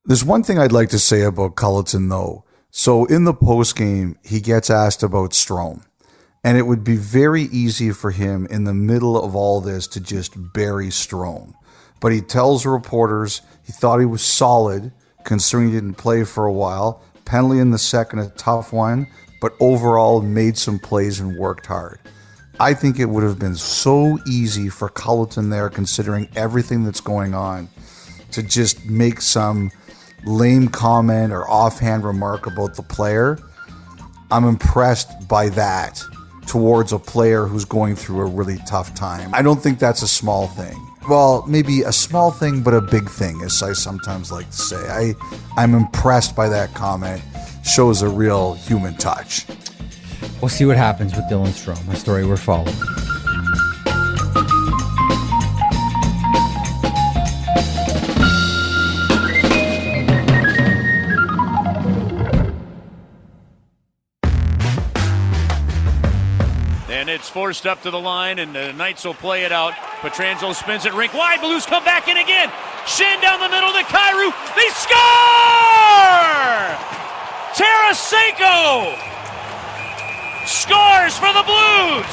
There's 0.04 0.24
one 0.24 0.44
thing 0.44 0.60
I'd 0.60 0.72
like 0.72 0.90
to 0.90 1.00
say 1.00 1.22
about 1.22 1.56
Colliton 1.56 2.10
though. 2.10 2.44
So 2.72 3.06
in 3.06 3.24
the 3.24 3.34
post 3.34 3.78
game, 3.78 4.18
he 4.24 4.42
gets 4.42 4.70
asked 4.70 5.02
about 5.02 5.32
Strome 5.32 5.86
And 6.44 6.58
it 6.58 6.64
would 6.64 6.84
be 6.84 6.98
very 6.98 7.44
easy 7.44 7.92
for 7.92 8.12
him 8.12 8.46
in 8.48 8.66
the 8.66 8.74
middle 8.74 9.22
of 9.22 9.36
all 9.36 9.62
this 9.62 9.88
to 9.88 10.02
just 10.02 10.34
bury 10.54 10.88
Strome. 10.88 11.54
But 12.02 12.12
he 12.12 12.22
tells 12.22 12.66
reporters 12.66 13.42
he 13.64 13.72
thought 13.72 14.00
he 14.00 14.06
was 14.06 14.22
solid, 14.22 14.92
considering 15.24 15.70
he 15.70 15.76
didn't 15.76 15.96
play 15.96 16.24
for 16.26 16.46
a 16.46 16.54
while. 16.54 17.02
Penalty 17.26 17.60
in 17.60 17.72
the 17.72 17.78
second, 17.78 18.20
a 18.20 18.30
tough 18.30 18.72
one, 18.72 19.08
but 19.42 19.56
overall 19.60 20.22
made 20.22 20.58
some 20.58 20.80
plays 20.80 21.20
and 21.20 21.38
worked 21.38 21.66
hard. 21.66 22.00
I 22.60 22.74
think 22.74 23.00
it 23.00 23.06
would 23.06 23.24
have 23.24 23.38
been 23.38 23.56
so 23.56 24.18
easy 24.28 24.70
for 24.70 24.88
Colliton 24.88 25.50
there, 25.50 25.70
considering 25.70 26.30
everything 26.36 26.84
that's 26.84 27.02
going 27.02 27.34
on, 27.34 27.68
to 28.32 28.42
just 28.44 28.86
make 28.86 29.22
some 29.22 29.72
lame 30.26 30.68
comment 30.70 31.34
or 31.34 31.50
offhand 31.50 32.04
remark 32.04 32.48
about 32.48 32.76
the 32.76 32.84
player. 32.84 33.38
I'm 34.32 34.46
impressed 34.46 35.28
by 35.28 35.50
that 35.50 36.02
towards 36.48 36.94
a 36.94 37.00
player 37.00 37.46
who's 37.46 37.66
going 37.66 37.96
through 37.96 38.22
a 38.22 38.26
really 38.26 38.58
tough 38.68 38.96
time. 38.96 39.34
I 39.34 39.42
don't 39.42 39.62
think 39.62 39.80
that's 39.80 40.02
a 40.02 40.08
small 40.08 40.48
thing. 40.48 40.76
Well, 41.08 41.46
maybe 41.48 41.84
a 41.84 41.92
small 41.92 42.32
thing, 42.32 42.62
but 42.62 42.74
a 42.74 42.82
big 42.82 43.08
thing, 43.10 43.42
as 43.44 43.62
I 43.62 43.74
sometimes 43.74 44.32
like 44.32 44.50
to 44.50 44.58
say. 44.58 44.88
I, 44.90 45.14
I'm 45.56 45.76
impressed 45.76 46.36
by 46.36 46.50
that 46.50 46.74
comment. 46.74 47.22
Shows 47.64 48.02
a 48.02 48.10
real 48.10 48.56
human 48.56 48.96
touch. 48.96 49.46
We'll 50.42 50.50
see 50.50 50.66
what 50.66 50.78
happens 50.78 51.16
with 51.16 51.26
Dylan 51.26 51.48
Strome, 51.48 51.92
a 51.92 51.96
story 51.96 52.26
we're 52.26 52.38
following. 52.38 52.76
Forced 67.36 67.68
up 67.68 67.82
to 67.82 67.92
the 67.92 68.00
line, 68.00 68.40
and 68.40 68.56
the 68.56 68.72
Knights 68.72 69.04
will 69.04 69.14
play 69.14 69.44
it 69.44 69.52
out. 69.52 69.74
Pietrangelo 70.00 70.56
spins 70.56 70.86
it 70.86 70.94
rink 70.94 71.14
wide. 71.14 71.42
Blues 71.42 71.66
come 71.66 71.84
back 71.84 72.08
in 72.08 72.16
again. 72.16 72.48
Schenn 72.88 73.20
down 73.20 73.44
the 73.44 73.52
middle 73.52 73.76
to 73.76 73.84
Kyrou. 73.92 74.32
They 74.56 74.72
score! 74.72 74.96
Tarasenko 77.60 78.96
scores 80.48 81.20
for 81.20 81.28
the 81.36 81.44
Blues. 81.44 82.08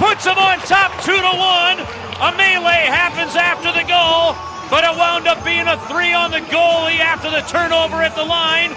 Puts 0.00 0.24
them 0.24 0.40
on 0.40 0.56
top 0.64 0.96
two 1.04 1.20
to 1.20 1.32
one. 1.36 1.76
A 2.24 2.32
melee 2.32 2.88
happens 2.88 3.36
after 3.36 3.76
the 3.76 3.84
goal, 3.84 4.32
but 4.72 4.88
it 4.88 4.96
wound 4.96 5.28
up 5.28 5.44
being 5.44 5.68
a 5.68 5.76
three 5.84 6.14
on 6.14 6.30
the 6.30 6.40
goalie 6.48 6.96
after 6.96 7.28
the 7.28 7.44
turnover 7.44 8.00
at 8.00 8.16
the 8.16 8.24
line. 8.24 8.72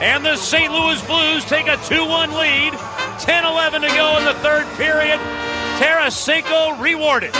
And 0.00 0.24
the 0.24 0.36
St. 0.36 0.70
Louis 0.70 1.02
Blues 1.06 1.44
take 1.46 1.68
a 1.68 1.76
2 1.78 2.06
1 2.06 2.34
lead. 2.34 2.72
10 3.18 3.44
11 3.44 3.80
to 3.82 3.88
go 3.88 4.18
in 4.18 4.24
the 4.24 4.34
third 4.34 4.66
period. 4.76 5.18
Tarasenko 5.78 6.78
rewarded. 6.80 7.34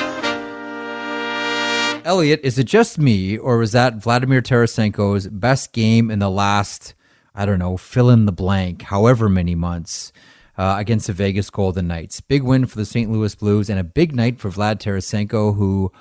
Elliot, 2.07 2.41
is 2.43 2.59
it 2.59 2.65
just 2.65 2.99
me, 2.99 3.37
or 3.37 3.59
was 3.59 3.73
that 3.73 3.97
Vladimir 3.97 4.41
Tarasenko's 4.41 5.27
best 5.27 5.73
game 5.73 6.11
in 6.11 6.19
the 6.19 6.31
last, 6.31 6.95
I 7.35 7.45
don't 7.45 7.59
know, 7.59 7.77
fill 7.77 8.11
in 8.11 8.27
the 8.27 8.33
blank, 8.33 8.83
however 8.83 9.29
many 9.29 9.55
months 9.55 10.13
uh, 10.57 10.77
against 10.79 11.09
the 11.09 11.13
Vegas 11.13 11.51
Golden 11.51 11.89
Knights? 11.89 12.21
Big 12.21 12.43
win 12.43 12.65
for 12.67 12.79
the 12.79 12.87
St. 12.87 13.11
Louis 13.11 13.35
Blues 13.35 13.69
and 13.69 13.79
a 13.79 13.85
big 13.85 14.15
night 14.15 14.39
for 14.39 14.51
Vlad 14.51 14.77
Tarasenko, 14.77 15.57
who, 15.57 15.93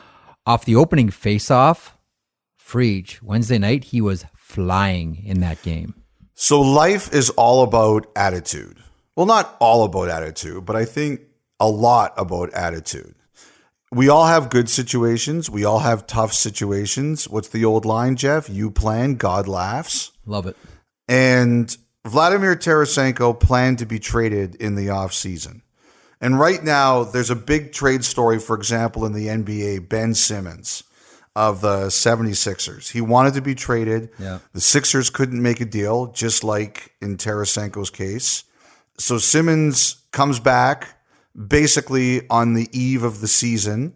off 0.46 0.64
the 0.64 0.76
opening 0.76 1.10
faceoff, 1.10 1.94
Freech, 2.58 3.22
Wednesday 3.22 3.58
night, 3.58 3.86
he 3.86 4.00
was 4.00 4.26
flying 4.36 5.22
in 5.26 5.42
that 5.42 5.62
game. 5.64 6.05
So 6.38 6.60
life 6.60 7.14
is 7.14 7.30
all 7.32 7.64
about 7.64 8.08
attitude. 8.14 8.78
Well, 9.16 9.26
not 9.26 9.56
all 9.60 9.86
about 9.86 10.10
attitude, 10.10 10.66
but 10.66 10.76
I 10.76 10.84
think 10.84 11.22
a 11.62 11.70
lot 11.70 12.14
about 12.18 12.54
attitude. 12.54 13.16
We 13.90 14.10
all 14.10 14.28
have 14.28 14.50
good 14.50 14.70
situations. 14.70 15.50
We 15.50 15.64
all 15.64 15.80
have 15.80 16.06
tough 16.06 16.34
situations. 16.34 17.30
What's 17.30 17.48
the 17.48 17.64
old 17.64 17.86
line, 17.86 18.18
Jeff? 18.18 18.50
You 18.50 18.70
plan, 18.70 19.16
God 19.16 19.48
laughs. 19.48 20.12
Love 20.26 20.46
it. 20.48 20.58
And 21.08 21.76
Vladimir 22.04 22.58
Tarasenko 22.58 23.40
planned 23.40 23.80
to 23.80 23.86
be 23.86 23.98
traded 23.98 24.56
in 24.56 24.76
the 24.76 24.88
offseason. 24.88 25.62
And 26.20 26.38
right 26.38 26.62
now, 26.62 27.06
there's 27.06 27.30
a 27.30 27.36
big 27.36 27.72
trade 27.72 28.04
story, 28.04 28.40
for 28.40 28.58
example, 28.58 29.06
in 29.06 29.14
the 29.14 29.28
NBA, 29.28 29.88
Ben 29.88 30.14
Simmons 30.14 30.84
of 31.36 31.62
the 31.62 31.88
76ers. 31.88 32.92
He 32.92 33.02
wanted 33.02 33.34
to 33.34 33.42
be 33.42 33.56
traded. 33.56 34.10
Yeah. 34.18 34.40
The 34.54 34.62
Sixers 34.62 35.10
couldn't 35.10 35.42
make 35.42 35.60
a 35.60 35.66
deal, 35.66 36.08
just 36.08 36.44
like 36.44 36.94
in 37.02 37.18
Tarasenko's 37.18 37.90
case. 37.90 38.46
So 38.98 39.18
Simmons 39.18 39.98
comes 40.12 40.40
back 40.40 40.98
basically 41.36 42.28
on 42.30 42.54
the 42.54 42.70
eve 42.72 43.04
of 43.04 43.20
the 43.20 43.28
season. 43.28 43.94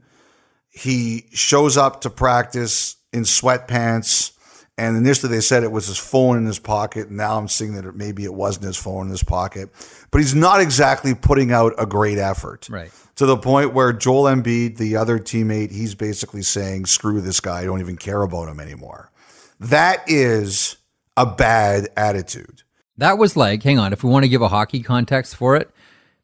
He 0.70 1.28
shows 1.32 1.78
up 1.78 2.02
to 2.02 2.10
practice 2.10 2.98
in 3.14 3.24
sweatpants. 3.24 4.34
And 4.80 4.96
initially 4.98 5.32
they 5.32 5.42
said 5.42 5.64
it 5.64 5.72
was 5.72 5.88
his 5.88 5.98
phone 5.98 6.38
in 6.38 6.46
his 6.46 6.58
pocket. 6.60 7.10
And 7.10 7.18
now 7.18 7.38
I'm 7.38 7.48
seeing 7.48 7.74
that 7.76 7.86
it, 7.86 7.96
maybe 7.96 8.24
it 8.24 8.34
wasn't 8.34 8.66
his 8.66 8.78
phone 8.78 9.06
in 9.08 9.12
his 9.12 9.24
pocket. 9.24 9.70
But 10.12 10.20
he's 10.22 10.34
not 10.34 10.62
exactly 10.62 11.14
putting 11.14 11.52
out 11.52 11.74
a 11.78 11.86
great 11.86 12.18
effort 12.18 12.68
Right. 12.72 12.92
to 13.16 13.26
the 13.26 13.38
point 13.38 13.74
where 13.74 13.92
Joel 13.94 14.24
Embiid, 14.24 14.78
the 14.78 14.96
other 14.96 15.20
teammate, 15.20 15.72
he's 15.72 15.94
basically 15.96 16.42
saying, 16.42 16.86
"Screw 16.86 17.20
this 17.22 17.40
guy. 17.40 17.60
I 17.60 17.66
don't 17.66 17.80
even 17.82 17.98
care 17.98 18.22
about 18.22 18.48
him 18.48 18.60
anymore." 18.60 19.12
That 19.60 20.02
is 20.08 20.78
a 21.18 21.26
bad 21.26 21.90
attitude. 21.98 22.64
That 22.98 23.18
was 23.18 23.36
like, 23.36 23.62
hang 23.64 23.78
on, 23.80 23.94
if 23.94 24.04
we 24.04 24.10
want 24.10 24.24
to 24.24 24.30
give 24.30 24.42
a 24.42 24.48
hockey 24.48 24.82
context 24.82 25.36
for 25.36 25.56
it, 25.56 25.70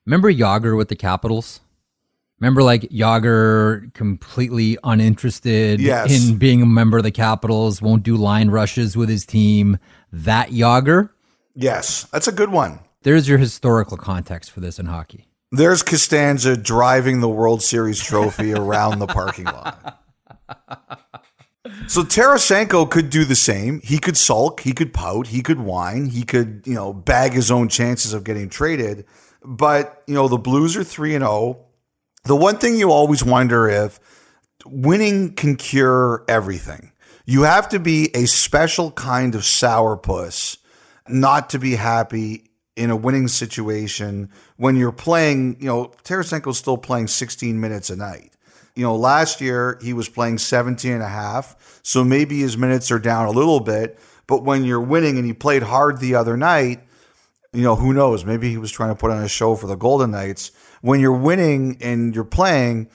remember 0.06 0.32
Jagr 0.32 0.78
with 0.78 0.88
the 0.90 0.96
Capitals? 0.96 1.60
Remember, 2.46 2.62
like 2.62 2.84
Jagr 2.92 3.92
completely 3.96 4.78
uninterested 4.84 5.82
Yes. 5.82 6.12
in 6.12 6.38
being 6.38 6.62
a 6.62 6.66
member 6.68 6.98
of 6.98 7.04
the 7.04 7.10
Capitals, 7.10 7.82
won't 7.82 8.04
do 8.04 8.16
line 8.16 8.52
rushes 8.52 8.96
with 8.96 9.10
his 9.10 9.26
team. 9.26 9.80
That 10.14 10.50
Jagr, 10.52 11.10
Yes, 11.56 12.06
that's 12.14 12.28
a 12.28 12.32
good 12.32 12.52
one. 12.52 12.82
there's 13.02 13.28
your 13.28 13.40
historical 13.40 13.98
context 13.98 14.52
for 14.52 14.60
this 14.60 14.78
in 14.78 14.86
hockey. 14.86 15.26
There's 15.52 15.82
Costanza 15.82 16.56
driving 16.56 17.20
the 17.20 17.28
World 17.30 17.64
Series 17.64 18.00
trophy 18.00 18.54
around 18.54 19.00
the 19.00 19.08
parking 19.08 19.46
lot. 19.46 20.04
So 21.88 22.04
Tarasenko 22.04 22.92
could 22.92 23.10
do 23.10 23.26
the 23.26 23.36
same. 23.36 23.82
He 23.84 23.98
could 23.98 24.18
sulk, 24.18 24.60
he 24.60 24.72
could 24.74 24.94
pout, 24.94 25.28
he 25.28 25.42
could 25.42 25.62
whine, 25.62 26.06
he 26.06 26.22
could, 26.22 26.62
you 26.66 26.76
know, 26.76 26.94
bag 26.94 27.34
his 27.34 27.50
own 27.50 27.70
chances 27.70 28.14
of 28.14 28.24
getting 28.24 28.50
traded. 28.50 29.06
But, 29.44 30.04
you 30.06 30.14
know, 30.14 30.28
the 30.28 30.38
Blues 30.38 30.78
are 30.78 30.84
3 30.84 31.16
and 31.16 31.24
0. 31.24 31.62
The 32.26 32.36
one 32.36 32.58
thing 32.58 32.76
you 32.76 32.92
always 32.92 33.24
wonder 33.24 33.70
if 33.70 34.00
winning 34.66 35.36
can 35.36 35.56
cure 35.56 36.26
everything. 36.28 36.92
You 37.26 37.44
have 37.44 37.70
to 37.70 37.80
be 37.80 38.10
a 38.16 38.26
special 38.26 38.92
kind 38.92 39.36
of 39.36 39.42
sourpuss 39.42 40.58
not 41.08 41.52
to 41.52 41.60
be 41.60 41.76
happy 41.76 42.50
in 42.76 42.90
a 42.90 42.96
winning 42.96 43.28
situation 43.28 44.32
when 44.58 44.76
you're 44.76 44.92
playing, 44.92 45.58
you 45.60 45.68
know, 45.68 45.92
Tarasenko's 46.04 46.58
still 46.58 46.78
playing 46.78 47.08
16 47.08 47.60
minutes 47.60 47.92
a 47.92 47.96
night. 47.96 48.32
You 48.76 48.84
know, 48.84 48.96
last 48.96 49.40
year 49.40 49.80
he 49.84 49.94
was 49.94 50.10
playing 50.10 50.40
17 50.40 50.92
and 50.92 51.04
a 51.04 51.08
half, 51.08 51.80
so 51.84 52.04
maybe 52.04 52.40
his 52.40 52.58
minutes 52.58 52.92
are 52.92 53.00
down 53.00 53.28
a 53.28 53.32
little 53.32 53.60
bit, 53.60 54.00
but 54.26 54.44
when 54.44 54.66
you're 54.66 54.82
winning 54.82 55.18
and 55.18 55.28
he 55.28 55.34
played 55.34 55.62
hard 55.62 56.00
the 56.00 56.16
other 56.16 56.36
night, 56.36 56.82
you 57.54 57.62
know, 57.62 57.76
who 57.76 57.94
knows? 57.94 58.26
Maybe 58.26 58.50
he 58.50 58.58
was 58.58 58.72
trying 58.72 58.90
to 58.90 58.96
put 58.96 59.12
on 59.12 59.24
a 59.24 59.30
show 59.30 59.56
for 59.56 59.68
the 59.68 59.78
Golden 59.78 60.12
Knights. 60.12 60.52
When 60.86 61.00
you're 61.00 61.18
winning 61.18 61.80
and 61.82 62.14
you're 62.14 62.24
playing, 62.24 62.92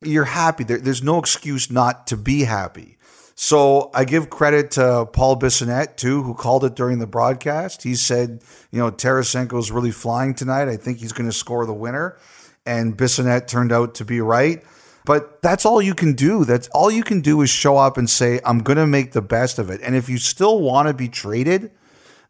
you're 0.00 0.24
happy. 0.24 0.64
There, 0.64 0.78
there's 0.78 1.02
no 1.02 1.18
excuse 1.18 1.70
not 1.70 2.06
to 2.06 2.16
be 2.16 2.44
happy. 2.44 2.96
So 3.34 3.90
I 3.92 4.06
give 4.06 4.30
credit 4.30 4.70
to 4.72 5.04
Paul 5.12 5.38
Bissonnette 5.38 5.96
too, 5.96 6.22
who 6.22 6.32
called 6.32 6.64
it 6.64 6.74
during 6.74 6.98
the 6.98 7.06
broadcast. 7.06 7.82
He 7.82 7.94
said, 7.94 8.42
you 8.70 8.78
know, 8.78 8.90
Tarasenko's 8.90 9.70
really 9.70 9.90
flying 9.90 10.34
tonight. 10.34 10.68
I 10.68 10.78
think 10.78 10.96
he's 10.96 11.12
going 11.12 11.28
to 11.28 11.36
score 11.36 11.66
the 11.66 11.74
winner. 11.74 12.16
And 12.64 12.96
Bissonnette 12.96 13.48
turned 13.48 13.70
out 13.70 13.96
to 13.96 14.06
be 14.06 14.22
right. 14.22 14.64
But 15.04 15.42
that's 15.42 15.66
all 15.66 15.82
you 15.82 15.94
can 15.94 16.14
do. 16.14 16.46
That's 16.46 16.68
all 16.68 16.90
you 16.90 17.02
can 17.02 17.20
do 17.20 17.42
is 17.42 17.50
show 17.50 17.76
up 17.76 17.98
and 17.98 18.08
say, 18.08 18.40
I'm 18.46 18.60
going 18.60 18.78
to 18.78 18.86
make 18.86 19.12
the 19.12 19.20
best 19.20 19.58
of 19.58 19.68
it. 19.68 19.82
And 19.82 19.94
if 19.94 20.08
you 20.08 20.16
still 20.16 20.58
want 20.62 20.88
to 20.88 20.94
be 20.94 21.10
traded, 21.10 21.70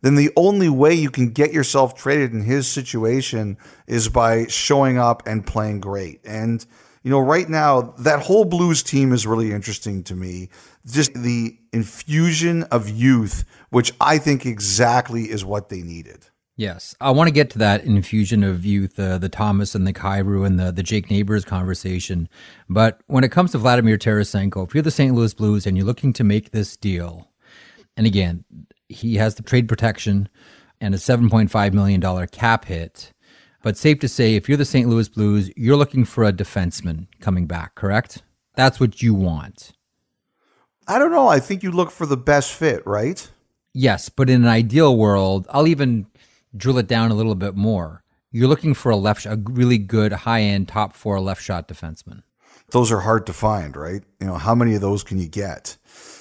then 0.02 0.14
the 0.14 0.30
only 0.36 0.68
way 0.68 0.94
you 0.94 1.10
can 1.10 1.30
get 1.30 1.52
yourself 1.52 1.94
traded 1.94 2.32
in 2.32 2.42
his 2.42 2.68
situation 2.68 3.56
is 3.86 4.08
by 4.08 4.46
showing 4.46 4.98
up 4.98 5.22
and 5.26 5.46
playing 5.46 5.80
great. 5.80 6.20
And, 6.24 6.64
you 7.02 7.10
know, 7.10 7.20
right 7.20 7.48
now, 7.48 7.94
that 7.98 8.22
whole 8.22 8.44
Blues 8.44 8.82
team 8.82 9.12
is 9.12 9.26
really 9.26 9.52
interesting 9.52 10.02
to 10.04 10.14
me. 10.14 10.48
Just 10.86 11.14
the 11.14 11.56
infusion 11.72 12.64
of 12.64 12.88
youth, 12.88 13.44
which 13.70 13.92
I 14.00 14.18
think 14.18 14.46
exactly 14.46 15.24
is 15.30 15.44
what 15.44 15.68
they 15.68 15.82
needed. 15.82 16.28
Yes, 16.58 16.94
I 17.02 17.10
want 17.10 17.28
to 17.28 17.32
get 17.32 17.50
to 17.50 17.58
that 17.58 17.84
infusion 17.84 18.42
of 18.42 18.64
youth, 18.64 18.98
uh, 18.98 19.18
the 19.18 19.28
Thomas 19.28 19.74
and 19.74 19.86
the 19.86 19.92
Kyrou 19.92 20.46
and 20.46 20.58
the, 20.58 20.72
the 20.72 20.82
Jake 20.82 21.10
Neighbors 21.10 21.44
conversation. 21.44 22.30
But 22.66 23.02
when 23.08 23.24
it 23.24 23.30
comes 23.30 23.52
to 23.52 23.58
Vladimir 23.58 23.98
Tarasenko, 23.98 24.66
if 24.66 24.74
you're 24.74 24.82
the 24.82 24.90
St. 24.90 25.14
Louis 25.14 25.34
Blues 25.34 25.66
and 25.66 25.76
you're 25.76 25.84
looking 25.84 26.14
to 26.14 26.24
make 26.24 26.52
this 26.52 26.74
deal, 26.74 27.30
and 27.94 28.06
again, 28.06 28.44
he 28.88 29.16
has 29.16 29.34
the 29.34 29.42
trade 29.42 29.68
protection 29.68 30.28
and 30.80 30.94
a 30.94 30.98
$7.5 30.98 31.72
million 31.72 32.26
cap 32.28 32.66
hit. 32.66 33.12
But 33.62 33.76
safe 33.76 33.98
to 34.00 34.08
say, 34.08 34.36
if 34.36 34.48
you're 34.48 34.58
the 34.58 34.64
St. 34.64 34.88
Louis 34.88 35.08
Blues, 35.08 35.50
you're 35.56 35.76
looking 35.76 36.04
for 36.04 36.24
a 36.24 36.32
defenseman 36.32 37.08
coming 37.20 37.46
back, 37.46 37.74
correct? 37.74 38.22
That's 38.54 38.78
what 38.78 39.02
you 39.02 39.14
want. 39.14 39.72
I 40.86 40.98
don't 40.98 41.10
know. 41.10 41.26
I 41.26 41.40
think 41.40 41.62
you 41.62 41.72
look 41.72 41.90
for 41.90 42.06
the 42.06 42.16
best 42.16 42.52
fit, 42.52 42.86
right? 42.86 43.28
Yes, 43.74 44.08
but 44.08 44.30
in 44.30 44.42
an 44.42 44.48
ideal 44.48 44.96
world, 44.96 45.46
I'll 45.50 45.66
even 45.66 46.06
drill 46.56 46.78
it 46.78 46.86
down 46.86 47.10
a 47.10 47.14
little 47.14 47.34
bit 47.34 47.56
more. 47.56 48.04
You're 48.30 48.48
looking 48.48 48.72
for 48.72 48.90
a 48.90 48.96
left, 48.96 49.26
a 49.26 49.40
really 49.44 49.78
good 49.78 50.12
high 50.12 50.42
end 50.42 50.68
top 50.68 50.94
four 50.94 51.18
left 51.20 51.42
shot 51.42 51.68
defenseman. 51.68 52.22
Those 52.70 52.90
are 52.92 53.00
hard 53.00 53.26
to 53.26 53.32
find, 53.32 53.76
right? 53.76 54.02
You 54.20 54.26
know, 54.26 54.34
how 54.34 54.54
many 54.54 54.74
of 54.74 54.80
those 54.80 55.02
can 55.02 55.18
you 55.18 55.28
get? 55.28 55.76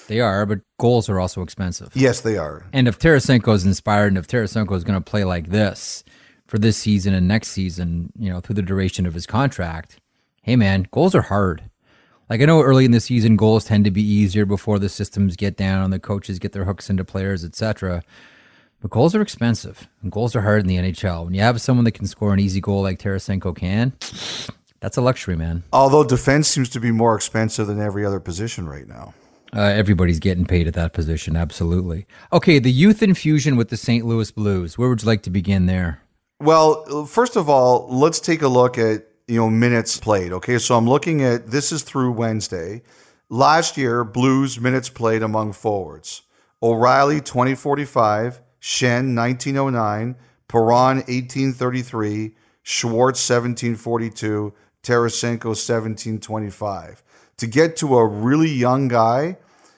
They 0.08 0.20
are, 0.20 0.46
but 0.46 0.60
goals 0.78 1.08
are 1.08 1.18
also 1.18 1.42
expensive. 1.42 1.90
Yes, 1.94 2.20
they 2.20 2.36
are. 2.36 2.64
And 2.72 2.86
if 2.88 2.98
Tarasenko 2.98 3.54
is 3.54 3.66
inspired, 3.66 4.08
and 4.08 4.18
if 4.18 4.28
Tarasenko 4.28 4.76
is 4.76 4.84
going 4.84 4.98
to 4.98 5.10
play 5.10 5.24
like 5.24 5.48
this 5.48 6.04
for 6.46 6.58
this 6.58 6.76
season 6.76 7.12
and 7.14 7.26
next 7.26 7.48
season, 7.48 8.12
you 8.18 8.30
know, 8.30 8.40
through 8.40 8.54
the 8.54 8.62
duration 8.62 9.06
of 9.06 9.14
his 9.14 9.26
contract, 9.26 9.98
hey 10.42 10.56
man, 10.56 10.86
goals 10.92 11.14
are 11.14 11.22
hard. 11.22 11.70
Like 12.28 12.40
I 12.40 12.44
know 12.44 12.62
early 12.62 12.84
in 12.84 12.90
the 12.90 13.00
season, 13.00 13.36
goals 13.36 13.64
tend 13.64 13.84
to 13.84 13.90
be 13.90 14.02
easier 14.02 14.46
before 14.46 14.78
the 14.78 14.88
systems 14.88 15.36
get 15.36 15.56
down 15.56 15.84
and 15.84 15.92
the 15.92 15.98
coaches 15.98 16.38
get 16.38 16.52
their 16.52 16.64
hooks 16.64 16.90
into 16.90 17.04
players, 17.04 17.44
etc. 17.44 18.02
But 18.80 18.90
goals 18.90 19.14
are 19.14 19.22
expensive, 19.22 19.88
and 20.02 20.12
goals 20.12 20.36
are 20.36 20.42
hard 20.42 20.60
in 20.60 20.66
the 20.66 20.76
NHL. 20.76 21.24
When 21.24 21.34
you 21.34 21.40
have 21.40 21.60
someone 21.60 21.84
that 21.84 21.92
can 21.92 22.06
score 22.06 22.32
an 22.32 22.40
easy 22.40 22.60
goal 22.60 22.82
like 22.82 22.98
Tarasenko 22.98 23.56
can, 23.56 23.94
that's 24.80 24.96
a 24.96 25.00
luxury, 25.00 25.36
man. 25.36 25.62
Although 25.72 26.04
defense 26.04 26.48
seems 26.48 26.68
to 26.70 26.80
be 26.80 26.90
more 26.90 27.16
expensive 27.16 27.66
than 27.66 27.80
every 27.80 28.04
other 28.04 28.20
position 28.20 28.68
right 28.68 28.86
now. 28.86 29.14
Uh, 29.54 29.60
everybody's 29.60 30.18
getting 30.18 30.44
paid 30.44 30.66
at 30.66 30.74
that 30.74 30.92
position, 30.92 31.36
absolutely. 31.36 32.06
Okay, 32.32 32.58
the 32.58 32.72
youth 32.72 33.02
infusion 33.02 33.56
with 33.56 33.68
the 33.68 33.76
St. 33.76 34.04
Louis 34.04 34.30
Blues. 34.30 34.76
Where 34.76 34.88
would 34.88 35.02
you 35.02 35.06
like 35.06 35.22
to 35.22 35.30
begin 35.30 35.66
there? 35.66 36.02
Well, 36.40 37.06
first 37.06 37.36
of 37.36 37.48
all, 37.48 37.88
let's 37.88 38.20
take 38.20 38.42
a 38.42 38.48
look 38.48 38.76
at 38.76 39.06
you 39.26 39.36
know 39.36 39.48
minutes 39.48 39.98
played. 39.98 40.32
Okay, 40.32 40.58
so 40.58 40.76
I'm 40.76 40.88
looking 40.88 41.22
at 41.22 41.48
this 41.48 41.72
is 41.72 41.82
through 41.82 42.12
Wednesday. 42.12 42.82
Last 43.28 43.76
year, 43.76 44.04
Blues 44.04 44.60
minutes 44.60 44.88
played 44.88 45.22
among 45.22 45.52
forwards: 45.52 46.22
O'Reilly 46.62 47.20
2045, 47.20 48.40
Schenn 48.60 49.16
1909, 49.16 50.16
Perron 50.48 50.96
1833, 50.98 52.34
Schwartz 52.62 53.28
1742, 53.28 54.52
Tarasenko 54.82 55.54
1725 55.56 57.02
to 57.38 57.46
get 57.46 57.76
to 57.76 57.96
a 57.96 58.06
really 58.06 58.50
young 58.50 58.88
guy 58.88 59.36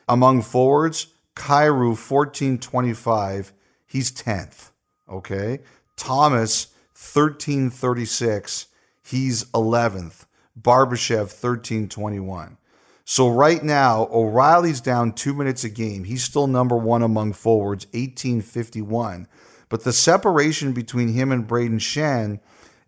among 0.09 0.43
forwards, 0.43 1.09
Kyrou 1.35 1.91
1425, 1.91 3.53
he's 3.87 4.13
10th. 4.13 4.71
Okay. 5.09 5.61
Thomas 5.97 6.69
1336, 6.95 8.67
he's 9.03 9.45
11th. 9.47 10.25
Barbashev 10.61 11.31
1321. 11.31 12.59
So 13.05 13.29
right 13.31 13.63
now, 13.63 14.09
O'Reilly's 14.13 14.81
down 14.81 15.13
two 15.13 15.33
minutes 15.33 15.65
a 15.65 15.69
game. 15.69 16.05
He's 16.05 16.23
still 16.23 16.47
number 16.47 16.77
one 16.77 17.03
among 17.03 17.33
forwards, 17.33 17.87
1851. 17.87 19.27
But 19.69 19.85
the 19.85 19.93
separation 19.93 20.73
between 20.73 21.09
him 21.13 21.33
and 21.33 21.47
Braden 21.47 21.79
Schenn 21.79 22.41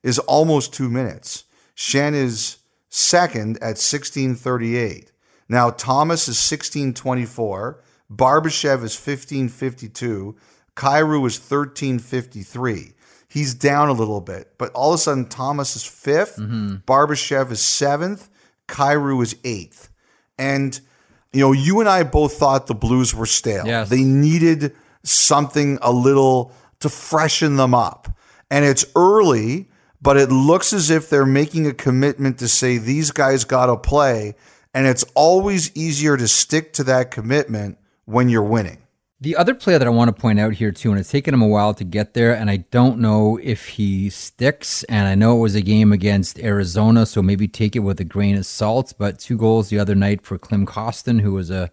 is 0.02 0.18
almost 0.18 0.74
two 0.74 0.88
minutes. 0.88 1.44
Schenn 1.76 2.14
is 2.14 2.58
second 2.90 3.56
at 3.58 3.78
1638. 3.78 5.12
Now, 5.48 5.70
Thomas 5.70 6.22
is 6.28 6.36
1624. 6.36 7.82
Barbashev 8.12 8.84
is 8.84 8.94
1552. 8.94 10.36
Kyrou 10.76 11.26
is 11.26 11.38
1353. 11.38 12.92
He's 13.28 13.54
down 13.54 13.88
a 13.88 13.92
little 13.92 14.20
bit, 14.20 14.54
but 14.58 14.72
all 14.72 14.92
of 14.92 14.96
a 14.96 14.98
sudden, 14.98 15.26
Thomas 15.26 15.76
is 15.76 15.84
5th 15.84 16.36
mm-hmm. 16.38 16.74
Barbashev 16.84 17.52
is 17.52 17.60
seventh. 17.60 18.28
Kyrou 18.66 19.22
is 19.22 19.36
eighth. 19.44 19.88
And, 20.36 20.80
you 21.32 21.40
know, 21.40 21.52
you 21.52 21.80
and 21.80 21.88
I 21.88 22.02
both 22.02 22.34
thought 22.34 22.66
the 22.66 22.74
Blues 22.74 23.14
were 23.14 23.26
stale. 23.26 23.66
Yes. 23.66 23.88
They 23.88 24.02
needed 24.02 24.74
something 25.04 25.78
a 25.80 25.92
little 25.92 26.52
to 26.80 26.88
freshen 26.88 27.56
them 27.56 27.74
up. 27.74 28.08
And 28.50 28.64
it's 28.64 28.84
early 28.96 29.69
but 30.02 30.16
it 30.16 30.30
looks 30.30 30.72
as 30.72 30.90
if 30.90 31.08
they're 31.08 31.26
making 31.26 31.66
a 31.66 31.74
commitment 31.74 32.38
to 32.38 32.48
say 32.48 32.78
these 32.78 33.10
guys 33.10 33.44
got 33.44 33.66
to 33.66 33.76
play. 33.76 34.34
And 34.72 34.86
it's 34.86 35.04
always 35.14 35.74
easier 35.76 36.16
to 36.16 36.28
stick 36.28 36.72
to 36.74 36.84
that 36.84 37.10
commitment 37.10 37.78
when 38.04 38.28
you're 38.28 38.42
winning. 38.42 38.78
The 39.22 39.36
other 39.36 39.54
player 39.54 39.78
that 39.78 39.86
I 39.86 39.90
want 39.90 40.08
to 40.08 40.18
point 40.18 40.40
out 40.40 40.54
here, 40.54 40.72
too, 40.72 40.90
and 40.90 40.98
it's 40.98 41.10
taken 41.10 41.34
him 41.34 41.42
a 41.42 41.46
while 41.46 41.74
to 41.74 41.84
get 41.84 42.14
there, 42.14 42.34
and 42.34 42.48
I 42.48 42.58
don't 42.70 43.00
know 43.00 43.38
if 43.42 43.66
he 43.68 44.08
sticks. 44.08 44.82
And 44.84 45.06
I 45.06 45.14
know 45.14 45.36
it 45.36 45.40
was 45.40 45.54
a 45.54 45.60
game 45.60 45.92
against 45.92 46.38
Arizona, 46.38 47.04
so 47.04 47.20
maybe 47.20 47.46
take 47.46 47.76
it 47.76 47.80
with 47.80 48.00
a 48.00 48.04
grain 48.04 48.36
of 48.36 48.46
salt. 48.46 48.94
But 48.96 49.18
two 49.18 49.36
goals 49.36 49.68
the 49.68 49.78
other 49.78 49.94
night 49.94 50.22
for 50.22 50.38
Klim 50.38 50.64
Kostin, 50.64 51.20
who 51.20 51.32
was 51.34 51.50
a 51.50 51.70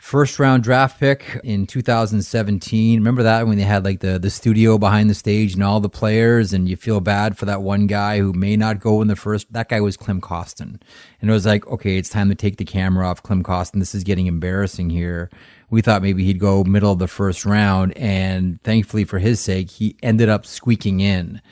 first 0.00 0.38
round 0.38 0.62
draft 0.62 0.98
pick 0.98 1.38
in 1.44 1.66
2017. 1.66 2.98
Remember 2.98 3.22
that 3.22 3.46
when 3.46 3.58
they 3.58 3.64
had 3.64 3.84
like 3.84 4.00
the 4.00 4.18
the 4.18 4.30
studio 4.30 4.78
behind 4.78 5.10
the 5.10 5.14
stage 5.14 5.54
and 5.54 5.62
all 5.62 5.78
the 5.78 5.90
players, 5.90 6.52
and 6.52 6.68
you 6.68 6.76
feel 6.76 7.00
bad 7.00 7.36
for 7.36 7.44
that 7.44 7.62
one 7.62 7.86
guy 7.86 8.18
who 8.18 8.32
may 8.32 8.56
not 8.56 8.80
go 8.80 9.02
in 9.02 9.08
the 9.08 9.16
first. 9.16 9.52
That 9.52 9.68
guy 9.68 9.80
was 9.80 9.96
Klim 9.96 10.20
Kostin, 10.20 10.80
and 11.20 11.30
it 11.30 11.32
was 11.32 11.46
like, 11.46 11.66
okay, 11.66 11.98
it's 11.98 12.08
time 12.08 12.30
to 12.30 12.34
take 12.34 12.56
the 12.56 12.64
camera 12.64 13.06
off 13.06 13.22
Klim 13.22 13.42
Kostin. 13.42 13.78
This 13.78 13.94
is 13.94 14.02
getting 14.02 14.26
embarrassing 14.26 14.90
here. 14.90 15.30
We 15.68 15.82
thought 15.82 16.02
maybe 16.02 16.24
he'd 16.24 16.40
go 16.40 16.64
middle 16.64 16.92
of 16.92 16.98
the 16.98 17.06
first 17.06 17.44
round, 17.44 17.96
and 17.96 18.60
thankfully 18.62 19.04
for 19.04 19.18
his 19.18 19.38
sake, 19.38 19.70
he 19.70 19.96
ended 20.02 20.28
up 20.28 20.46
squeaking 20.46 21.00
in 21.00 21.42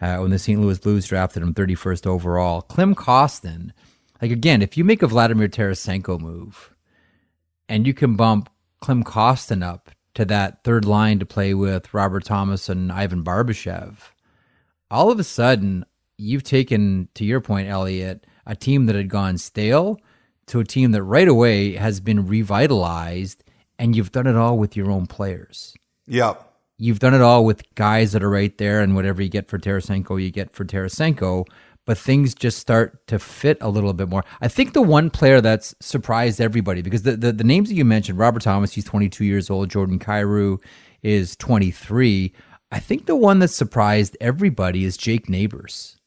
uh, 0.00 0.18
when 0.18 0.30
the 0.30 0.38
St. 0.38 0.60
Louis 0.60 0.78
Blues 0.78 1.06
drafted 1.06 1.42
him 1.42 1.54
31st 1.54 2.06
overall. 2.06 2.60
Klim 2.60 2.94
Kostin, 2.94 3.70
like 4.20 4.30
again, 4.30 4.60
if 4.62 4.76
you 4.76 4.84
make 4.84 5.02
a 5.02 5.08
Vladimir 5.08 5.48
Tarasenko 5.48 6.20
move 6.20 6.73
and 7.68 7.86
you 7.86 7.94
can 7.94 8.16
bump 8.16 8.50
Klim 8.80 9.04
Kostin 9.04 9.62
up 9.62 9.90
to 10.14 10.24
that 10.24 10.62
third 10.64 10.84
line 10.84 11.18
to 11.18 11.26
play 11.26 11.54
with 11.54 11.92
Robert 11.92 12.24
Thomas 12.24 12.68
and 12.68 12.92
Ivan 12.92 13.24
Barbashev, 13.24 13.96
all 14.90 15.10
of 15.10 15.18
a 15.18 15.24
sudden 15.24 15.84
you've 16.16 16.44
taken, 16.44 17.08
to 17.14 17.24
your 17.24 17.40
point, 17.40 17.68
Elliot, 17.68 18.26
a 18.46 18.54
team 18.54 18.86
that 18.86 18.94
had 18.94 19.08
gone 19.08 19.38
stale 19.38 19.98
to 20.46 20.60
a 20.60 20.64
team 20.64 20.92
that 20.92 21.02
right 21.02 21.26
away 21.26 21.72
has 21.72 22.00
been 22.00 22.26
revitalized, 22.26 23.42
and 23.78 23.96
you've 23.96 24.12
done 24.12 24.26
it 24.26 24.36
all 24.36 24.58
with 24.58 24.76
your 24.76 24.90
own 24.90 25.06
players. 25.06 25.74
Yep. 26.06 26.50
You've 26.76 26.98
done 26.98 27.14
it 27.14 27.22
all 27.22 27.44
with 27.44 27.74
guys 27.74 28.12
that 28.12 28.22
are 28.22 28.30
right 28.30 28.56
there, 28.58 28.80
and 28.80 28.94
whatever 28.94 29.22
you 29.22 29.28
get 29.28 29.48
for 29.48 29.58
Tarasenko, 29.58 30.22
you 30.22 30.30
get 30.30 30.52
for 30.52 30.64
Tarasenko 30.64 31.46
but 31.86 31.98
things 31.98 32.34
just 32.34 32.58
start 32.58 33.06
to 33.08 33.18
fit 33.18 33.58
a 33.60 33.68
little 33.68 33.92
bit 33.92 34.08
more. 34.08 34.24
I 34.40 34.48
think 34.48 34.72
the 34.72 34.82
one 34.82 35.10
player 35.10 35.40
that's 35.40 35.74
surprised 35.80 36.40
everybody 36.40 36.82
because 36.82 37.02
the, 37.02 37.16
the, 37.16 37.32
the 37.32 37.44
names 37.44 37.68
that 37.68 37.74
you 37.74 37.84
mentioned, 37.84 38.18
Robert 38.18 38.42
Thomas, 38.42 38.72
he's 38.72 38.84
22 38.84 39.24
years 39.24 39.50
old, 39.50 39.70
Jordan 39.70 39.98
Kyrou 39.98 40.58
is 41.02 41.36
23. 41.36 42.32
I 42.72 42.78
think 42.78 43.06
the 43.06 43.16
one 43.16 43.38
that 43.40 43.48
surprised 43.48 44.16
everybody 44.20 44.84
is 44.84 44.96
Jake 44.96 45.28
Neighbors, 45.28 45.98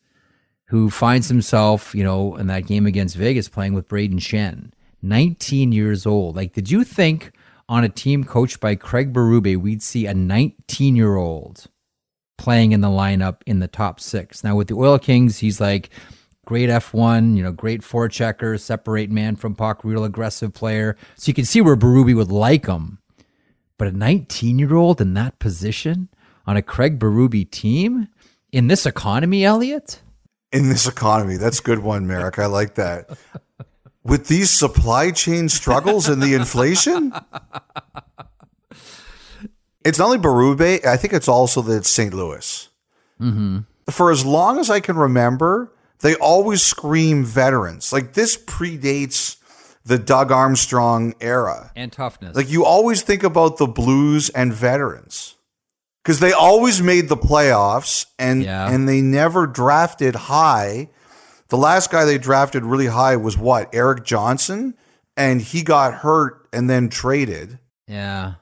who 0.65 0.89
finds 0.89 1.30
himself, 1.30 1.93
you 1.93 2.03
know, 2.03 2.36
in 2.36 2.47
that 2.47 2.65
game 2.65 2.86
against 2.86 3.15
Vegas 3.15 3.47
playing 3.47 3.73
with 3.73 3.88
Braden 3.88 4.19
Schenn, 4.19 4.71
19 5.01 5.71
years 5.71 6.05
old. 6.05 6.36
Like, 6.36 6.53
did 6.53 6.71
you 6.71 6.84
think 6.84 7.32
on 7.69 7.84
a 7.84 7.89
team 7.89 8.23
coached 8.23 8.59
by 8.59 8.75
Craig 8.75 9.13
Berube, 9.13 9.57
we'd 9.57 9.84
see 9.84 10.05
a 10.07 10.13
19 10.13 10.95
year 10.95 11.15
old 11.15 11.67
playing 12.38 12.72
in 12.72 12.82
the 12.82 12.88
lineup 12.88 13.42
in 13.46 13.60
the 13.60 13.68
top 13.68 14.00
six. 14.00 14.44
Now 14.44 14.56
with 14.56 14.68
the 14.68 14.76
Oil 14.76 15.00
Kings, 15.00 15.40
he's 15.40 15.60
like 15.60 15.90
great 16.46 16.70
F1, 16.70 17.36
you 17.36 17.44
know, 17.44 17.52
great 17.52 17.82
forechecker, 17.82 18.60
separate 18.60 19.12
man 19.12 19.36
from 19.36 19.56
puck, 19.56 19.84
real 19.84 20.04
aggressive 20.04 20.54
player. 20.54 20.96
So 21.16 21.30
you 21.30 21.34
can 21.34 21.46
see 21.46 21.62
where 21.62 21.76
Berube 21.76 22.16
would 22.16 22.32
like 22.32 22.68
him. 22.68 23.00
But 23.78 23.90
a 23.90 23.92
19 23.92 24.58
year 24.58 24.76
old 24.76 25.02
in 25.02 25.14
that 25.16 25.40
position 25.40 26.10
on 26.46 26.58
a 26.58 26.62
Craig 26.62 27.00
Berube 27.00 27.52
team 27.52 28.08
in 28.52 28.68
this 28.68 28.86
economy, 28.86 29.44
Elliot? 29.44 30.02
in 30.52 30.70
this 30.70 30.88
economy. 30.88 31.38
That's 31.38 31.60
good 31.60 31.80
one, 31.80 32.08
Merrick. 32.08 32.40
I 32.40 32.46
like 32.46 32.76
that. 32.76 33.18
With 34.04 34.28
these 34.28 34.50
supply 34.50 35.12
chain 35.12 35.50
struggles 35.50 36.08
and 36.08 36.22
the 36.22 36.34
inflation, 36.34 37.14
it's 39.86 39.99
not 39.99 40.05
only 40.05 40.17
Berube. 40.17 40.86
I 40.86 40.97
think 40.97 41.13
it's 41.13 41.28
also 41.28 41.61
that 41.63 41.78
it's 41.78 41.89
St. 41.89 42.13
Louis. 42.13 42.69
Mm-hmm. 43.21 43.59
For 43.89 44.11
as 44.11 44.25
long 44.25 44.59
as 44.59 44.69
I 44.69 44.80
can 44.80 44.97
remember, 44.97 45.71
they 45.99 46.15
always 46.15 46.61
scream 46.61 47.23
veterans. 47.23 47.93
Like 47.93 48.13
this 48.13 48.38
predates 48.38 49.38
the 49.86 49.97
Doug 49.97 50.32
Armstrong 50.32 51.13
era. 51.21 51.71
And 51.75 51.91
toughness. 51.91 52.36
Like 52.36 52.49
you 52.49 52.65
always 52.65 53.01
think 53.01 53.23
about 53.23 53.57
the 53.57 53.67
Blues 53.67 54.30
and 54.30 54.53
veterans 54.53 55.36
because 56.03 56.19
they 56.19 56.34
always 56.34 56.82
made 56.82 57.07
the 57.09 57.17
playoffs 57.17 58.05
and 58.19 58.43
Yeah. 58.43 58.69
and 58.69 58.88
they 58.88 59.01
never 59.01 59.47
drafted 59.47 60.15
high. 60.15 60.89
The 61.47 61.57
last 61.57 61.89
guy 61.89 62.03
they 62.03 62.17
drafted 62.17 62.65
really 62.65 62.88
high 62.88 63.15
was 63.15 63.38
what 63.38 63.73
Erik 63.73 64.03
Johnson, 64.03 64.73
and 65.15 65.41
he 65.41 65.63
got 65.63 65.93
hurt 65.93 66.45
and 66.51 66.69
then 66.69 66.89
traded. 66.89 67.59
yeah. 67.88 68.34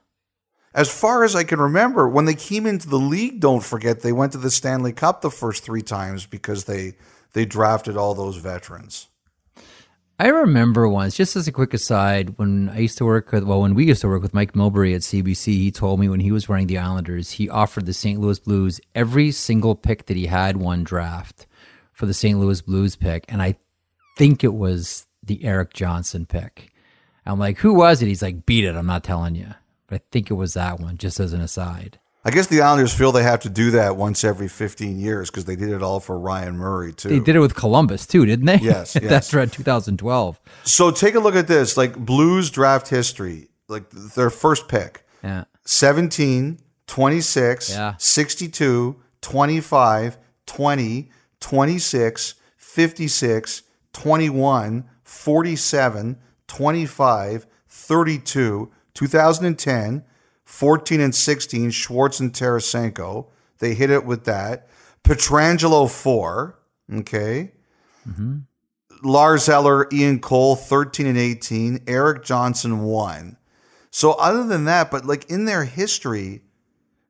As 0.76 0.92
far 0.92 1.24
as 1.24 1.38
I 1.38 1.46
can 1.46 1.62
remember, 1.62 2.10
when 2.10 2.26
they 2.26 2.36
came 2.36 2.66
into 2.66 2.90
the 2.90 3.00
league, 3.00 3.40
don't 3.40 3.64
forget 3.64 4.02
they 4.02 4.12
went 4.12 4.34
to 4.34 4.38
the 4.38 4.52
Stanley 4.52 4.92
Cup 4.92 5.22
the 5.22 5.32
first 5.32 5.64
three 5.64 5.82
times 5.82 6.26
because 6.26 6.66
they 6.66 6.96
they 7.32 7.46
drafted 7.46 7.96
all 7.96 8.14
those 8.14 8.36
veterans. 8.36 9.08
I 10.20 10.28
remember 10.28 10.88
once, 10.88 11.16
just 11.16 11.36
as 11.36 11.48
a 11.48 11.52
quick 11.52 11.74
aside, 11.74 12.38
when 12.38 12.70
I 12.70 12.80
used 12.80 12.98
to 13.00 13.06
work 13.06 13.32
with, 13.32 13.44
well, 13.44 13.62
when 13.62 13.74
we 13.74 13.86
used 13.86 14.02
to 14.02 14.08
work 14.08 14.22
with 14.22 14.34
Mike 14.34 14.54
Milbury 14.54 14.96
at 14.96 15.02
CBC, 15.02 15.46
he 15.46 15.72
told 15.72 16.00
me 16.00 16.08
when 16.08 16.22
he 16.22 16.32
was 16.32 16.48
running 16.48 16.68
the 16.68 16.78
Islanders, 16.78 17.32
he 17.32 17.50
offered 17.50 17.86
the 17.86 17.94
St. 17.94 18.20
Louis 18.20 18.40
Blues 18.40 18.80
every 18.94 19.32
single 19.32 19.76
pick 19.76 20.06
that 20.06 20.16
he 20.16 20.28
had 20.28 20.58
one 20.58 20.84
draft 20.86 21.48
for 21.92 22.06
the 22.06 22.14
St. 22.14 22.40
Louis 22.40 22.62
Blues 22.62 22.96
pick. 22.96 23.26
And 23.28 23.42
I 23.42 23.58
think 24.18 24.44
it 24.44 24.54
was 24.54 25.06
the 25.22 25.44
Erik 25.44 25.74
Johnson 25.74 26.26
pick. 26.26 26.72
I'm 27.26 27.40
like, 27.40 27.58
who 27.58 27.74
was 27.74 28.02
it? 28.02 28.08
He's 28.08 28.22
like, 28.22 28.46
beat 28.46 28.64
it. 28.64 28.76
I'm 28.76 28.86
not 28.86 29.04
telling 29.04 29.36
you. 29.36 29.54
But 29.88 30.02
I 30.02 30.04
think 30.12 30.32
it 30.32 30.36
was 30.36 30.54
that 30.54 30.80
one, 30.80 30.98
just 30.98 31.20
as 31.20 31.34
an 31.34 31.42
aside. 31.42 32.00
I 32.28 32.32
guess 32.32 32.48
the 32.48 32.62
Islanders 32.62 32.92
feel 32.92 33.12
they 33.12 33.22
have 33.22 33.42
to 33.42 33.50
do 33.50 33.70
that 33.72 33.98
once 33.98 34.24
every 34.24 34.48
15 34.48 35.00
years 35.00 35.30
because 35.30 35.46
they 35.46 35.56
did 35.56 35.70
it 35.70 35.84
all 35.84 36.00
for 36.00 36.18
Ryan 36.18 36.58
Murray 36.58 36.92
too. 36.92 37.10
They 37.10 37.20
did 37.20 37.36
it 37.36 37.40
with 37.40 37.54
Columbus 37.56 38.08
too, 38.08 38.26
didn't 38.26 38.48
they? 38.48 38.58
Yes, 38.58 38.96
yes. 39.00 39.04
That's 39.04 39.34
right, 39.34 39.52
2012. 39.52 40.40
So 40.64 40.90
take 40.90 41.14
a 41.14 41.20
look 41.20 41.36
at 41.36 41.48
this, 41.48 41.78
like 41.78 41.96
Blues 41.96 42.50
draft 42.50 42.88
history, 42.88 43.50
like 43.68 43.88
their 43.92 44.32
first 44.32 44.68
pick. 44.68 45.06
Yeah. 45.24 45.44
17, 45.66 46.58
26, 46.88 47.70
Yeah. 47.70 47.94
62, 48.00 48.96
25, 49.22 50.18
20, 50.48 51.10
26, 51.40 52.34
56, 52.58 53.62
21, 53.94 54.90
47, 55.04 56.18
25, 56.48 57.46
32, 57.68 58.72
2010, 58.96 60.04
14 60.46 61.02
and 61.02 61.14
16, 61.14 61.72
Schwartz 61.72 62.20
and 62.20 62.34
Tarasenko. 62.34 63.28
They 63.60 63.74
hit 63.76 63.90
it 63.92 64.06
with 64.06 64.26
that. 64.26 64.68
Pietrangelo 65.04 65.90
4, 65.90 66.58
okay. 66.96 67.52
Mm-hmm. 68.10 68.38
Lars 69.04 69.48
Eller, 69.48 69.88
Ian 69.94 70.20
Cole, 70.20 70.56
13 70.56 71.06
and 71.06 71.18
18, 71.18 71.84
Erik 71.88 72.24
Johnson, 72.24 72.82
1. 72.84 73.38
So 73.92 74.14
other 74.14 74.44
than 74.46 74.66
that, 74.66 74.90
but 74.92 75.06
like 75.06 75.30
in 75.30 75.46
their 75.46 75.64
history, 75.64 76.42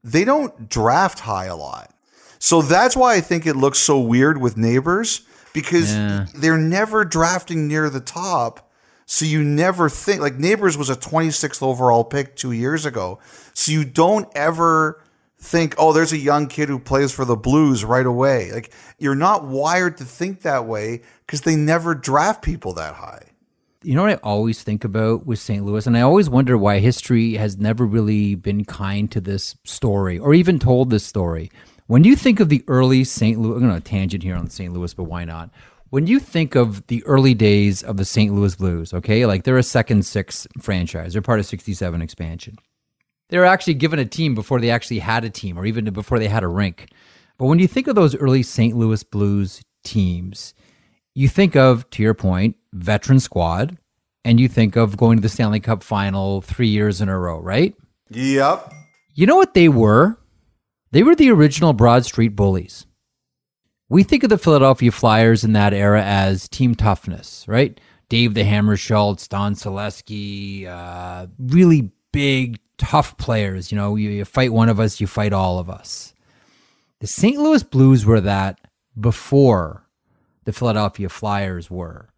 they 0.04 0.26
don't 0.26 0.70
draft 0.70 1.22
high 1.22 1.46
a 1.46 1.56
lot. 1.56 1.92
So 2.38 2.62
that's 2.62 2.96
why 2.96 3.16
I 3.16 3.22
think 3.22 3.48
it 3.48 3.56
looks 3.56 3.80
so 3.80 4.00
weird 4.00 4.40
with 4.40 4.58
Neighbours 4.58 5.22
because 5.54 5.94
Yeah. 5.96 6.26
they're 6.36 6.58
never 6.58 7.06
drafting 7.06 7.68
near 7.68 7.90
the 7.90 8.02
top. 8.02 8.65
So 9.06 9.26
you 9.26 9.44
never 9.44 9.90
think 9.90 10.22
like 10.22 10.36
neighbors 10.36 10.78
was 10.78 10.90
a 10.90 10.96
26th 10.96 11.62
overall 11.62 12.04
pick 12.04 12.36
2 12.36 12.52
years 12.52 12.86
ago. 12.86 13.20
So 13.54 13.72
you 13.72 13.86
don't 13.86 14.28
ever 14.36 15.02
think, 15.40 15.76
"Oh, 15.78 15.94
there's 15.94 16.12
a 16.12 16.18
young 16.18 16.48
kid 16.48 16.70
who 16.70 16.80
plays 16.80 17.12
for 17.12 17.24
the 17.24 17.36
Blues 17.36 17.86
right 17.86 18.06
away." 18.06 18.52
Like 18.52 18.72
you're 18.98 19.16
not 19.16 19.46
wired 19.46 19.98
to 19.98 20.06
think 20.06 20.42
that 20.42 20.66
way 20.66 21.02
cuz 21.28 21.42
they 21.42 21.56
never 21.56 21.94
draft 21.94 22.42
people 22.42 22.74
that 22.74 22.96
high. 22.96 23.28
You 23.84 23.94
know 23.94 24.02
what 24.02 24.14
I 24.14 24.16
always 24.24 24.64
think 24.64 24.84
about 24.84 25.28
with 25.28 25.38
St. 25.38 25.64
Louis, 25.64 25.86
and 25.86 25.96
I 25.96 26.02
always 26.02 26.28
wonder 26.28 26.58
why 26.58 26.80
history 26.80 27.36
has 27.36 27.58
never 27.60 27.86
really 27.86 28.34
been 28.34 28.66
kind 28.66 29.12
to 29.12 29.22
this 29.22 29.56
story 29.64 30.18
or 30.18 30.34
even 30.34 30.58
told 30.58 30.90
this 30.90 31.04
story. 31.06 31.52
When 31.86 32.04
you 32.04 32.16
think 32.16 32.40
of 32.40 32.50
the 32.50 32.64
early 32.68 33.04
St. 33.04 33.40
Louis, 33.40 33.58
I'm 33.58 33.70
going 33.70 33.76
to 33.76 33.80
tangent 33.80 34.24
here 34.24 34.36
on 34.36 34.50
St. 34.50 34.74
Louis, 34.74 34.92
but 34.96 35.04
why 35.04 35.24
not? 35.24 35.52
When 35.90 36.08
you 36.08 36.20
think 36.20 36.56
of 36.56 36.86
the 36.88 37.04
early 37.06 37.34
days 37.34 37.84
of 37.84 37.98
the 37.98 38.06
St. 38.06 38.34
Louis 38.34 38.56
Blues, 38.56 38.94
okay, 38.94 39.26
like 39.26 39.44
they're 39.44 39.58
a 39.58 39.64
second 39.64 40.06
six 40.06 40.48
franchise, 40.60 41.14
they're 41.14 41.22
part 41.22 41.40
of 41.40 41.46
67 41.46 42.02
expansion. 42.02 42.58
They 43.30 43.38
were 43.38 43.46
actually 43.46 43.76
given 43.76 44.00
a 44.00 44.06
team 44.06 44.36
before 44.36 44.60
they 44.60 44.70
actually 44.70 45.00
had 45.00 45.24
a 45.24 45.30
team 45.30 45.58
or 45.58 45.66
even 45.66 45.86
before 45.92 46.20
they 46.20 46.28
had 46.28 46.44
a 46.44 46.48
rink. 46.48 46.90
But 47.38 47.46
when 47.48 47.60
you 47.60 47.68
think 47.68 47.88
of 47.88 47.96
those 47.96 48.16
early 48.16 48.44
St. 48.44 48.76
Louis 48.76 49.04
Blues 49.04 49.62
teams, 49.84 50.54
you 51.14 51.28
think 51.28 51.56
of, 51.56 51.90
to 51.92 52.04
your 52.04 52.14
point, 52.14 52.56
veteran 52.74 53.20
squad, 53.20 53.78
and 54.24 54.40
you 54.40 54.48
think 54.48 54.76
of 54.76 54.98
going 54.98 55.18
to 55.18 55.22
the 55.22 55.30
Stanley 55.30 55.60
Cup 55.60 55.84
final 55.84 56.42
three 56.42 56.68
years 56.68 57.00
in 57.02 57.10
a 57.10 57.18
row, 57.18 57.40
right? 57.40 57.76
Yep. 58.10 58.74
You 59.14 59.26
know 59.26 59.36
what 59.36 59.54
they 59.54 59.70
were? 59.70 60.20
They 60.92 61.04
were 61.04 61.16
the 61.16 61.32
original 61.32 61.74
Broad 61.74 62.06
Street 62.06 62.36
Bullies. 62.36 62.86
We 63.88 64.04
think 64.04 64.24
of 64.24 64.30
the 64.30 64.38
Philadelphia 64.38 64.92
Flyers 64.92 65.44
in 65.44 65.54
that 65.54 65.74
era 65.74 66.04
as 66.04 66.48
team 66.48 66.74
toughness, 66.74 67.46
right? 67.48 67.80
Dave 68.10 68.34
the 68.34 68.44
Hammer 68.44 68.78
Schultz, 68.78 69.28
Don 69.28 69.54
Saleski, 69.54 70.68
uh, 70.68 71.28
really 71.38 71.92
big, 72.12 72.60
tough 72.78 73.18
players. 73.18 73.72
You 73.72 73.78
know, 73.78 73.96
you, 73.96 74.10
you 74.10 74.26
fight 74.26 74.54
one 74.54 74.70
of 74.70 74.80
us, 74.80 75.00
you 75.00 75.08
fight 75.08 75.34
all 75.34 75.60
of 75.60 75.70
us. 75.70 76.14
The 77.00 77.08
St. 77.08 77.38
Louis 77.38 77.64
Blues 77.64 78.06
were 78.06 78.22
that 78.22 78.60
before 79.00 79.88
the 80.46 80.54
Philadelphia 80.54 81.10
Flyers 81.10 81.70
were. 81.70 82.10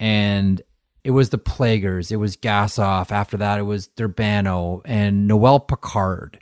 And 0.00 0.60
it 1.04 1.12
was 1.12 1.30
the 1.30 1.38
Plagers, 1.38 2.10
it 2.10 2.16
was 2.16 2.36
Gassoff. 2.36 3.12
After 3.12 3.36
that, 3.36 3.58
it 3.58 3.64
was 3.64 3.88
Durbano 3.88 4.82
and 4.84 5.26
Noel 5.28 5.60
Picard, 5.60 6.38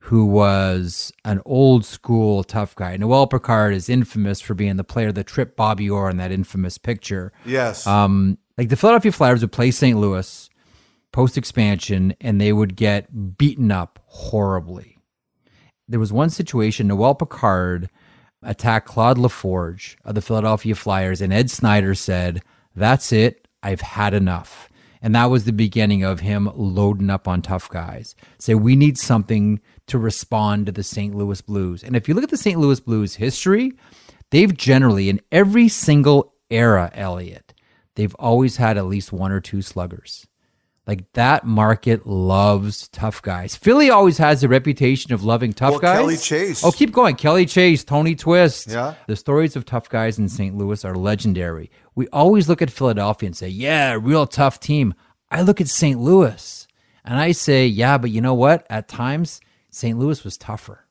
who 0.00 0.24
was 0.24 1.12
an 1.24 1.40
old 1.44 1.84
school 1.84 2.44
tough 2.44 2.74
guy. 2.74 2.96
Noel 2.96 3.26
Picard 3.26 3.74
is 3.74 3.88
infamous 3.88 4.40
for 4.40 4.54
being 4.54 4.76
the 4.76 4.84
player 4.84 5.12
that 5.12 5.26
tripped 5.26 5.56
Bobby 5.56 5.90
Orr 5.90 6.10
in 6.10 6.16
that 6.18 6.32
infamous 6.32 6.78
picture. 6.78 7.32
Yes. 7.44 7.86
Um, 7.86 8.38
like 8.56 8.68
the 8.68 8.76
Philadelphia 8.76 9.12
Flyers 9.12 9.40
would 9.40 9.52
play 9.52 9.70
St. 9.70 9.98
Louis 9.98 10.48
post 11.12 11.36
expansion 11.36 12.14
and 12.20 12.40
they 12.40 12.52
would 12.52 12.76
get 12.76 13.36
beaten 13.36 13.70
up 13.72 13.98
horribly. 14.06 14.98
There 15.88 16.00
was 16.00 16.12
one 16.12 16.30
situation, 16.30 16.86
Noel 16.86 17.14
Picard 17.14 17.88
attacked 18.42 18.86
Claude 18.86 19.16
LaForge 19.16 19.96
of 20.04 20.14
the 20.14 20.22
Philadelphia 20.22 20.74
Flyers, 20.74 21.20
and 21.20 21.32
Ed 21.32 21.50
Snider 21.50 21.94
said, 21.94 22.42
That's 22.76 23.10
it, 23.10 23.48
I've 23.62 23.80
had 23.80 24.14
enough. 24.14 24.68
And 25.00 25.14
that 25.14 25.26
was 25.26 25.44
the 25.44 25.52
beginning 25.52 26.02
of 26.02 26.20
him 26.20 26.50
loading 26.54 27.10
up 27.10 27.28
on 27.28 27.40
tough 27.40 27.68
guys. 27.68 28.14
Say, 28.38 28.54
we 28.54 28.76
need 28.76 28.98
something 28.98 29.60
to 29.88 29.98
respond 29.98 30.66
to 30.66 30.72
the 30.72 30.82
St. 30.82 31.14
Louis 31.14 31.40
Blues. 31.40 31.82
And 31.82 31.96
if 31.96 32.08
you 32.08 32.14
look 32.14 32.24
at 32.24 32.30
the 32.30 32.36
St. 32.36 32.58
Louis 32.58 32.80
Blues 32.80 33.16
history, 33.16 33.72
they've 34.30 34.56
generally, 34.56 35.08
in 35.08 35.20
every 35.32 35.68
single 35.68 36.34
era, 36.50 36.90
Elliot, 36.94 37.54
they've 37.94 38.14
always 38.16 38.56
had 38.56 38.76
at 38.78 38.86
least 38.86 39.12
one 39.12 39.32
or 39.32 39.40
two 39.40 39.62
sluggers. 39.62 40.26
Like 40.86 41.12
that 41.12 41.44
market 41.44 42.06
loves 42.06 42.88
tough 42.88 43.20
guys. 43.20 43.54
Philly 43.54 43.90
always 43.90 44.16
has 44.16 44.42
a 44.42 44.48
reputation 44.48 45.12
of 45.12 45.22
loving 45.22 45.52
tough 45.52 45.72
Well, 45.72 45.80
guys. 45.80 45.98
Kelly 45.98 46.16
Chase. 46.16 46.64
Oh, 46.64 46.72
keep 46.72 46.92
going. 46.92 47.16
Kelly 47.16 47.44
Chase, 47.44 47.84
Tony 47.84 48.14
Twist. 48.14 48.68
Yeah. 48.68 48.94
The 49.06 49.14
stories 49.14 49.54
of 49.54 49.66
tough 49.66 49.90
guys 49.90 50.18
in 50.18 50.30
St. 50.30 50.56
Louis 50.56 50.86
are 50.86 50.94
legendary. 50.94 51.70
We 51.94 52.08
always 52.08 52.48
look 52.48 52.62
at 52.62 52.70
Philadelphia 52.70 53.26
and 53.26 53.36
say, 53.36 53.48
yeah, 53.48 53.98
real 54.00 54.26
tough 54.26 54.60
team. 54.60 54.94
I 55.30 55.42
look 55.42 55.60
at 55.60 55.68
St. 55.68 56.00
Louis 56.00 56.66
and 57.04 57.18
I 57.20 57.32
say, 57.32 57.66
yeah, 57.66 57.98
but 57.98 58.10
you 58.10 58.22
know 58.22 58.32
what? 58.32 58.66
At 58.70 58.88
times, 58.88 59.42
St. 59.78 59.96
Louis 59.96 60.24
was 60.24 60.36
tougher. 60.36 60.86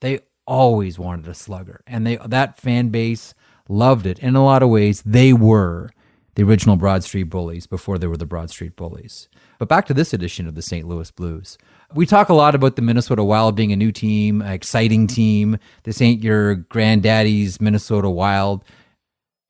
They 0.00 0.20
always 0.46 0.98
wanted 0.98 1.28
a 1.28 1.34
slugger, 1.34 1.82
and 1.86 2.06
they 2.06 2.16
that 2.16 2.58
fan 2.58 2.88
base 2.88 3.34
loved 3.68 4.06
it. 4.06 4.18
In 4.20 4.34
a 4.34 4.42
lot 4.42 4.62
of 4.62 4.70
ways, 4.70 5.02
they 5.04 5.34
were 5.34 5.90
the 6.34 6.42
original 6.42 6.76
Broad 6.76 7.04
Street 7.04 7.24
Bullies 7.24 7.66
before 7.66 7.98
they 7.98 8.06
were 8.06 8.16
the 8.16 8.24
Broad 8.24 8.48
Street 8.48 8.74
Bullies. 8.74 9.28
But 9.58 9.68
back 9.68 9.84
to 9.86 9.94
this 9.94 10.14
edition 10.14 10.46
of 10.46 10.54
the 10.54 10.62
St. 10.62 10.88
Louis 10.88 11.10
Blues. 11.10 11.58
We 11.94 12.06
talk 12.06 12.30
a 12.30 12.34
lot 12.34 12.54
about 12.54 12.76
the 12.76 12.80
Minnesota 12.80 13.22
Wild 13.22 13.54
being 13.54 13.70
a 13.70 13.76
new 13.76 13.92
team, 13.92 14.40
an 14.40 14.52
exciting 14.52 15.06
mm-hmm. 15.06 15.14
team. 15.14 15.58
This 15.82 16.00
ain't 16.00 16.22
your 16.22 16.54
granddaddy's 16.54 17.60
Minnesota 17.60 18.08
Wild. 18.08 18.64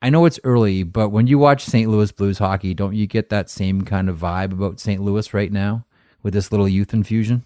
I 0.03 0.11
know 0.11 0.25
it's 0.25 0.41
early, 0.43 0.83
but 0.83 1.11
when 1.11 1.29
you 1.29 1.39
watch 1.39 1.65
St. 1.65 1.89
Louis 1.89 2.11
Blues 2.11 2.39
hockey, 2.39 2.75
don't 2.75 2.97
you 2.97 3.07
get 3.07 3.29
that 3.29 3.49
same 3.49 3.83
kind 3.83 4.09
of 4.09 4.19
vibe 4.19 4.51
about 4.51 4.81
St. 4.81 5.01
Louis 5.01 5.33
right 5.33 5.53
now 5.53 5.87
with 6.25 6.35
this 6.35 6.51
little 6.51 6.69
youth 6.69 6.93
infusion? 6.93 7.45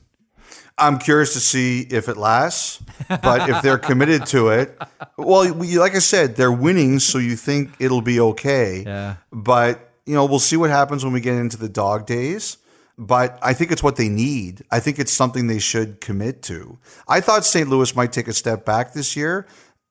I'm 0.80 0.98
curious 0.98 1.34
to 1.34 1.40
see 1.40 1.82
if 1.82 2.08
it 2.08 2.16
lasts, 2.16 2.82
but 3.08 3.48
if 3.50 3.62
they're 3.62 3.78
committed 3.78 4.26
to 4.26 4.48
it, 4.48 4.76
well, 5.16 5.52
we, 5.52 5.78
like 5.78 5.94
I 5.94 5.98
said, 5.98 6.36
they're 6.36 6.50
winning, 6.50 6.98
so 6.98 7.18
you 7.18 7.36
think 7.36 7.74
it'll 7.78 8.02
be 8.02 8.18
okay. 8.20 8.82
Yeah. 8.84 9.16
But 9.30 9.90
you 10.06 10.14
know, 10.14 10.24
we'll 10.24 10.38
see 10.38 10.56
what 10.56 10.70
happens 10.70 11.04
when 11.04 11.12
we 11.12 11.20
get 11.20 11.36
into 11.36 11.56
the 11.56 11.68
dog 11.68 12.06
days. 12.06 12.56
But 12.98 13.38
I 13.42 13.54
think 13.54 13.72
it's 13.72 13.82
what 13.82 13.96
they 13.96 14.08
need. 14.08 14.62
I 14.70 14.80
think 14.80 14.98
it's 14.98 15.12
something 15.12 15.46
they 15.46 15.58
should 15.58 16.00
commit 16.00 16.42
to. 16.44 16.78
I 17.08 17.20
thought 17.20 17.44
St. 17.46 17.68
Louis 17.68 17.96
might 17.96 18.12
take 18.12 18.28
a 18.28 18.32
step 18.32 18.66
back 18.66 18.92
this 18.92 19.16
year. 19.16 19.46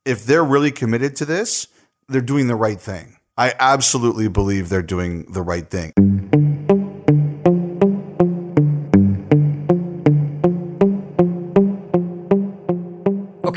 If 0.06 0.26
they're 0.26 0.44
really 0.44 0.72
committed 0.72 1.16
to 1.18 1.26
this, 1.26 1.68
they're 2.08 2.22
doing 2.22 2.48
the 2.48 2.56
right 2.56 2.80
thing. 2.80 3.18
I 3.36 3.54
absolutely 3.60 4.28
believe 4.28 4.70
they're 4.70 4.82
doing 4.82 5.32
the 5.32 5.42
right 5.42 5.68
thing. 5.68 5.94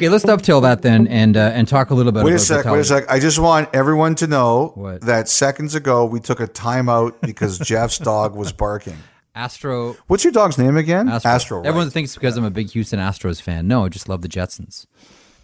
Okay, 0.03 0.09
let's 0.09 0.25
dovetail 0.25 0.61
that 0.63 0.83
then 0.83 1.07
and 1.07 1.37
uh, 1.37 1.53
and 1.55 1.69
talk 1.69 1.91
a 1.91 1.95
little 1.95 2.11
bit 2.11 2.25
Wait 2.25 2.33
about 2.33 2.41
a 2.41 2.45
sec, 2.45 2.65
wait 2.65 2.81
a 2.81 2.85
sec. 2.85 3.09
I 3.09 3.21
just 3.21 3.39
want 3.39 3.69
everyone 3.73 4.17
to 4.17 4.27
know 4.27 4.73
What? 4.75 5.03
that 5.03 5.29
seconds 5.29 5.77
ago 5.77 6.05
we 6.05 6.19
took 6.19 6.41
a 6.41 6.49
timeout 6.49 7.21
because 7.21 7.57
Jeff's 7.61 7.99
dog 7.99 8.35
was 8.35 8.51
barking. 8.51 8.97
Astro 9.37 9.93
What's 10.09 10.25
your 10.25 10.33
dog's 10.33 10.59
name 10.59 10.77
again? 10.77 11.09
Astro. 11.09 11.59
right. 11.59 11.69
Everyone 11.69 11.89
thinks 11.89 12.15
because 12.15 12.37
I'm 12.37 12.43
a 12.43 12.51
big 12.51 12.71
Houston 12.71 12.99
Astros 12.99 13.41
fan. 13.41 13.69
No, 13.69 13.85
I 13.85 13.91
just 13.91 14.09
love 14.09 14.23
the 14.23 14.29
Jetsons. 14.29 14.87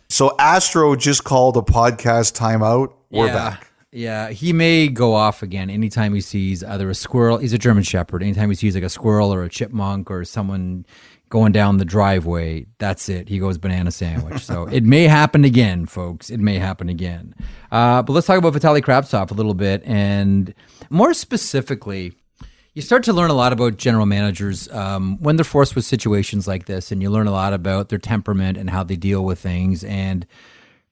So 0.08 0.34
Astro 0.40 0.96
just 0.96 1.22
called 1.22 1.56
a 1.56 1.62
podcast 1.62 2.36
timeout. 2.36 2.94
We're 3.10 3.26
yeah. 3.26 3.34
back. 3.34 3.70
Yeah, 3.92 4.30
he 4.30 4.52
may 4.52 4.88
go 4.88 5.14
off 5.14 5.40
again 5.42 5.70
anytime 5.70 6.14
he 6.14 6.20
sees 6.20 6.64
either 6.64 6.90
a 6.90 6.96
squirrel. 6.96 7.38
He's 7.38 7.52
a 7.52 7.58
German 7.58 7.84
Shepherd. 7.84 8.24
Anytime 8.24 8.48
he 8.50 8.56
sees 8.56 8.74
like 8.74 8.84
a 8.84 8.88
squirrel 8.88 9.32
or 9.32 9.44
a 9.44 9.48
chipmunk 9.48 10.10
or 10.10 10.24
someone 10.24 10.84
going 11.28 11.52
down 11.52 11.78
the 11.78 11.84
driveway, 11.84 12.66
that's 12.78 13.08
it. 13.08 13.28
He 13.28 13.38
goes 13.38 13.58
banana 13.58 13.90
sandwich. 13.90 14.44
so 14.44 14.66
it 14.66 14.84
may 14.84 15.04
happen 15.04 15.44
again, 15.44 15.86
folks. 15.86 16.30
It 16.30 16.40
may 16.40 16.58
happen 16.58 16.88
again. 16.88 17.34
Uh, 17.70 18.02
but 18.02 18.12
let's 18.12 18.26
talk 18.26 18.38
about 18.38 18.54
Vitaly 18.54 18.80
Kravtsov 18.80 19.30
a 19.30 19.34
little 19.34 19.54
bit, 19.54 19.82
and 19.84 20.54
more 20.90 21.14
specifically, 21.14 22.14
you 22.74 22.82
start 22.82 23.02
to 23.04 23.12
learn 23.12 23.30
a 23.30 23.34
lot 23.34 23.52
about 23.52 23.76
general 23.76 24.06
managers 24.06 24.68
um, 24.70 25.18
when 25.20 25.36
they're 25.36 25.44
forced 25.44 25.74
with 25.74 25.84
situations 25.84 26.46
like 26.46 26.66
this, 26.66 26.92
and 26.92 27.02
you 27.02 27.10
learn 27.10 27.26
a 27.26 27.32
lot 27.32 27.52
about 27.52 27.88
their 27.88 27.98
temperament 27.98 28.56
and 28.56 28.70
how 28.70 28.84
they 28.84 28.96
deal 28.96 29.24
with 29.24 29.40
things. 29.40 29.82
And 29.82 30.26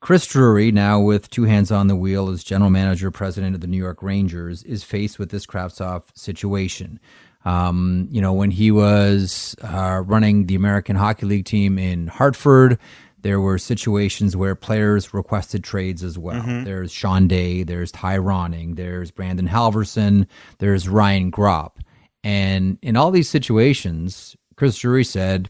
Chris 0.01 0.27
Drury, 0.27 0.73
now 0.73 1.01
with 1.01 1.31
two 1.31 1.45
hands 1.45 1.71
on 1.71 1.87
the 1.87 1.97
wheel 1.97 2.29
as 2.29 2.45
general 2.45 2.71
manager, 2.71 3.11
president 3.11 3.55
of 3.55 3.61
the 3.61 3.67
New 3.67 3.77
York 3.79 4.03
Rangers, 4.03 4.63
is 4.65 4.85
faced 4.85 5.19
with 5.19 5.31
this 5.31 5.47
Kravtsov 5.47 6.05
situation. 6.15 7.01
Um, 7.47 8.09
you 8.11 8.21
know, 8.21 8.33
when 8.33 8.51
he 8.51 8.71
was 8.73 9.55
uh, 9.63 10.03
running 10.05 10.47
the 10.47 10.57
American 10.57 10.97
Hockey 10.97 11.27
League 11.27 11.45
team 11.45 11.79
in 11.79 12.09
Hartford, 12.09 12.77
there 13.23 13.41
were 13.41 13.57
situations 13.57 14.37
where 14.37 14.55
players 14.57 15.15
requested 15.15 15.63
trades 15.63 16.03
as 16.03 16.19
well. 16.19 16.43
There's 16.65 16.93
Sean 16.93 17.29
Day, 17.29 17.63
there's 17.63 17.93
Ty 17.93 18.19
Ronning, 18.19 18.75
there's 18.75 19.13
Brandon 19.13 19.49
Halverson, 19.49 20.27
there's 20.59 20.89
Ryan 20.89 21.31
Gropp. 21.31 21.77
And 22.25 22.79
in 22.83 22.97
all 22.97 23.13
these 23.13 23.31
situations, 23.31 24.37
Chris 24.57 24.77
Drury 24.77 25.05
said, 25.05 25.49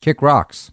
kick 0.00 0.22
rocks. 0.22 0.70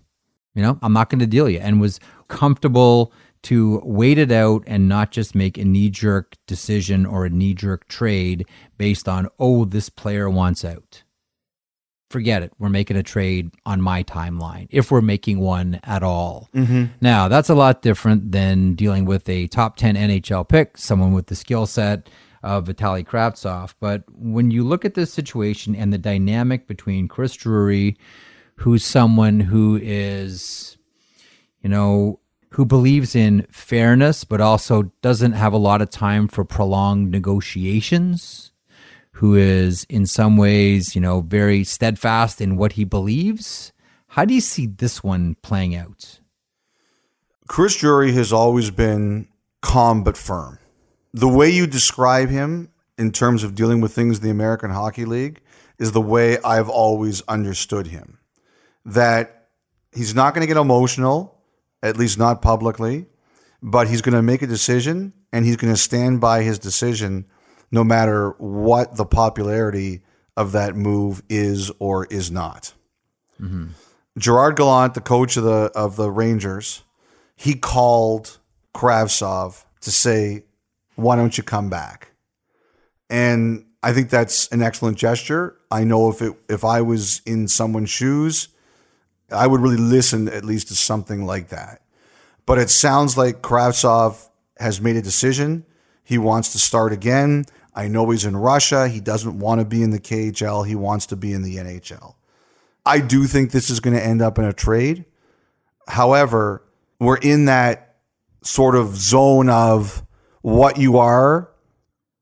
You 0.54 0.62
know, 0.62 0.80
I'm 0.84 0.94
not 0.94 1.10
going 1.10 1.20
to 1.20 1.28
deal 1.28 1.50
you, 1.50 1.60
and 1.60 1.82
was 1.82 2.00
comfortable 2.28 3.12
to 3.44 3.82
wait 3.84 4.18
it 4.18 4.32
out 4.32 4.64
and 4.68 4.90
not 4.90 5.12
just 5.12 5.34
make 5.34 5.58
a 5.58 5.64
knee 5.64 5.90
jerk 5.90 6.36
decision 6.46 7.06
or 7.06 7.26
a 7.26 7.30
knee 7.30 7.54
jerk 7.54 7.88
trade 7.88 8.46
based 8.78 9.08
on, 9.08 9.28
oh, 9.40 9.66
this 9.66 9.90
player 9.90 10.30
wants 10.30 10.66
out. 10.66 11.04
Forget 12.10 12.42
it. 12.42 12.52
We're 12.58 12.70
making 12.70 12.98
a 12.98 13.04
trade 13.04 13.52
on 13.68 13.82
my 13.82 14.04
timeline, 14.04 14.68
if 14.72 14.90
we're 14.90 15.02
making 15.02 15.40
one 15.40 15.80
at 15.84 16.02
all. 16.02 16.50
Mm-hmm. 16.56 16.86
Now, 17.02 17.28
that's 17.28 17.50
a 17.50 17.56
lot 17.56 17.84
different 17.84 18.32
than 18.32 18.74
dealing 18.74 19.06
with 19.06 19.30
a 19.30 19.48
top 19.48 19.78
10 19.78 19.96
NHL 19.96 20.48
pick, 20.50 20.78
someone 20.78 21.14
with 21.14 21.28
the 21.28 21.36
skill 21.36 21.68
set 21.68 22.10
of 22.42 22.66
Vitaly 22.66 23.06
Kravtsov. 23.06 23.76
But 23.80 24.04
when 24.12 24.50
you 24.50 24.64
look 24.64 24.86
at 24.86 24.96
this 24.96 25.14
situation 25.14 25.76
and 25.76 25.94
the 25.94 25.98
dynamic 26.00 26.68
between 26.68 27.08
Chris 27.08 27.36
Drury, 27.36 27.96
who's 28.56 28.84
someone 28.84 29.42
who 29.42 29.80
is, 29.82 30.78
you 31.62 31.70
know, 31.70 32.20
who 32.52 32.66
believes 32.66 33.16
in 33.16 33.46
fairness, 33.52 34.24
but 34.24 34.42
also 34.42 34.92
doesn't 35.02 35.34
have 35.34 35.54
a 35.54 35.58
lot 35.58 35.82
of 35.82 35.90
time 35.90 36.28
for 36.28 36.44
prolonged 36.44 37.12
negotiations, 37.12 38.52
who 39.14 39.36
is 39.36 39.86
in 39.90 40.06
some 40.06 40.38
ways, 40.38 40.96
you 40.96 41.02
know, 41.02 41.22
very 41.22 41.64
steadfast 41.64 42.42
in 42.42 42.58
what 42.58 42.74
he 42.74 42.84
believes. 42.84 43.72
How 44.08 44.26
do 44.26 44.34
you 44.34 44.42
see 44.42 44.66
this 44.66 45.04
one 45.04 45.36
playing 45.44 45.76
out? 45.76 46.20
Chris 47.48 47.76
Drury 47.76 48.12
has 48.14 48.34
always 48.34 48.72
been 48.72 49.28
calm 49.62 50.04
but 50.04 50.18
firm. 50.18 50.60
The 51.14 51.28
way 51.28 51.50
you 51.50 51.68
describe 51.68 52.30
him 52.30 52.70
in 52.98 53.12
terms 53.12 53.44
of 53.44 53.56
dealing 53.56 53.82
with 53.82 53.94
things 53.94 54.18
in 54.18 54.24
the 54.24 54.30
American 54.30 54.72
Hockey 54.72 55.06
League 55.06 55.42
is 55.80 55.92
the 55.92 56.02
way 56.02 56.38
I've 56.44 56.70
always 56.70 57.22
understood 57.28 57.88
him. 57.88 58.20
That 58.86 59.48
he's 59.94 60.14
not 60.14 60.34
going 60.34 60.42
to 60.42 60.54
get 60.54 60.60
emotional, 60.60 61.39
at 61.82 61.98
least 61.98 62.18
not 62.18 62.42
publicly, 62.42 63.08
but 63.62 63.88
he's 63.88 64.02
going 64.02 64.16
to 64.16 64.22
make 64.22 64.42
a 64.42 64.48
decision 64.48 65.14
and 65.32 65.46
he's 65.46 65.58
going 65.58 65.74
to 65.74 65.80
stand 65.80 66.22
by 66.22 66.44
his 66.44 66.60
decision 66.60 67.26
no 67.72 67.84
matter 67.84 68.32
what 68.38 68.96
the 68.96 69.06
popularity 69.06 70.02
of 70.36 70.52
that 70.54 70.76
move 70.76 71.22
is 71.30 71.72
or 71.80 72.06
is 72.06 72.32
not. 72.32 72.74
Mm-hmm. 73.42 73.68
Gerard 74.18 74.56
Gallant, 74.56 74.94
the 74.94 75.02
coach 75.02 75.38
of 75.38 75.44
the 75.44 75.72
of 75.76 75.96
the 75.96 76.10
Rangers, 76.12 76.84
he 77.36 77.54
called 77.54 78.40
Kravtsov 78.74 79.64
to 79.82 79.92
say, 79.92 80.44
"Why 80.96 81.16
don't 81.16 81.38
you 81.38 81.44
come 81.44 81.70
back?" 81.70 82.12
And 83.10 83.66
I 83.82 83.94
think 83.94 84.10
that's 84.10 84.48
an 84.50 84.62
excellent 84.62 84.98
gesture. 84.98 85.58
I 85.72 85.84
know 85.84 86.10
if 86.10 86.22
it 86.22 86.34
if 86.50 86.66
I 86.66 86.82
was 86.82 87.22
in 87.26 87.48
someone's 87.48 87.90
shoes, 87.90 88.50
I 89.32 89.48
would 89.48 89.62
really 89.62 89.78
listen 89.78 90.28
at 90.28 90.46
least 90.46 90.70
to 90.70 90.76
something 90.76 91.26
like 91.26 91.50
that. 91.50 91.82
But 92.46 92.58
it 92.58 92.70
sounds 92.70 93.18
like 93.18 93.42
Kravtsov 93.42 94.30
has 94.58 94.82
made 94.82 94.96
a 94.96 95.02
decision. 95.02 95.66
He 96.04 96.18
wants 96.18 96.52
to 96.54 96.60
start 96.60 96.92
again. 96.92 97.46
I 97.76 97.88
know 97.88 98.10
he's 98.10 98.26
in 98.26 98.36
Russia. 98.36 98.88
He 98.88 99.00
doesn't 99.00 99.38
want 99.38 99.62
to 99.62 99.66
be 99.66 99.84
in 99.84 99.92
the 99.92 100.00
KHL. 100.00 100.66
He 100.66 100.76
wants 100.76 101.06
to 101.08 101.16
be 101.16 101.34
in 101.34 101.44
the 101.44 101.58
NHL. 101.58 102.16
I 102.86 103.00
do 103.00 103.26
think 103.26 103.52
this 103.52 103.70
is 103.70 103.80
going 103.80 103.96
to 103.96 104.04
end 104.04 104.22
up 104.22 104.40
in 104.40 104.46
a 104.46 104.54
trade. 104.54 105.06
However, 105.88 106.64
we're 107.00 107.18
in 107.18 107.46
that 107.46 107.98
sort 108.44 108.76
of 108.76 108.96
zone 108.96 109.50
of 109.50 110.04
what 110.42 110.78
you 110.78 110.98
are 110.98 111.52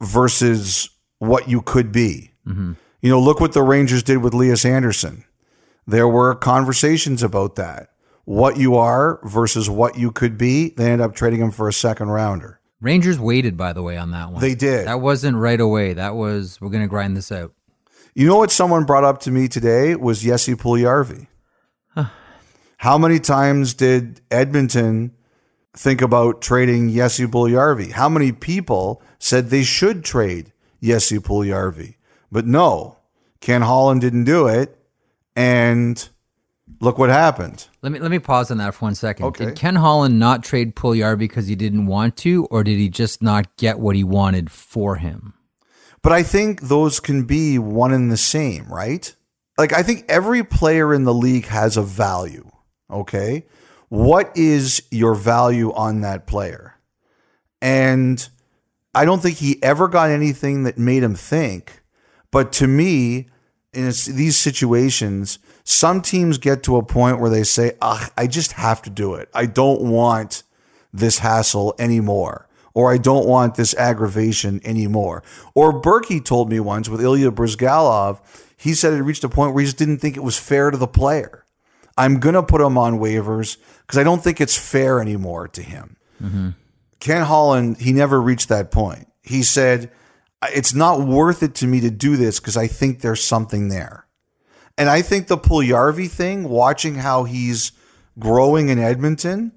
versus 0.01 0.89
what 1.19 1.47
you 1.47 1.61
could 1.61 1.91
be. 1.91 2.31
Mm-hmm. 2.45 2.73
You 3.01 3.09
know, 3.09 3.19
look 3.19 3.39
what 3.39 3.53
the 3.53 3.61
Rangers 3.61 4.03
did 4.03 4.17
with 4.17 4.33
Elias 4.33 4.65
Andersson. 4.65 5.23
There 5.87 6.07
were 6.07 6.35
conversations 6.35 7.23
about 7.23 7.55
that. 7.55 7.91
What 8.25 8.57
you 8.57 8.75
are 8.75 9.21
versus 9.23 9.69
what 9.69 9.97
you 9.97 10.11
could 10.11 10.37
be. 10.37 10.71
They 10.71 10.91
ended 10.91 11.01
up 11.01 11.15
trading 11.15 11.39
him 11.39 11.51
for 11.51 11.69
a 11.69 11.73
second 11.73 12.09
rounder. 12.09 12.59
Rangers 12.81 13.17
waited, 13.17 13.55
by 13.55 13.71
the 13.71 13.81
way, 13.81 13.95
on 13.97 14.11
that 14.11 14.31
one. 14.31 14.41
They 14.41 14.53
did. 14.53 14.85
That 14.85 14.99
wasn't 14.99 15.37
right 15.37 15.59
away. 15.59 15.93
That 15.93 16.15
was 16.15 16.59
we're 16.59 16.69
going 16.69 16.83
to 16.83 16.89
grind 16.89 17.15
this 17.15 17.31
out. 17.31 17.53
You 18.13 18.27
know 18.27 18.37
what 18.37 18.51
someone 18.51 18.83
brought 18.83 19.05
up 19.05 19.21
to 19.21 19.31
me 19.31 19.47
today 19.47 19.95
was 19.95 20.21
Jesse 20.21 20.55
Puljujärvi. 20.55 21.27
How 22.77 22.97
many 22.97 23.19
times 23.19 23.73
did 23.73 24.21
Edmonton 24.29 25.13
think 25.73 26.01
about 26.01 26.41
trading 26.41 26.93
Jesse 26.93 27.27
Puljujärvi? 27.27 27.91
How 27.91 28.09
many 28.09 28.31
people 28.31 29.01
said 29.19 29.49
they 29.49 29.63
should 29.63 30.03
trade 30.03 30.51
Jesse 30.83 31.19
Puljujärvi? 31.19 31.95
But 32.31 32.45
no, 32.45 32.97
Ken 33.39 33.61
Holland 33.61 34.01
didn't 34.01 34.25
do 34.25 34.47
it, 34.47 34.77
and 35.37 36.09
look 36.81 36.97
what 36.97 37.09
happened. 37.09 37.67
Let 37.81 37.91
me 37.93 37.99
let 37.99 38.11
me 38.11 38.19
pause 38.19 38.51
on 38.51 38.57
that 38.57 38.73
for 38.73 38.85
one 38.85 38.95
second. 38.95 39.27
Okay. 39.27 39.45
Did 39.45 39.55
Ken 39.55 39.75
Holland 39.75 40.19
not 40.19 40.43
trade 40.43 40.75
Puliar 40.75 41.17
because 41.17 41.47
he 41.47 41.55
didn't 41.55 41.85
want 41.85 42.17
to, 42.17 42.45
or 42.45 42.63
did 42.63 42.77
he 42.77 42.89
just 42.89 43.21
not 43.21 43.55
get 43.55 43.79
what 43.79 43.95
he 43.95 44.03
wanted 44.03 44.51
for 44.51 44.97
him? 44.97 45.35
But 46.01 46.11
I 46.11 46.23
think 46.23 46.61
those 46.61 46.99
can 46.99 47.23
be 47.23 47.57
one 47.59 47.93
and 47.93 48.11
the 48.11 48.17
same, 48.17 48.65
right? 48.71 49.15
Like, 49.57 49.73
I 49.73 49.83
think 49.83 50.05
every 50.07 50.43
player 50.43 50.93
in 50.93 51.03
the 51.03 51.13
league 51.13 51.47
has 51.47 51.77
a 51.77 51.81
value. 51.81 52.49
Okay. 52.89 53.45
What 53.89 54.31
is 54.35 54.83
your 54.91 55.15
value 55.15 55.73
on 55.73 56.01
that 56.01 56.27
player? 56.27 56.75
And 57.61 58.27
I 58.93 59.05
don't 59.05 59.21
think 59.21 59.37
he 59.37 59.61
ever 59.63 59.87
got 59.87 60.09
anything 60.09 60.63
that 60.63 60.77
made 60.77 61.03
him 61.03 61.15
think. 61.15 61.81
But 62.31 62.51
to 62.53 62.67
me, 62.67 63.29
in 63.77 63.85
these 64.15 64.35
situations, 64.35 65.37
some 65.63 66.01
teams 66.01 66.39
get 66.39 66.63
to 66.63 66.77
a 66.77 66.83
point 66.83 67.19
where 67.19 67.29
they 67.29 67.43
say, 67.43 67.73
Ugh, 67.79 68.11
I 68.17 68.25
just 68.25 68.53
have 68.53 68.81
to 68.81 68.89
do 68.89 69.13
it. 69.13 69.29
I 69.35 69.45
don't 69.45 69.81
want 69.81 70.41
this 70.91 71.19
hassle 71.19 71.75
anymore. 71.77 72.47
Or 72.73 72.91
I 72.91 72.97
don't 72.97 73.27
want 73.27 73.55
this 73.55 73.75
aggravation 73.75 74.61
anymore. 74.63 75.23
Or 75.53 75.79
Burkie 75.79 76.21
told 76.21 76.49
me 76.49 76.59
once 76.59 76.89
with 76.89 77.01
Ilya 77.01 77.31
Bryzgalov, 77.31 78.19
he 78.55 78.73
said 78.73 78.93
it 78.93 79.01
reached 79.01 79.23
a 79.23 79.29
point 79.29 79.53
where 79.53 79.61
he 79.61 79.67
just 79.67 79.77
didn't 79.77 79.97
think 79.99 80.17
it 80.17 80.23
was 80.23 80.37
fair 80.37 80.71
to 80.71 80.77
the 80.77 80.87
player. 80.87 81.45
I'm 81.97 82.19
going 82.19 82.35
to 82.35 82.43
put 82.43 82.61
him 82.61 82.77
on 82.77 82.99
waivers 82.99 83.57
because 83.81 83.97
I 83.97 84.03
don't 84.03 84.23
think 84.23 84.41
it's 84.41 84.57
fair 84.57 84.99
anymore 84.99 85.47
to 85.49 85.61
him. 85.61 85.97
Mm-hmm. 86.21 86.49
Ken 86.99 87.23
Holland, 87.23 87.77
he 87.77 87.93
never 87.93 88.21
reached 88.21 88.49
that 88.49 88.71
point. 88.71 89.07
He 89.21 89.43
said, 89.43 89.91
It's 90.43 90.73
not 90.73 91.01
worth 91.01 91.41
it 91.41 91.55
to 91.55 91.67
me 91.67 91.79
to 91.81 91.89
do 91.89 92.15
this 92.15 92.39
because 92.39 92.57
I 92.57 92.67
think 92.67 93.01
there's 93.01 93.23
something 93.23 93.69
there. 93.69 94.05
And 94.77 94.89
I 94.89 95.01
think 95.01 95.27
the 95.27 95.37
Puljujärvi 95.37 96.09
thing, 96.09 96.47
watching 96.47 96.95
how 96.95 97.23
he's 97.23 97.71
growing 98.19 98.69
in 98.69 98.77
Edmonton, 98.77 99.51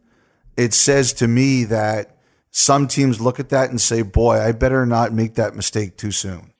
it 0.56 0.72
says 0.72 1.12
to 1.14 1.28
me 1.28 1.64
that 1.64 2.16
some 2.50 2.88
teams 2.88 3.20
look 3.20 3.38
at 3.38 3.50
that 3.50 3.70
and 3.70 3.80
say, 3.80 4.02
boy, 4.02 4.40
I 4.40 4.52
better 4.52 4.86
not 4.86 5.12
make 5.12 5.34
that 5.34 5.54
mistake 5.54 5.96
too 5.96 6.10
soon. 6.10 6.52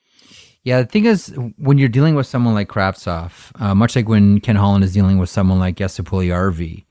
Yeah, 0.63 0.83
the 0.83 0.87
thing 0.87 1.05
is, 1.05 1.35
when 1.57 1.79
you're 1.79 1.89
dealing 1.89 2.13
with 2.13 2.27
someone 2.27 2.53
like 2.53 2.69
Kravtsov, 2.69 3.59
uh, 3.59 3.73
much 3.73 3.95
like 3.95 4.07
when 4.07 4.39
Ken 4.39 4.55
Holland 4.55 4.83
is 4.83 4.93
dealing 4.93 5.17
with 5.17 5.29
someone 5.29 5.57
like 5.57 5.75
Jesse 5.75 6.03
Puljujärvi, 6.03 6.85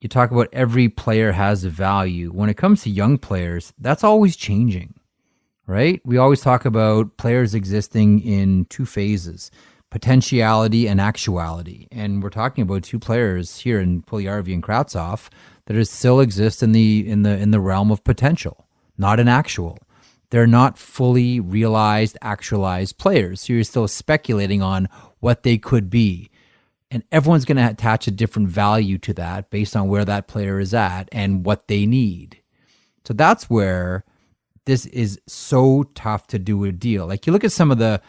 you 0.00 0.08
talk 0.08 0.32
about 0.32 0.48
every 0.52 0.88
player 0.88 1.32
has 1.32 1.64
a 1.64 1.70
value. 1.70 2.30
When 2.30 2.50
it 2.50 2.56
comes 2.56 2.82
to 2.82 2.90
young 2.90 3.16
players, 3.16 3.72
that's 3.78 4.02
always 4.02 4.36
changing, 4.36 4.94
right? 5.66 6.00
We 6.04 6.16
always 6.16 6.40
talk 6.40 6.64
about 6.64 7.16
players 7.16 7.54
existing 7.54 8.20
in 8.20 8.66
two 8.66 8.86
phases 8.86 9.50
potentiality 9.88 10.88
and 10.88 11.00
actuality. 11.00 11.86
And 11.92 12.22
we're 12.22 12.28
talking 12.28 12.62
about 12.62 12.82
two 12.82 12.98
players 12.98 13.60
here 13.60 13.80
in 13.80 14.02
Puljujärvi 14.02 14.52
and 14.52 14.62
Kravtsov 14.62 15.28
that 15.66 15.76
is 15.76 15.88
still 15.88 16.20
exist 16.20 16.62
in 16.62 16.72
the 16.72 17.08
in 17.08 17.22
the 17.22 17.36
in 17.38 17.50
the 17.50 17.60
realm 17.60 17.90
of 17.90 18.04
potential, 18.04 18.66
not 18.98 19.20
in 19.20 19.28
actual. 19.28 19.78
They're 20.30 20.46
not 20.46 20.76
fully 20.76 21.38
realized, 21.38 22.18
actualized 22.20 22.98
players. 22.98 23.42
So 23.42 23.52
you're 23.52 23.64
still 23.64 23.86
speculating 23.86 24.60
on 24.60 24.88
what 25.20 25.44
they 25.44 25.56
could 25.56 25.88
be. 25.88 26.30
And 26.90 27.04
everyone's 27.12 27.44
going 27.44 27.56
to 27.56 27.70
attach 27.70 28.06
a 28.06 28.10
different 28.10 28.48
value 28.48 28.98
to 28.98 29.14
that 29.14 29.50
based 29.50 29.76
on 29.76 29.88
where 29.88 30.04
that 30.04 30.26
player 30.26 30.58
is 30.58 30.74
at 30.74 31.08
and 31.12 31.46
what 31.46 31.68
they 31.68 31.86
need. 31.86 32.42
So 33.04 33.14
that's 33.14 33.48
where 33.48 34.04
this 34.66 34.86
is 34.86 35.18
so 35.26 35.84
tough 35.94 36.26
to 36.28 36.38
do 36.38 36.62
a 36.64 36.72
deal. 36.72 37.06
Like 37.06 37.26
you 37.26 37.32
look 37.32 37.44
at 37.44 37.52
some 37.52 37.70
of 37.70 37.78
the, 37.78 38.00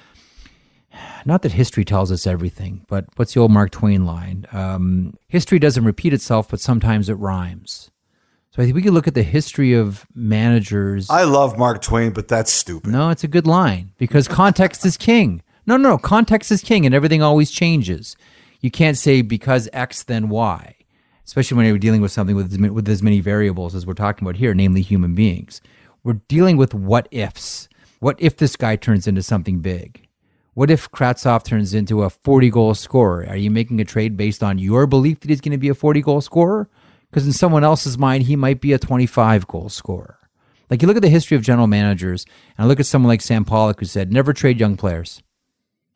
not 1.25 1.43
that 1.43 1.53
history 1.53 1.85
tells 1.85 2.11
us 2.11 2.27
everything, 2.27 2.83
but 2.87 3.05
what's 3.15 3.33
the 3.33 3.39
old 3.39 3.51
Mark 3.51 3.71
Twain 3.71 4.05
line? 4.05 4.45
Um, 4.51 5.13
history 5.27 5.59
doesn't 5.59 5.85
repeat 5.85 6.13
itself, 6.13 6.49
but 6.49 6.59
sometimes 6.59 7.09
it 7.09 7.13
rhymes. 7.13 7.91
So 8.51 8.63
I 8.63 8.65
think 8.65 8.75
we 8.75 8.81
could 8.81 8.93
look 8.93 9.07
at 9.07 9.13
the 9.13 9.23
history 9.23 9.73
of 9.73 10.07
managers. 10.15 11.09
I 11.11 11.23
love 11.23 11.59
Mark 11.59 11.81
Twain, 11.81 12.11
but 12.11 12.27
that's 12.27 12.51
stupid. 12.51 12.91
No, 12.91 13.11
it's 13.11 13.23
a 13.23 13.27
good 13.27 13.45
line 13.45 13.91
because 13.97 14.27
context 14.27 14.83
is 14.83 14.97
king. 14.97 15.43
No, 15.67 15.77
no, 15.77 15.89
no, 15.89 15.97
context 15.99 16.51
is 16.51 16.61
king 16.61 16.85
and 16.85 16.95
everything 16.95 17.21
always 17.21 17.51
changes. 17.51 18.15
You 18.59 18.71
can't 18.71 18.97
say 18.97 19.21
because 19.21 19.69
X, 19.73 20.01
then 20.01 20.29
Y, 20.29 20.75
especially 21.23 21.57
when 21.57 21.67
you're 21.67 21.77
dealing 21.77 22.01
with 22.01 22.11
something 22.11 22.35
with, 22.35 22.59
with 22.59 22.89
as 22.89 23.03
many 23.03 23.19
variables 23.19 23.75
as 23.75 23.85
we're 23.85 23.93
talking 23.93 24.27
about 24.27 24.37
here, 24.37 24.55
namely 24.55 24.81
human 24.81 25.13
beings. 25.13 25.61
We're 26.07 26.21
dealing 26.29 26.55
with 26.55 26.73
what 26.73 27.09
ifs. 27.11 27.67
What 27.99 28.15
if 28.17 28.37
this 28.37 28.55
guy 28.55 28.77
turns 28.77 29.07
into 29.07 29.21
something 29.21 29.59
big? 29.59 30.07
What 30.53 30.71
if 30.71 30.89
Kravtsov 30.89 31.43
turns 31.43 31.73
into 31.73 32.03
a 32.03 32.09
40 32.09 32.49
goal 32.49 32.75
scorer? 32.75 33.25
Are 33.27 33.35
you 33.35 33.51
making 33.51 33.81
a 33.81 33.83
trade 33.83 34.15
based 34.15 34.41
on 34.41 34.57
your 34.57 34.87
belief 34.87 35.19
that 35.19 35.29
he's 35.29 35.41
going 35.41 35.51
to 35.51 35.57
be 35.57 35.67
a 35.67 35.75
40 35.75 35.99
goal 35.99 36.21
scorer? 36.21 36.69
Because 37.09 37.25
in 37.25 37.33
someone 37.33 37.65
else's 37.65 37.97
mind, 37.97 38.23
he 38.23 38.37
might 38.37 38.61
be 38.61 38.71
a 38.71 38.79
25 38.79 39.47
goal 39.47 39.67
scorer. 39.67 40.17
Like 40.69 40.81
you 40.81 40.87
look 40.87 40.95
at 40.95 41.01
the 41.01 41.09
history 41.09 41.35
of 41.35 41.43
general 41.43 41.67
managers, 41.67 42.25
and 42.57 42.63
I 42.63 42.67
look 42.69 42.79
at 42.79 42.85
someone 42.85 43.09
like 43.09 43.21
Sam 43.21 43.43
Pollock 43.43 43.81
who 43.81 43.85
said, 43.85 44.13
never 44.13 44.31
trade 44.31 44.61
young 44.61 44.77
players 44.77 45.21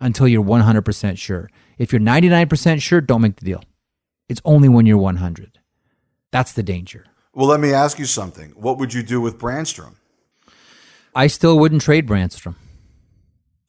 until 0.02 0.28
you're 0.28 0.44
100% 0.44 1.18
sure. 1.18 1.50
If 1.78 1.94
you're 1.94 2.02
99% 2.02 2.82
sure, 2.82 3.00
don't 3.00 3.22
make 3.22 3.38
the 3.38 3.46
deal. 3.46 3.64
It's 4.28 4.42
only 4.44 4.68
when 4.68 4.86
you're 4.86 4.98
100. 4.98 5.60
That's 6.32 6.52
the 6.52 6.64
danger. 6.64 7.06
Well, 7.34 7.48
let 7.48 7.62
me 7.62 7.72
ask 7.72 7.98
you 7.98 8.04
something. 8.04 8.50
What 8.58 8.78
would 8.78 8.94
you 8.94 9.04
do 9.04 9.22
with 9.22 9.38
Brannstrom? 9.40 9.96
I 11.16 11.28
still 11.28 11.60
wouldn't 11.60 11.82
trade 11.82 12.08
Brannstrom. 12.08 12.56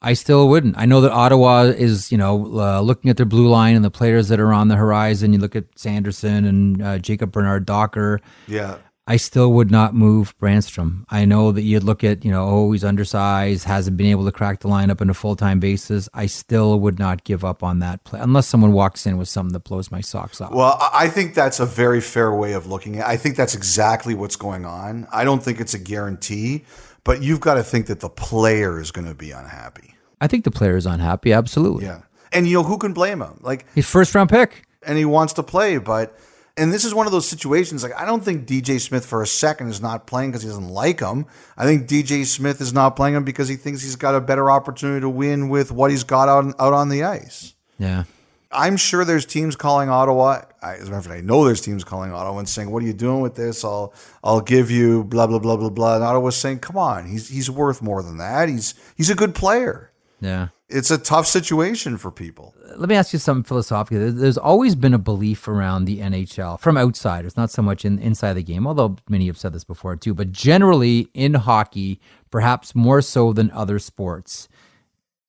I 0.01 0.15
still 0.15 0.49
wouldn't. 0.49 0.77
I 0.77 0.85
know 0.85 1.01
that 1.01 1.13
Ottawa 1.13 1.63
is, 1.63 2.11
you 2.11 2.19
know, 2.19 2.59
uh, 2.59 2.81
looking 2.81 3.09
at 3.09 3.17
their 3.17 3.27
blue 3.27 3.49
line 3.49 3.77
and 3.77 3.85
the 3.85 3.91
players 3.91 4.29
that 4.29 4.41
are 4.41 4.53
on 4.53 4.67
the 4.67 4.75
horizon. 4.75 5.33
You 5.33 5.39
look 5.39 5.55
at 5.55 5.65
Sanderson 5.77 6.45
and 6.45 6.83
uh, 6.83 6.99
Jacob 6.99 7.31
Bernard 7.31 7.67
Docker. 7.67 8.21
Yeah. 8.49 8.79
I 9.07 9.17
still 9.17 9.53
would 9.53 9.71
not 9.71 9.95
move 9.95 10.37
Brannstrom. 10.39 11.05
I 11.09 11.25
know 11.25 11.51
that 11.51 11.63
you'd 11.63 11.83
look 11.83 12.05
at, 12.05 12.25
you 12.25 12.31
know, 12.31 12.47
oh, 12.47 12.73
he's 12.73 12.85
undersized, 12.85 13.65
hasn't 13.65 13.97
been 13.97 14.07
able 14.07 14.25
to 14.25 14.33
crack 14.33 14.61
the 14.61 14.69
lineup 14.69 15.01
on 15.01 15.11
a 15.11 15.15
full 15.15 15.35
time 15.35 15.59
basis. 15.59 16.09
I 16.15 16.27
still 16.27 16.79
would 16.79 17.01
not 17.01 17.25
give 17.25 17.45
up 17.45 17.65
on 17.65 17.81
that 17.81 18.05
play 18.05 18.21
unless 18.21 18.47
someone 18.47 18.73
walks 18.73 19.05
in 19.05 19.19
with 19.19 19.29
something 19.29 19.53
that 19.55 19.65
blows 19.65 19.91
my 19.91 20.01
socks 20.01 20.41
off. 20.41 20.53
Well, 20.53 20.79
I 20.93 21.09
think 21.09 21.35
that's 21.35 21.59
a 21.59 21.67
very 21.67 22.01
fair 22.01 22.33
way 22.33 22.53
of 22.53 22.67
looking 22.69 22.97
at 22.97 23.01
it. 23.01 23.11
I 23.11 23.17
think 23.17 23.37
that's 23.37 23.57
exactly 23.57 24.15
what's 24.15 24.37
going 24.37 24.65
on. 24.65 25.09
I 25.13 25.25
don't 25.25 25.43
think 25.43 25.61
it's 25.61 25.75
a 25.75 25.81
guarantee, 25.81 26.65
but 27.05 27.23
you've 27.23 27.41
got 27.41 27.55
to 27.55 27.63
think 27.63 27.87
that 27.87 28.01
the 28.01 28.09
player 28.11 28.81
is 28.81 28.91
going 28.91 29.07
to 29.07 29.15
be 29.15 29.31
unhappy. 29.31 29.95
I 30.21 30.27
think 30.27 30.45
the 30.45 30.51
player 30.51 30.77
is 30.77 30.87
unhappy, 30.87 31.33
absolutely. 31.33 31.85
Yeah. 31.85 32.03
And, 32.33 32.47
you 32.47 32.55
know, 32.55 32.63
who 32.63 32.79
can 32.79 32.93
blame 32.93 33.21
him? 33.21 33.39
Like, 33.43 33.67
His 33.75 33.89
first 33.89 34.15
round 34.15 34.31
pick. 34.31 34.65
and 34.87 34.97
he 34.97 35.05
wants 35.05 35.33
to 35.35 35.43
play, 35.43 35.79
but 35.79 36.17
and 36.57 36.71
this 36.73 36.85
is 36.85 36.93
one 36.95 37.07
of 37.07 37.13
those 37.13 37.27
situations 37.27 37.83
like 37.83 37.95
I 37.99 38.05
don't 38.05 38.23
think 38.23 38.47
DJ 38.47 38.79
Smith 38.79 39.07
for 39.07 39.23
a 39.23 39.27
second 39.27 39.69
is 39.69 39.81
not 39.81 40.07
playing 40.07 40.31
because 40.33 40.43
he 40.43 40.49
doesn't 40.49 40.69
like 40.69 41.01
him. 41.01 41.25
I 41.57 41.65
think 41.65 41.89
DJ 41.89 42.27
Smith 42.27 42.61
is 42.61 42.75
not 42.75 42.95
playing 42.95 43.15
him 43.15 43.25
because 43.25 43.49
he 43.49 43.57
thinks 43.57 43.81
he's 43.83 43.97
got 43.97 44.15
a 44.15 44.21
better 44.21 44.51
opportunity 44.51 45.01
to 45.01 45.09
win 45.09 45.49
with 45.49 45.73
what 45.73 45.91
he's 45.91 46.05
got 46.05 46.29
out, 46.29 46.55
out 46.61 46.73
on 46.75 46.91
the 46.91 47.05
ice. 47.05 47.55
Yeah. 47.79 48.05
I'm 48.53 48.77
sure 48.77 49.05
there's 49.05 49.27
teams 49.27 49.57
calling 49.57 49.89
Ottawa. 49.89 50.43
I, 50.63 50.75
as 50.75 50.83
a 50.83 50.85
matter 50.85 50.97
of 50.99 51.05
fact, 51.07 51.17
I 51.17 51.21
know 51.21 51.45
there's 51.45 51.61
teams 51.61 51.85
calling 51.85 52.13
Ottawa 52.13 52.39
and 52.39 52.49
saying, 52.49 52.71
"What 52.71 52.83
are 52.83 52.87
you 52.87 52.93
doing 52.93 53.21
with 53.21 53.35
this? 53.35 53.65
I'll 53.65 53.95
I'll 54.23 54.41
give 54.41 54.71
you 54.71 55.05
blah 55.05 55.27
blah 55.27 55.39
blah 55.39 55.57
blah 55.57 55.71
blah." 55.71 55.97
And 55.97 56.05
Ottawa's 56.05 56.37
saying, 56.37 56.61
"Come 56.61 56.77
on, 56.77 57.07
he's 57.07 57.29
he's 57.29 57.51
worth 57.51 57.83
more 57.83 58.03
than 58.03 58.19
that. 58.19 58.49
He's 58.49 58.75
he's 58.97 59.11
a 59.11 59.15
good 59.15 59.35
player." 59.35 59.93
Yeah. 60.21 60.49
It's 60.69 60.91
a 60.91 60.97
tough 60.97 61.27
situation 61.27 61.99
for 61.99 62.11
people. 62.11 62.55
Let 62.77 62.89
me 62.89 62.95
ask 62.95 63.13
you 63.13 63.19
something 63.19 63.43
philosophically. 63.43 64.11
There's 64.11 64.39
always 64.39 64.75
been 64.75 64.95
a 64.95 64.99
belief 64.99 65.47
around 65.47 65.85
the 65.85 65.99
NHL 65.99 66.59
from 66.61 66.79
outsiders, 66.79 67.37
not 67.37 67.51
so 67.51 67.61
much 67.61 67.85
in, 67.85 67.99
inside 67.99 68.35
the 68.35 68.43
game, 68.43 68.67
although 68.67 68.97
many 69.09 69.27
have 69.27 69.37
said 69.37 69.53
this 69.53 69.65
before 69.65 69.97
too, 69.97 70.15
but 70.15 70.33
generally 70.33 71.09
in 71.13 71.35
hockey, 71.35 72.01
perhaps 72.31 72.75
more 72.75 73.03
so 73.03 73.33
than 73.35 73.51
other 73.51 73.79
sports, 73.79 74.49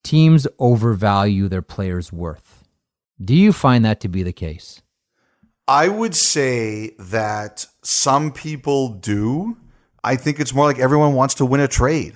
teams 0.04 0.48
overvalue 0.60 1.50
their 1.50 1.62
players' 1.64 2.14
worth. 2.14 2.53
Do 3.24 3.36
you 3.36 3.54
find 3.54 3.86
that 3.86 4.00
to 4.02 4.08
be 4.08 4.24
the 4.24 4.34
case? 4.34 4.82
I 5.68 5.88
would 5.88 6.16
say 6.16 6.92
that 7.00 7.66
some 7.84 8.32
people 8.32 8.90
do. 8.90 9.58
I 10.04 10.18
think 10.18 10.40
it's 10.40 10.54
more 10.54 10.66
like 10.66 10.80
everyone 10.80 11.14
wants 11.14 11.36
to 11.36 11.46
win 11.46 11.62
a 11.62 11.68
trade. 11.68 12.16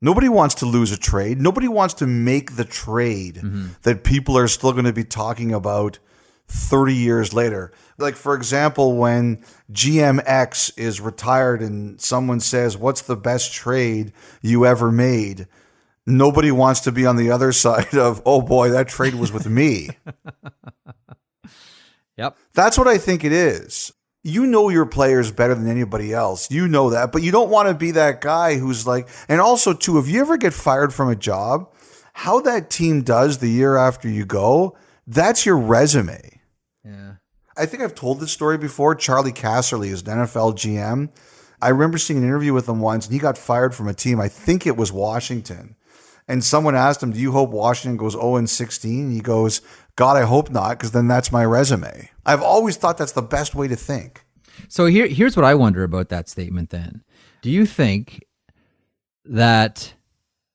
Nobody 0.00 0.28
wants 0.28 0.56
to 0.56 0.66
lose 0.66 0.92
a 0.92 0.96
trade. 0.96 1.40
Nobody 1.40 1.68
wants 1.68 1.94
to 1.94 2.06
make 2.06 2.56
the 2.56 2.64
trade 2.64 3.36
mm-hmm. 3.36 3.68
that 3.82 4.04
people 4.04 4.36
are 4.36 4.48
still 4.48 4.72
going 4.72 4.84
to 4.84 4.92
be 4.92 5.04
talking 5.04 5.52
about 5.52 5.98
30 6.48 6.94
years 6.94 7.32
later. 7.32 7.72
Like, 7.96 8.14
for 8.14 8.34
example, 8.34 8.96
when 8.96 9.42
GMX 9.72 10.78
is 10.78 11.00
retired 11.00 11.62
and 11.62 12.00
someone 12.00 12.40
says, 12.40 12.76
What's 12.76 13.02
the 13.02 13.16
best 13.16 13.52
trade 13.52 14.12
you 14.42 14.66
ever 14.66 14.92
made? 14.92 15.46
Nobody 16.06 16.52
wants 16.52 16.80
to 16.80 16.92
be 16.92 17.04
on 17.04 17.16
the 17.16 17.30
other 17.30 17.52
side 17.52 17.94
of, 17.94 18.22
Oh 18.24 18.40
boy, 18.40 18.70
that 18.70 18.88
trade 18.88 19.14
was 19.14 19.32
with 19.32 19.48
me. 19.48 19.90
Yep. 22.16 22.36
That's 22.54 22.78
what 22.78 22.88
I 22.88 22.98
think 22.98 23.24
it 23.24 23.32
is. 23.32 23.92
You 24.22 24.46
know 24.46 24.68
your 24.68 24.86
players 24.86 25.30
better 25.30 25.54
than 25.54 25.68
anybody 25.68 26.12
else. 26.12 26.50
You 26.50 26.66
know 26.66 26.90
that, 26.90 27.12
but 27.12 27.22
you 27.22 27.30
don't 27.30 27.50
want 27.50 27.68
to 27.68 27.74
be 27.74 27.92
that 27.92 28.20
guy 28.20 28.56
who's 28.56 28.86
like, 28.86 29.08
and 29.28 29.40
also, 29.40 29.72
too, 29.72 29.98
if 29.98 30.08
you 30.08 30.20
ever 30.20 30.36
get 30.36 30.52
fired 30.52 30.92
from 30.92 31.08
a 31.08 31.14
job, 31.14 31.72
how 32.14 32.40
that 32.40 32.70
team 32.70 33.02
does 33.02 33.38
the 33.38 33.48
year 33.48 33.76
after 33.76 34.08
you 34.08 34.24
go, 34.24 34.76
that's 35.06 35.46
your 35.46 35.58
resume. 35.58 36.40
Yeah. 36.84 37.16
I 37.56 37.66
think 37.66 37.82
I've 37.82 37.94
told 37.94 38.20
this 38.20 38.32
story 38.32 38.58
before. 38.58 38.94
Charley 38.94 39.32
Casserly 39.32 39.88
is 39.88 40.02
an 40.02 40.18
NFL 40.18 40.54
GM. 40.56 41.10
I 41.62 41.68
remember 41.68 41.98
seeing 41.98 42.18
an 42.18 42.24
interview 42.24 42.52
with 42.52 42.68
him 42.68 42.80
once, 42.80 43.06
and 43.06 43.12
he 43.12 43.18
got 43.18 43.38
fired 43.38 43.74
from 43.74 43.88
a 43.88 43.94
team. 43.94 44.20
I 44.20 44.28
think 44.28 44.66
it 44.66 44.76
was 44.76 44.92
Washington. 44.92 45.76
And 46.28 46.42
someone 46.42 46.74
asked 46.74 47.02
him, 47.02 47.12
Do 47.12 47.20
you 47.20 47.32
hope 47.32 47.50
Washington 47.50 47.96
goes 47.96 48.12
0 48.12 48.36
and 48.36 48.50
16? 48.50 49.10
He 49.10 49.20
goes, 49.20 49.60
God, 49.94 50.16
I 50.16 50.22
hope 50.22 50.50
not, 50.50 50.70
because 50.70 50.90
then 50.90 51.08
that's 51.08 51.32
my 51.32 51.44
resume. 51.44 52.10
I've 52.24 52.42
always 52.42 52.76
thought 52.76 52.98
that's 52.98 53.12
the 53.12 53.22
best 53.22 53.54
way 53.54 53.68
to 53.68 53.76
think. 53.76 54.24
So 54.68 54.86
here, 54.86 55.06
here's 55.06 55.36
what 55.36 55.44
I 55.44 55.54
wonder 55.54 55.84
about 55.84 56.08
that 56.08 56.28
statement 56.28 56.70
then. 56.70 57.02
Do 57.42 57.50
you 57.50 57.66
think 57.66 58.24
that 59.24 59.94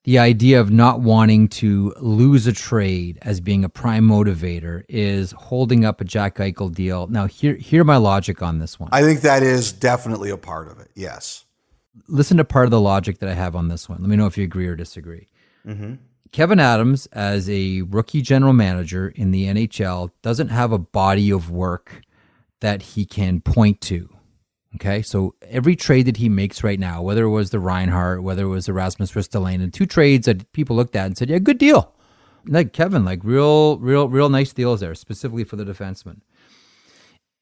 the 0.04 0.20
idea 0.20 0.60
of 0.60 0.72
not 0.72 1.00
wanting 1.00 1.48
to 1.48 1.94
lose 2.00 2.48
a 2.48 2.54
trade 2.54 3.20
as 3.22 3.40
being 3.40 3.64
a 3.64 3.70
prime 3.70 4.08
motivator 4.08 4.84
is 4.90 5.32
holding 5.32 5.86
up 5.86 6.02
a 6.02 6.04
Jack 6.04 6.36
Eichel 6.38 6.74
deal? 6.74 7.08
Now, 7.08 7.28
hear, 7.28 7.56
hear 7.56 7.84
my 7.84 7.98
logic 7.98 8.42
on 8.42 8.60
this 8.60 8.80
one. 8.80 8.90
I 8.92 9.04
think 9.04 9.22
that 9.22 9.44
is 9.44 9.72
definitely 9.72 10.32
a 10.32 10.38
part 10.38 10.68
of 10.70 10.80
it. 10.80 10.90
Yes. 10.96 11.46
Listen 12.08 12.38
to 12.38 12.44
part 12.44 12.66
of 12.66 12.72
the 12.72 12.82
logic 12.82 13.20
that 13.20 13.30
I 13.30 13.34
have 13.34 13.56
on 13.56 13.68
this 13.68 13.88
one. 13.88 14.00
Let 14.02 14.10
me 14.10 14.16
know 14.16 14.26
if 14.26 14.38
you 14.38 14.44
agree 14.44 14.68
or 14.68 14.76
disagree. 14.76 15.28
Mm-hmm. 15.66 15.96
Kevin 16.32 16.60
Adams, 16.60 17.08
as 17.08 17.50
a 17.50 17.82
rookie 17.82 18.22
general 18.22 18.54
manager 18.54 19.10
in 19.10 19.32
the 19.32 19.46
NHL, 19.46 20.12
doesn't 20.22 20.48
have 20.48 20.72
a 20.72 20.78
body 20.78 21.30
of 21.30 21.52
work 21.52 22.02
that 22.62 22.82
he 22.82 23.06
can 23.06 23.42
point 23.42 23.82
to. 23.82 24.10
Okay, 24.76 25.02
so 25.02 25.36
every 25.42 25.76
trade 25.76 26.06
that 26.06 26.18
he 26.18 26.30
makes 26.30 26.64
right 26.64 26.80
now, 26.80 27.02
whether 27.02 27.26
it 27.26 27.30
was 27.30 27.50
the 27.50 27.60
Reinhart, 27.60 28.24
whether 28.24 28.44
it 28.44 28.50
was 28.50 28.68
the 28.68 28.74
Rasmus 28.74 29.12
Ristolainen, 29.12 29.74
two 29.74 29.86
trades 29.86 30.28
that 30.28 30.50
people 30.54 30.78
looked 30.78 30.96
at 30.96 31.08
and 31.08 31.18
said, 31.18 31.30
"Yeah, 31.30 31.40
good 31.40 31.58
deal." 31.58 31.94
Like 32.46 32.72
Kevin, 32.72 33.04
like 33.04 33.20
real, 33.24 33.78
real, 33.80 34.08
real 34.08 34.30
nice 34.30 34.54
deals 34.54 34.80
there, 34.80 34.96
specifically 34.96 35.44
for 35.44 35.58
the 35.58 35.66
defenseman. 35.66 36.22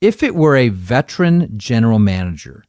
If 0.02 0.24
it 0.24 0.34
were 0.34 0.56
a 0.56 0.70
veteran 0.70 1.58
general 1.58 2.00
manager 2.00 2.64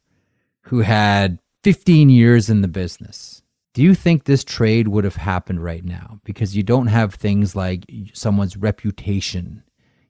who 0.65 0.81
had 0.81 1.39
15 1.63 2.09
years 2.09 2.49
in 2.49 2.61
the 2.61 2.67
business, 2.67 3.40
do 3.73 3.81
you 3.81 3.95
think 3.95 4.23
this 4.23 4.43
trade 4.43 4.87
would 4.89 5.03
have 5.03 5.15
happened 5.15 5.63
right 5.63 5.83
now? 5.83 6.19
Because 6.23 6.55
you 6.55 6.63
don't 6.63 6.87
have 6.87 7.13
things 7.13 7.55
like 7.55 7.85
someone's 8.13 8.57
reputation 8.57 9.63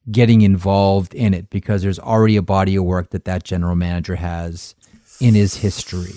getting 0.10 0.42
involved 0.42 1.14
in 1.14 1.34
it 1.34 1.50
because 1.50 1.84
there's 1.84 2.00
already 2.00 2.36
a 2.36 2.42
body 2.42 2.76
of 2.76 2.84
work 2.84 3.12
that 3.12 3.26
that 3.26 3.44
general 3.44 3.76
manager 3.76 4.16
has 4.16 4.74
in 5.20 5.36
his 5.36 5.58
history. 5.58 6.16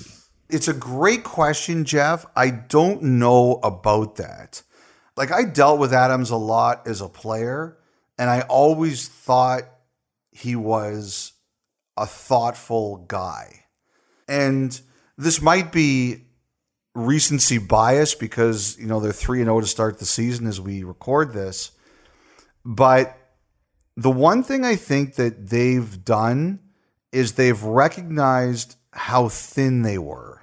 It's 0.48 0.68
a 0.68 0.74
great 0.74 1.24
question, 1.24 1.84
Jeff. 1.84 2.24
I 2.34 2.50
don't 2.50 3.02
know 3.02 3.60
about 3.62 4.16
that. 4.16 4.62
Like, 5.16 5.30
I 5.30 5.44
dealt 5.44 5.78
with 5.78 5.92
Adams 5.92 6.30
a 6.30 6.36
lot 6.36 6.86
as 6.86 7.00
a 7.00 7.08
player, 7.08 7.76
and 8.18 8.30
I 8.30 8.40
always 8.42 9.06
thought 9.06 9.64
he 10.32 10.56
was 10.56 11.32
a 11.96 12.06
thoughtful 12.06 13.04
guy. 13.08 13.64
And 14.26 14.78
this 15.16 15.40
might 15.40 15.70
be 15.70 16.23
recency 16.94 17.58
bias 17.58 18.14
because, 18.14 18.78
you 18.78 18.86
know, 18.86 19.00
they're 19.00 19.12
3 19.12 19.40
and 19.40 19.48
0 19.48 19.60
to 19.60 19.66
start 19.66 19.98
the 19.98 20.04
season 20.04 20.46
as 20.46 20.60
we 20.60 20.84
record 20.84 21.32
this. 21.32 21.72
But 22.64 23.16
the 23.96 24.10
one 24.10 24.42
thing 24.42 24.64
I 24.64 24.76
think 24.76 25.16
that 25.16 25.48
they've 25.48 26.04
done 26.04 26.60
is 27.12 27.32
they've 27.32 27.62
recognized 27.62 28.76
how 28.92 29.28
thin 29.28 29.82
they 29.82 29.98
were. 29.98 30.42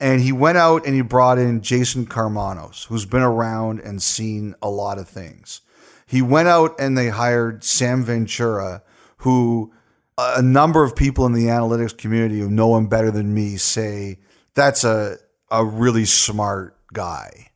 And 0.00 0.20
he 0.20 0.32
went 0.32 0.58
out 0.58 0.86
and 0.86 0.94
he 0.94 1.02
brought 1.02 1.38
in 1.38 1.60
Jason 1.60 2.06
Karmanos, 2.06 2.86
who's 2.86 3.06
been 3.06 3.22
around 3.22 3.80
and 3.80 4.02
seen 4.02 4.54
a 4.60 4.68
lot 4.68 4.98
of 4.98 5.08
things. 5.08 5.60
He 6.06 6.20
went 6.20 6.48
out 6.48 6.78
and 6.78 6.98
they 6.98 7.08
hired 7.08 7.64
Sam 7.64 8.04
Ventura, 8.04 8.82
who 9.18 9.72
uh, 10.18 10.34
a 10.36 10.42
number 10.42 10.84
of 10.84 10.94
people 10.94 11.26
in 11.26 11.32
the 11.32 11.46
analytics 11.46 11.96
community 11.96 12.40
who 12.40 12.50
know 12.50 12.76
him 12.76 12.86
better 12.86 13.10
than 13.10 13.34
me 13.34 13.56
say 13.56 14.18
that's 14.54 14.84
a, 14.84 15.18
a 15.50 15.64
really 15.64 16.04
smart 16.04 16.76
guy. 16.92 17.50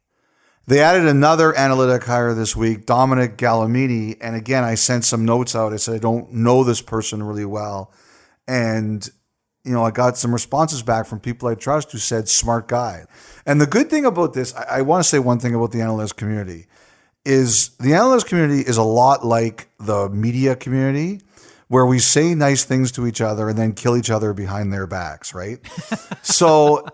They 0.67 0.81
added 0.81 1.07
another 1.07 1.57
analytic 1.57 2.05
hire 2.05 2.35
this 2.35 2.55
week, 2.55 2.85
Dominic 2.85 3.39
Galamini. 3.39 4.19
And 4.21 4.37
again, 4.37 4.65
I 4.65 4.75
sent 4.75 5.05
some 5.05 5.25
notes 5.25 5.57
out. 5.57 5.73
I 5.73 5.77
said, 5.77 5.95
I 5.95 5.99
don't 5.99 6.31
know 6.31 6.63
this 6.63 6.83
person 6.83 7.23
really 7.23 7.47
well. 7.47 7.91
And, 8.47 9.09
you 9.65 9.73
know, 9.73 9.83
I 9.83 9.91
got 9.91 10.19
some 10.19 10.31
responses 10.31 10.83
back 10.83 11.07
from 11.07 11.21
people 11.21 11.49
I 11.49 11.55
trust 11.55 11.93
who 11.93 11.99
said, 11.99 12.29
smart 12.29 12.69
guy. 12.69 13.07
And 13.47 13.63
the 13.63 13.67
good 13.67 13.89
thing 13.89 14.05
about 14.05 14.35
this, 14.35 14.55
I, 14.55 14.79
I 14.79 14.83
want 14.83 15.03
to 15.03 15.09
say 15.09 15.19
one 15.19 15.39
thing 15.39 15.55
about 15.55 15.73
the 15.73 15.79
analytics 15.79 16.15
community 16.15 16.67
is 17.25 17.71
the 17.79 17.93
analytics 17.93 18.27
community 18.27 18.61
is 18.61 18.77
a 18.77 18.83
lot 18.83 19.25
like 19.25 19.71
the 19.79 20.11
media 20.11 20.55
community 20.55 21.23
where 21.69 21.85
we 21.85 21.99
say 21.99 22.35
nice 22.35 22.65
things 22.65 22.91
to 22.93 23.07
each 23.07 23.21
other 23.21 23.49
and 23.49 23.59
then 23.59 23.73
kill 23.73 23.97
each 23.97 24.11
other 24.11 24.33
behind 24.33 24.73
their 24.73 24.87
backs, 24.87 25.35
right? 25.35 25.59
so 26.23 26.87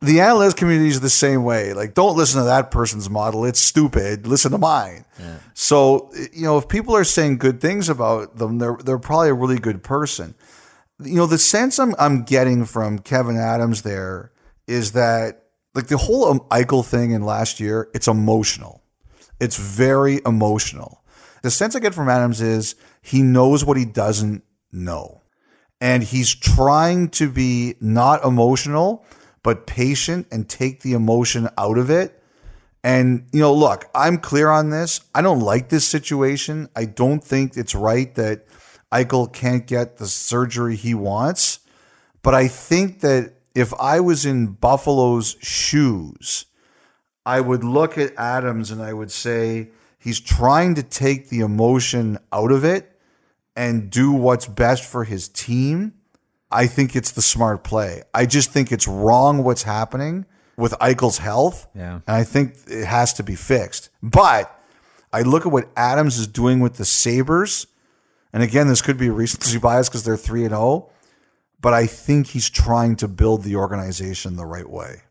the 0.00 0.18
analytics 0.18 0.56
community 0.56 0.88
is 0.88 1.00
the 1.00 1.10
same 1.10 1.42
way. 1.42 1.72
Like, 1.72 1.94
don't 1.94 2.16
listen 2.16 2.40
to 2.40 2.44
that 2.44 2.70
person's 2.70 3.08
model. 3.08 3.46
It's 3.46 3.60
stupid. 3.60 4.26
Listen 4.26 4.52
to 4.52 4.58
mine. 4.58 5.06
Yeah. 5.18 5.38
So, 5.54 6.10
you 6.32 6.44
know, 6.44 6.58
if 6.58 6.68
people 6.68 6.94
are 6.94 7.04
saying 7.04 7.38
good 7.38 7.60
things 7.60 7.88
about 7.88 8.36
them, 8.36 8.58
they're, 8.58 8.76
they're 8.84 8.98
probably 8.98 9.30
a 9.30 9.34
really 9.34 9.58
good 9.58 9.82
person. 9.82 10.34
You 11.00 11.16
know, 11.16 11.26
the 11.26 11.38
sense 11.38 11.78
I'm, 11.78 11.94
I'm 11.98 12.24
getting 12.24 12.66
from 12.66 12.98
Kevin 12.98 13.36
Adams 13.36 13.82
there 13.82 14.32
is 14.66 14.92
that, 14.92 15.44
like, 15.74 15.86
the 15.86 15.96
whole 15.96 16.26
um, 16.26 16.40
Eichel 16.50 16.84
thing 16.84 17.12
in 17.12 17.22
last 17.22 17.58
year, 17.58 17.88
it's 17.94 18.06
emotional. 18.06 18.82
It's 19.40 19.56
very 19.56 20.20
emotional. 20.26 21.02
The 21.42 21.50
sense 21.50 21.74
I 21.74 21.80
get 21.80 21.94
from 21.94 22.08
Adams 22.08 22.40
is 22.40 22.74
he 23.04 23.22
knows 23.22 23.66
what 23.66 23.76
he 23.76 23.84
doesn't 23.84 24.42
know. 24.72 25.20
And 25.78 26.02
he's 26.02 26.34
trying 26.34 27.10
to 27.10 27.30
be 27.30 27.74
not 27.78 28.24
emotional, 28.24 29.04
but 29.42 29.66
patient 29.66 30.26
and 30.32 30.48
take 30.48 30.80
the 30.80 30.94
emotion 30.94 31.50
out 31.58 31.76
of 31.76 31.90
it. 31.90 32.22
And, 32.82 33.26
you 33.30 33.40
know, 33.40 33.52
look, 33.52 33.90
I'm 33.94 34.16
clear 34.16 34.48
on 34.48 34.70
this. 34.70 35.02
I 35.14 35.20
don't 35.20 35.40
like 35.40 35.68
this 35.68 35.86
situation. 35.86 36.70
I 36.74 36.86
don't 36.86 37.22
think 37.22 37.58
it's 37.58 37.74
right 37.74 38.14
that 38.14 38.46
Eichel 38.90 39.30
can't 39.30 39.66
get 39.66 39.98
the 39.98 40.06
surgery 40.06 40.74
he 40.74 40.94
wants. 40.94 41.60
But 42.22 42.34
I 42.34 42.48
think 42.48 43.00
that 43.00 43.34
if 43.54 43.74
I 43.74 44.00
was 44.00 44.24
in 44.24 44.46
Buffalo's 44.46 45.36
shoes, 45.42 46.46
I 47.26 47.42
would 47.42 47.64
look 47.64 47.98
at 47.98 48.16
Adams 48.16 48.70
and 48.70 48.80
I 48.80 48.94
would 48.94 49.10
say 49.10 49.68
he's 49.98 50.20
trying 50.20 50.74
to 50.76 50.82
take 50.82 51.28
the 51.28 51.40
emotion 51.40 52.16
out 52.32 52.50
of 52.50 52.64
it 52.64 52.93
and 53.56 53.90
do 53.90 54.12
what's 54.12 54.46
best 54.46 54.84
for 54.84 55.04
his 55.04 55.28
team, 55.28 55.94
I 56.50 56.66
think 56.66 56.94
it's 56.96 57.12
the 57.12 57.22
smart 57.22 57.64
play. 57.64 58.02
I 58.12 58.26
just 58.26 58.50
think 58.50 58.72
it's 58.72 58.86
wrong 58.86 59.42
what's 59.42 59.62
happening 59.62 60.26
with 60.56 60.72
Eichel's 60.80 61.18
health. 61.18 61.66
Yeah. 61.74 62.00
And 62.06 62.16
I 62.16 62.24
think 62.24 62.56
it 62.66 62.84
has 62.84 63.12
to 63.14 63.22
be 63.22 63.34
fixed. 63.34 63.90
But 64.02 64.56
I 65.12 65.22
look 65.22 65.46
at 65.46 65.52
what 65.52 65.68
Adams 65.76 66.18
is 66.18 66.26
doing 66.26 66.60
with 66.60 66.74
the 66.74 66.84
Sabres. 66.84 67.66
And 68.32 68.42
again, 68.42 68.68
this 68.68 68.82
could 68.82 68.98
be 68.98 69.08
a 69.08 69.12
recency 69.12 69.58
bias 69.58 69.88
because 69.88 70.04
they're 70.04 70.16
3 70.16 70.42
and 70.42 70.50
0, 70.50 70.90
but 71.60 71.72
I 71.72 71.86
think 71.86 72.26
he's 72.28 72.50
trying 72.50 72.96
to 72.96 73.08
build 73.08 73.44
the 73.44 73.54
organization 73.54 74.36
the 74.36 74.44
right 74.44 74.68
way. 74.68 75.02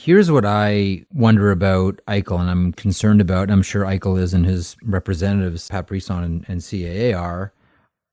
Here's 0.00 0.30
what 0.30 0.44
I 0.44 1.04
wonder 1.12 1.50
about 1.50 2.00
Eichel, 2.06 2.38
and 2.38 2.48
I'm 2.48 2.72
concerned 2.72 3.20
about. 3.20 3.50
I'm 3.50 3.62
sure 3.62 3.82
Eichel 3.82 4.16
is, 4.16 4.32
and 4.32 4.46
his 4.46 4.76
representatives, 4.84 5.68
Pat 5.68 5.88
Brisson 5.88 6.22
and, 6.22 6.44
and 6.46 6.60
CAA, 6.60 7.18
are. 7.18 7.52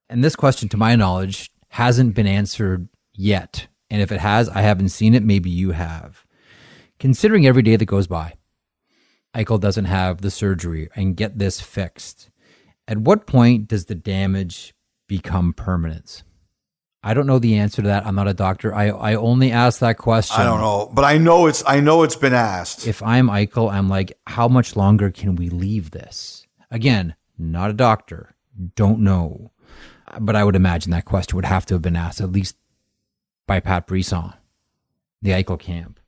And 0.10 0.24
this 0.24 0.36
question, 0.36 0.68
to 0.70 0.78
my 0.78 0.96
knowledge, 0.96 1.52
hasn't 1.70 2.16
been 2.16 2.26
answered 2.26 2.90
yet. 3.14 3.68
And 3.92 4.02
if 4.02 4.12
it 4.12 4.20
has, 4.20 4.50
I 4.50 4.62
haven't 4.62 4.90
seen 4.90 5.14
it. 5.14 5.22
Maybe 5.22 5.52
you 5.52 5.74
have. 5.74 6.26
Considering 6.98 7.46
every 7.46 7.62
day 7.62 7.76
that 7.76 7.86
goes 7.86 8.08
by, 8.08 8.34
Eichel 9.36 9.60
doesn't 9.60 9.86
have 9.86 10.22
the 10.22 10.32
surgery 10.32 10.90
and 10.96 11.16
get 11.16 11.38
this 11.38 11.62
fixed. 11.62 12.32
At 12.88 12.98
what 12.98 13.28
point 13.28 13.68
does 13.68 13.86
the 13.86 13.94
damage 13.94 14.74
become 15.08 15.54
permanent? 15.54 16.24
I 17.08 17.14
don't 17.14 17.28
know 17.28 17.38
the 17.38 17.58
answer 17.58 17.84
to 17.84 17.88
that. 17.88 18.04
I'm 18.08 18.16
not 18.16 18.28
a 18.28 18.34
doctor. 18.34 18.74
I, 18.74 18.86
I 18.90 19.14
only 19.14 19.52
ask 19.52 19.80
that 19.80 20.00
question. 20.00 20.42
I 20.42 20.44
don't 20.44 20.60
know, 20.60 20.90
but 20.92 21.06
I 21.06 21.20
know 21.20 21.46
it's 21.46 21.64
I 21.68 21.80
know 21.80 22.02
it's 22.02 22.16
been 22.16 22.34
asked. 22.34 22.88
If 22.88 23.04
I'm 23.04 23.28
Eichel, 23.28 23.72
I'm 23.72 23.88
like, 23.88 24.18
how 24.26 24.48
much 24.48 24.76
longer 24.76 25.12
can 25.12 25.36
we 25.36 25.50
leave 25.50 25.92
this? 25.92 26.48
Again, 26.72 27.14
not 27.38 27.70
a 27.70 27.74
doctor. 27.74 28.36
Don't 28.76 29.02
know. 29.02 29.52
But 30.20 30.36
I 30.36 30.44
would 30.44 30.56
imagine 30.56 30.90
that 30.92 31.06
question 31.06 31.36
would 31.36 31.46
have 31.46 31.68
to 31.68 31.76
have 31.76 31.84
been 31.84 31.96
asked 31.96 32.22
at 32.22 32.32
least 32.32 32.56
by 33.46 33.60
Pat 33.60 33.86
Brisson, 33.86 34.34
the 35.22 35.30
Eichel 35.30 35.60
camp. 35.60 36.00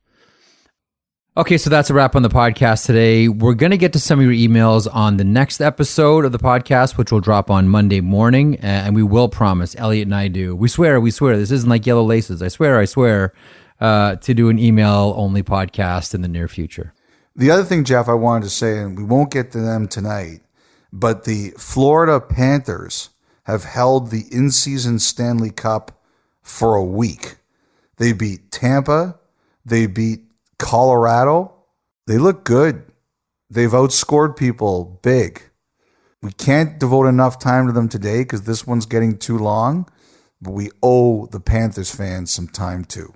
Okay, 1.38 1.60
so 1.60 1.70
that's 1.70 1.92
a 1.92 1.94
wrap 1.94 2.16
on 2.16 2.24
the 2.24 2.30
podcast 2.30 2.88
today. 2.88 3.28
We're 3.28 3.54
going 3.54 3.70
to 3.70 3.78
get 3.78 3.94
to 3.94 4.00
some 4.00 4.20
of 4.20 4.26
your 4.26 4.34
emails 4.34 4.88
on 4.92 5.18
the 5.18 5.24
next 5.24 5.62
episode 5.62 6.26
of 6.26 6.32
the 6.32 6.40
podcast, 6.40 6.98
which 6.98 7.12
will 7.12 7.20
drop 7.20 7.52
on 7.52 7.70
Monday 7.70 8.02
morning. 8.02 8.56
And 8.56 8.96
we 8.96 9.04
will 9.04 9.30
promise, 9.30 9.76
Elliotte 9.76 10.08
and 10.08 10.16
I 10.16 10.30
do. 10.30 10.56
We 10.56 10.68
swear, 10.68 11.00
we 11.00 11.12
swear. 11.12 11.38
This 11.38 11.52
isn't 11.52 11.70
like 11.70 11.86
yellow 11.86 12.04
laces. 12.04 12.42
I 12.42 12.48
swear, 12.48 12.80
I 12.80 12.86
swear 12.86 13.36
uh, 13.80 14.16
to 14.16 14.34
do 14.34 14.50
an 14.50 14.58
email 14.58 15.14
only 15.16 15.44
podcast 15.44 16.16
in 16.16 16.24
the 16.24 16.28
near 16.28 16.48
future. 16.48 16.96
The 17.36 17.52
other 17.52 17.64
thing, 17.64 17.84
Jeff, 17.84 18.10
I 18.10 18.16
wanted 18.16 18.46
to 18.46 18.50
say, 18.50 18.80
and 18.80 18.98
we 18.98 19.04
won't 19.04 19.30
get 19.30 19.52
to 19.52 19.60
them 19.60 19.88
tonight, 19.88 20.42
but 20.92 21.26
the 21.26 21.52
Florida 21.52 22.20
Panthers 22.20 23.12
have 23.44 23.64
held 23.64 24.10
the 24.10 24.24
in 24.32 24.50
season 24.50 24.98
Stanley 24.98 25.52
Cup 25.52 26.02
for 26.42 26.74
a 26.74 26.84
week. 26.84 27.36
They 27.98 28.12
beat 28.12 28.50
Tampa, 28.50 29.20
they 29.64 29.86
beat 29.86 30.22
Colorado, 30.60 31.54
they 32.08 32.18
look 32.18 32.44
good. 32.44 32.84
They've 33.50 33.72
outscored 33.72 34.36
people 34.36 35.00
big. 35.04 35.44
We 36.22 36.32
can't 36.32 36.80
devote 36.80 37.06
enough 37.06 37.40
time 37.40 37.68
to 37.68 37.74
them 37.74 37.88
today 37.88 38.20
because 38.20 38.44
this 38.44 38.66
one's 38.66 38.86
getting 38.86 39.18
too 39.18 39.38
long, 39.38 39.88
but 40.42 40.52
we 40.52 40.72
owe 40.82 41.28
the 41.28 41.40
Panthers 41.40 41.94
fans 41.94 42.32
some 42.32 42.48
time 42.48 42.84
too. 42.86 43.14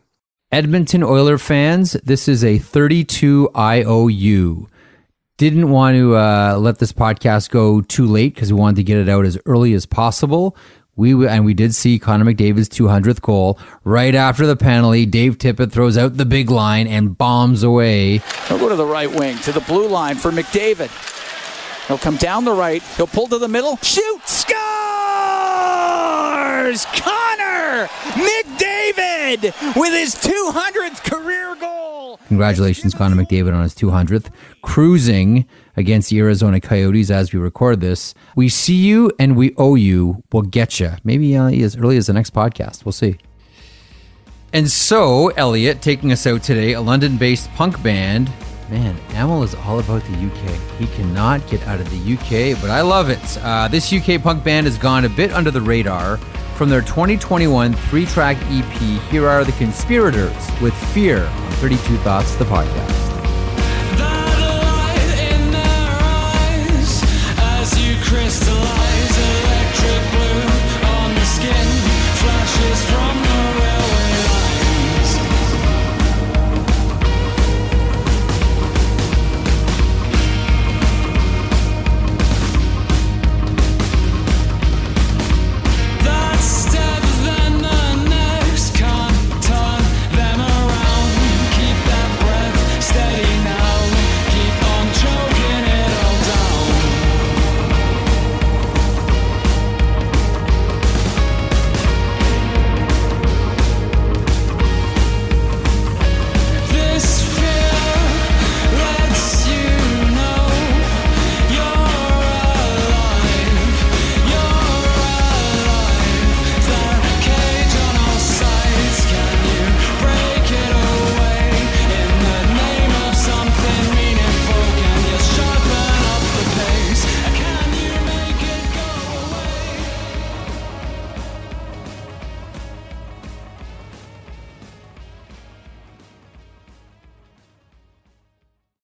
Edmonton 0.52 1.02
Oiler 1.02 1.38
fans, 1.38 1.94
this 2.04 2.28
is 2.28 2.44
a 2.44 2.58
32 2.58 3.50
IOU. 3.56 4.68
Didn't 5.38 5.70
want 5.70 5.96
to 5.96 6.16
uh, 6.16 6.58
let 6.60 6.80
this 6.80 6.94
podcast 6.94 7.50
go 7.50 7.82
too 7.82 8.06
late 8.06 8.36
because 8.36 8.54
we 8.54 8.60
wanted 8.60 8.76
to 8.76 8.84
get 8.84 8.98
it 8.98 9.10
out 9.10 9.26
as 9.26 9.40
early 9.46 9.74
as 9.74 9.86
possible. 9.86 10.56
We 11.02 11.28
and 11.28 11.44
we 11.46 11.56
did 11.56 11.74
see 11.74 11.98
Connor 11.98 12.26
McDavid's 12.26 12.70
200th 12.70 13.22
goal 13.22 13.58
right 13.84 14.14
after 14.14 14.46
the 14.46 14.56
penalty. 14.56 15.08
Dave 15.08 15.40
Tippett 15.40 15.72
throws 15.72 15.98
out 15.98 16.16
the 16.16 16.26
big 16.26 16.52
line 16.52 16.86
and 16.86 17.18
bombs 17.18 17.64
away. 17.64 18.20
He'll 18.48 18.60
go 18.60 18.70
to 18.70 18.76
the 18.76 18.86
right 18.86 19.12
wing 19.12 19.36
to 19.40 19.52
the 19.52 19.62
blue 19.62 19.88
line 19.88 20.18
for 20.18 20.30
McDavid. 20.30 20.92
He'll 21.88 21.98
come 21.98 22.18
down 22.18 22.46
the 22.46 22.54
right. 22.54 22.84
He'll 22.98 23.08
pull 23.08 23.26
to 23.30 23.40
the 23.40 23.48
middle. 23.48 23.78
Shoot! 23.78 24.22
Scores! 24.28 24.52
Connor 26.86 27.88
McDavid 28.14 29.76
with 29.76 29.94
his 29.94 30.14
200th 30.14 31.04
career 31.04 31.56
goal. 31.56 31.81
Congratulations, 32.32 32.94
Connor 32.94 33.22
McDavid, 33.22 33.54
on 33.54 33.62
his 33.62 33.76
200th. 33.76 34.30
Cruising 34.62 35.46
against 35.76 36.12
the 36.12 36.20
Arizona 36.20 36.62
Coyotes 36.62 37.12
as 37.12 37.34
we 37.34 37.40
record 37.40 37.82
this. 37.82 38.14
We 38.38 38.48
see 38.48 38.78
you 38.78 39.12
and 39.20 39.36
we 39.36 39.54
owe 39.58 39.76
you. 39.76 40.24
We'll 40.32 40.44
get 40.44 40.80
you. 40.80 40.94
Maybe 41.04 41.36
uh, 41.36 41.50
as 41.50 41.76
early 41.76 41.98
as 41.98 42.08
the 42.08 42.14
next 42.14 42.34
podcast. 42.34 42.86
We'll 42.86 42.94
see. 42.94 43.18
And 44.54 44.70
so, 44.70 45.28
Elliotte, 45.36 45.82
taking 45.82 46.14
us 46.14 46.26
out 46.26 46.42
today, 46.42 46.72
a 46.72 46.80
London 46.80 47.18
based 47.18 47.50
punk 47.56 47.84
band. 47.84 48.32
Man, 48.70 48.98
Amel 49.10 49.44
is 49.44 49.54
all 49.54 49.80
about 49.80 50.02
the 50.06 50.14
UK. 50.14 50.80
He 50.80 50.88
cannot 50.96 51.46
get 51.50 51.62
out 51.68 51.82
of 51.82 51.90
the 51.90 52.14
UK, 52.14 52.62
but 52.62 52.70
I 52.70 52.80
love 52.80 53.10
it. 53.10 53.20
Uh, 53.40 53.68
this 53.68 53.92
UK 53.92 54.24
punk 54.24 54.42
band 54.46 54.68
has 54.68 54.78
gone 54.78 55.04
a 55.04 55.10
bit 55.10 55.34
under 55.34 55.52
the 55.52 55.60
radar. 55.60 56.18
From 56.62 56.70
their 56.70 56.82
2021 56.82 57.74
three 57.74 58.06
track 58.06 58.38
EP, 58.52 59.02
here 59.10 59.28
are 59.28 59.44
the 59.44 59.52
Conspirators 59.54 60.32
with 60.62 60.76
Fear 60.94 61.26
on 61.26 61.52
32 61.54 61.98
Thoughts, 61.98 62.36
the 62.36 62.46
podcast. 62.46 63.21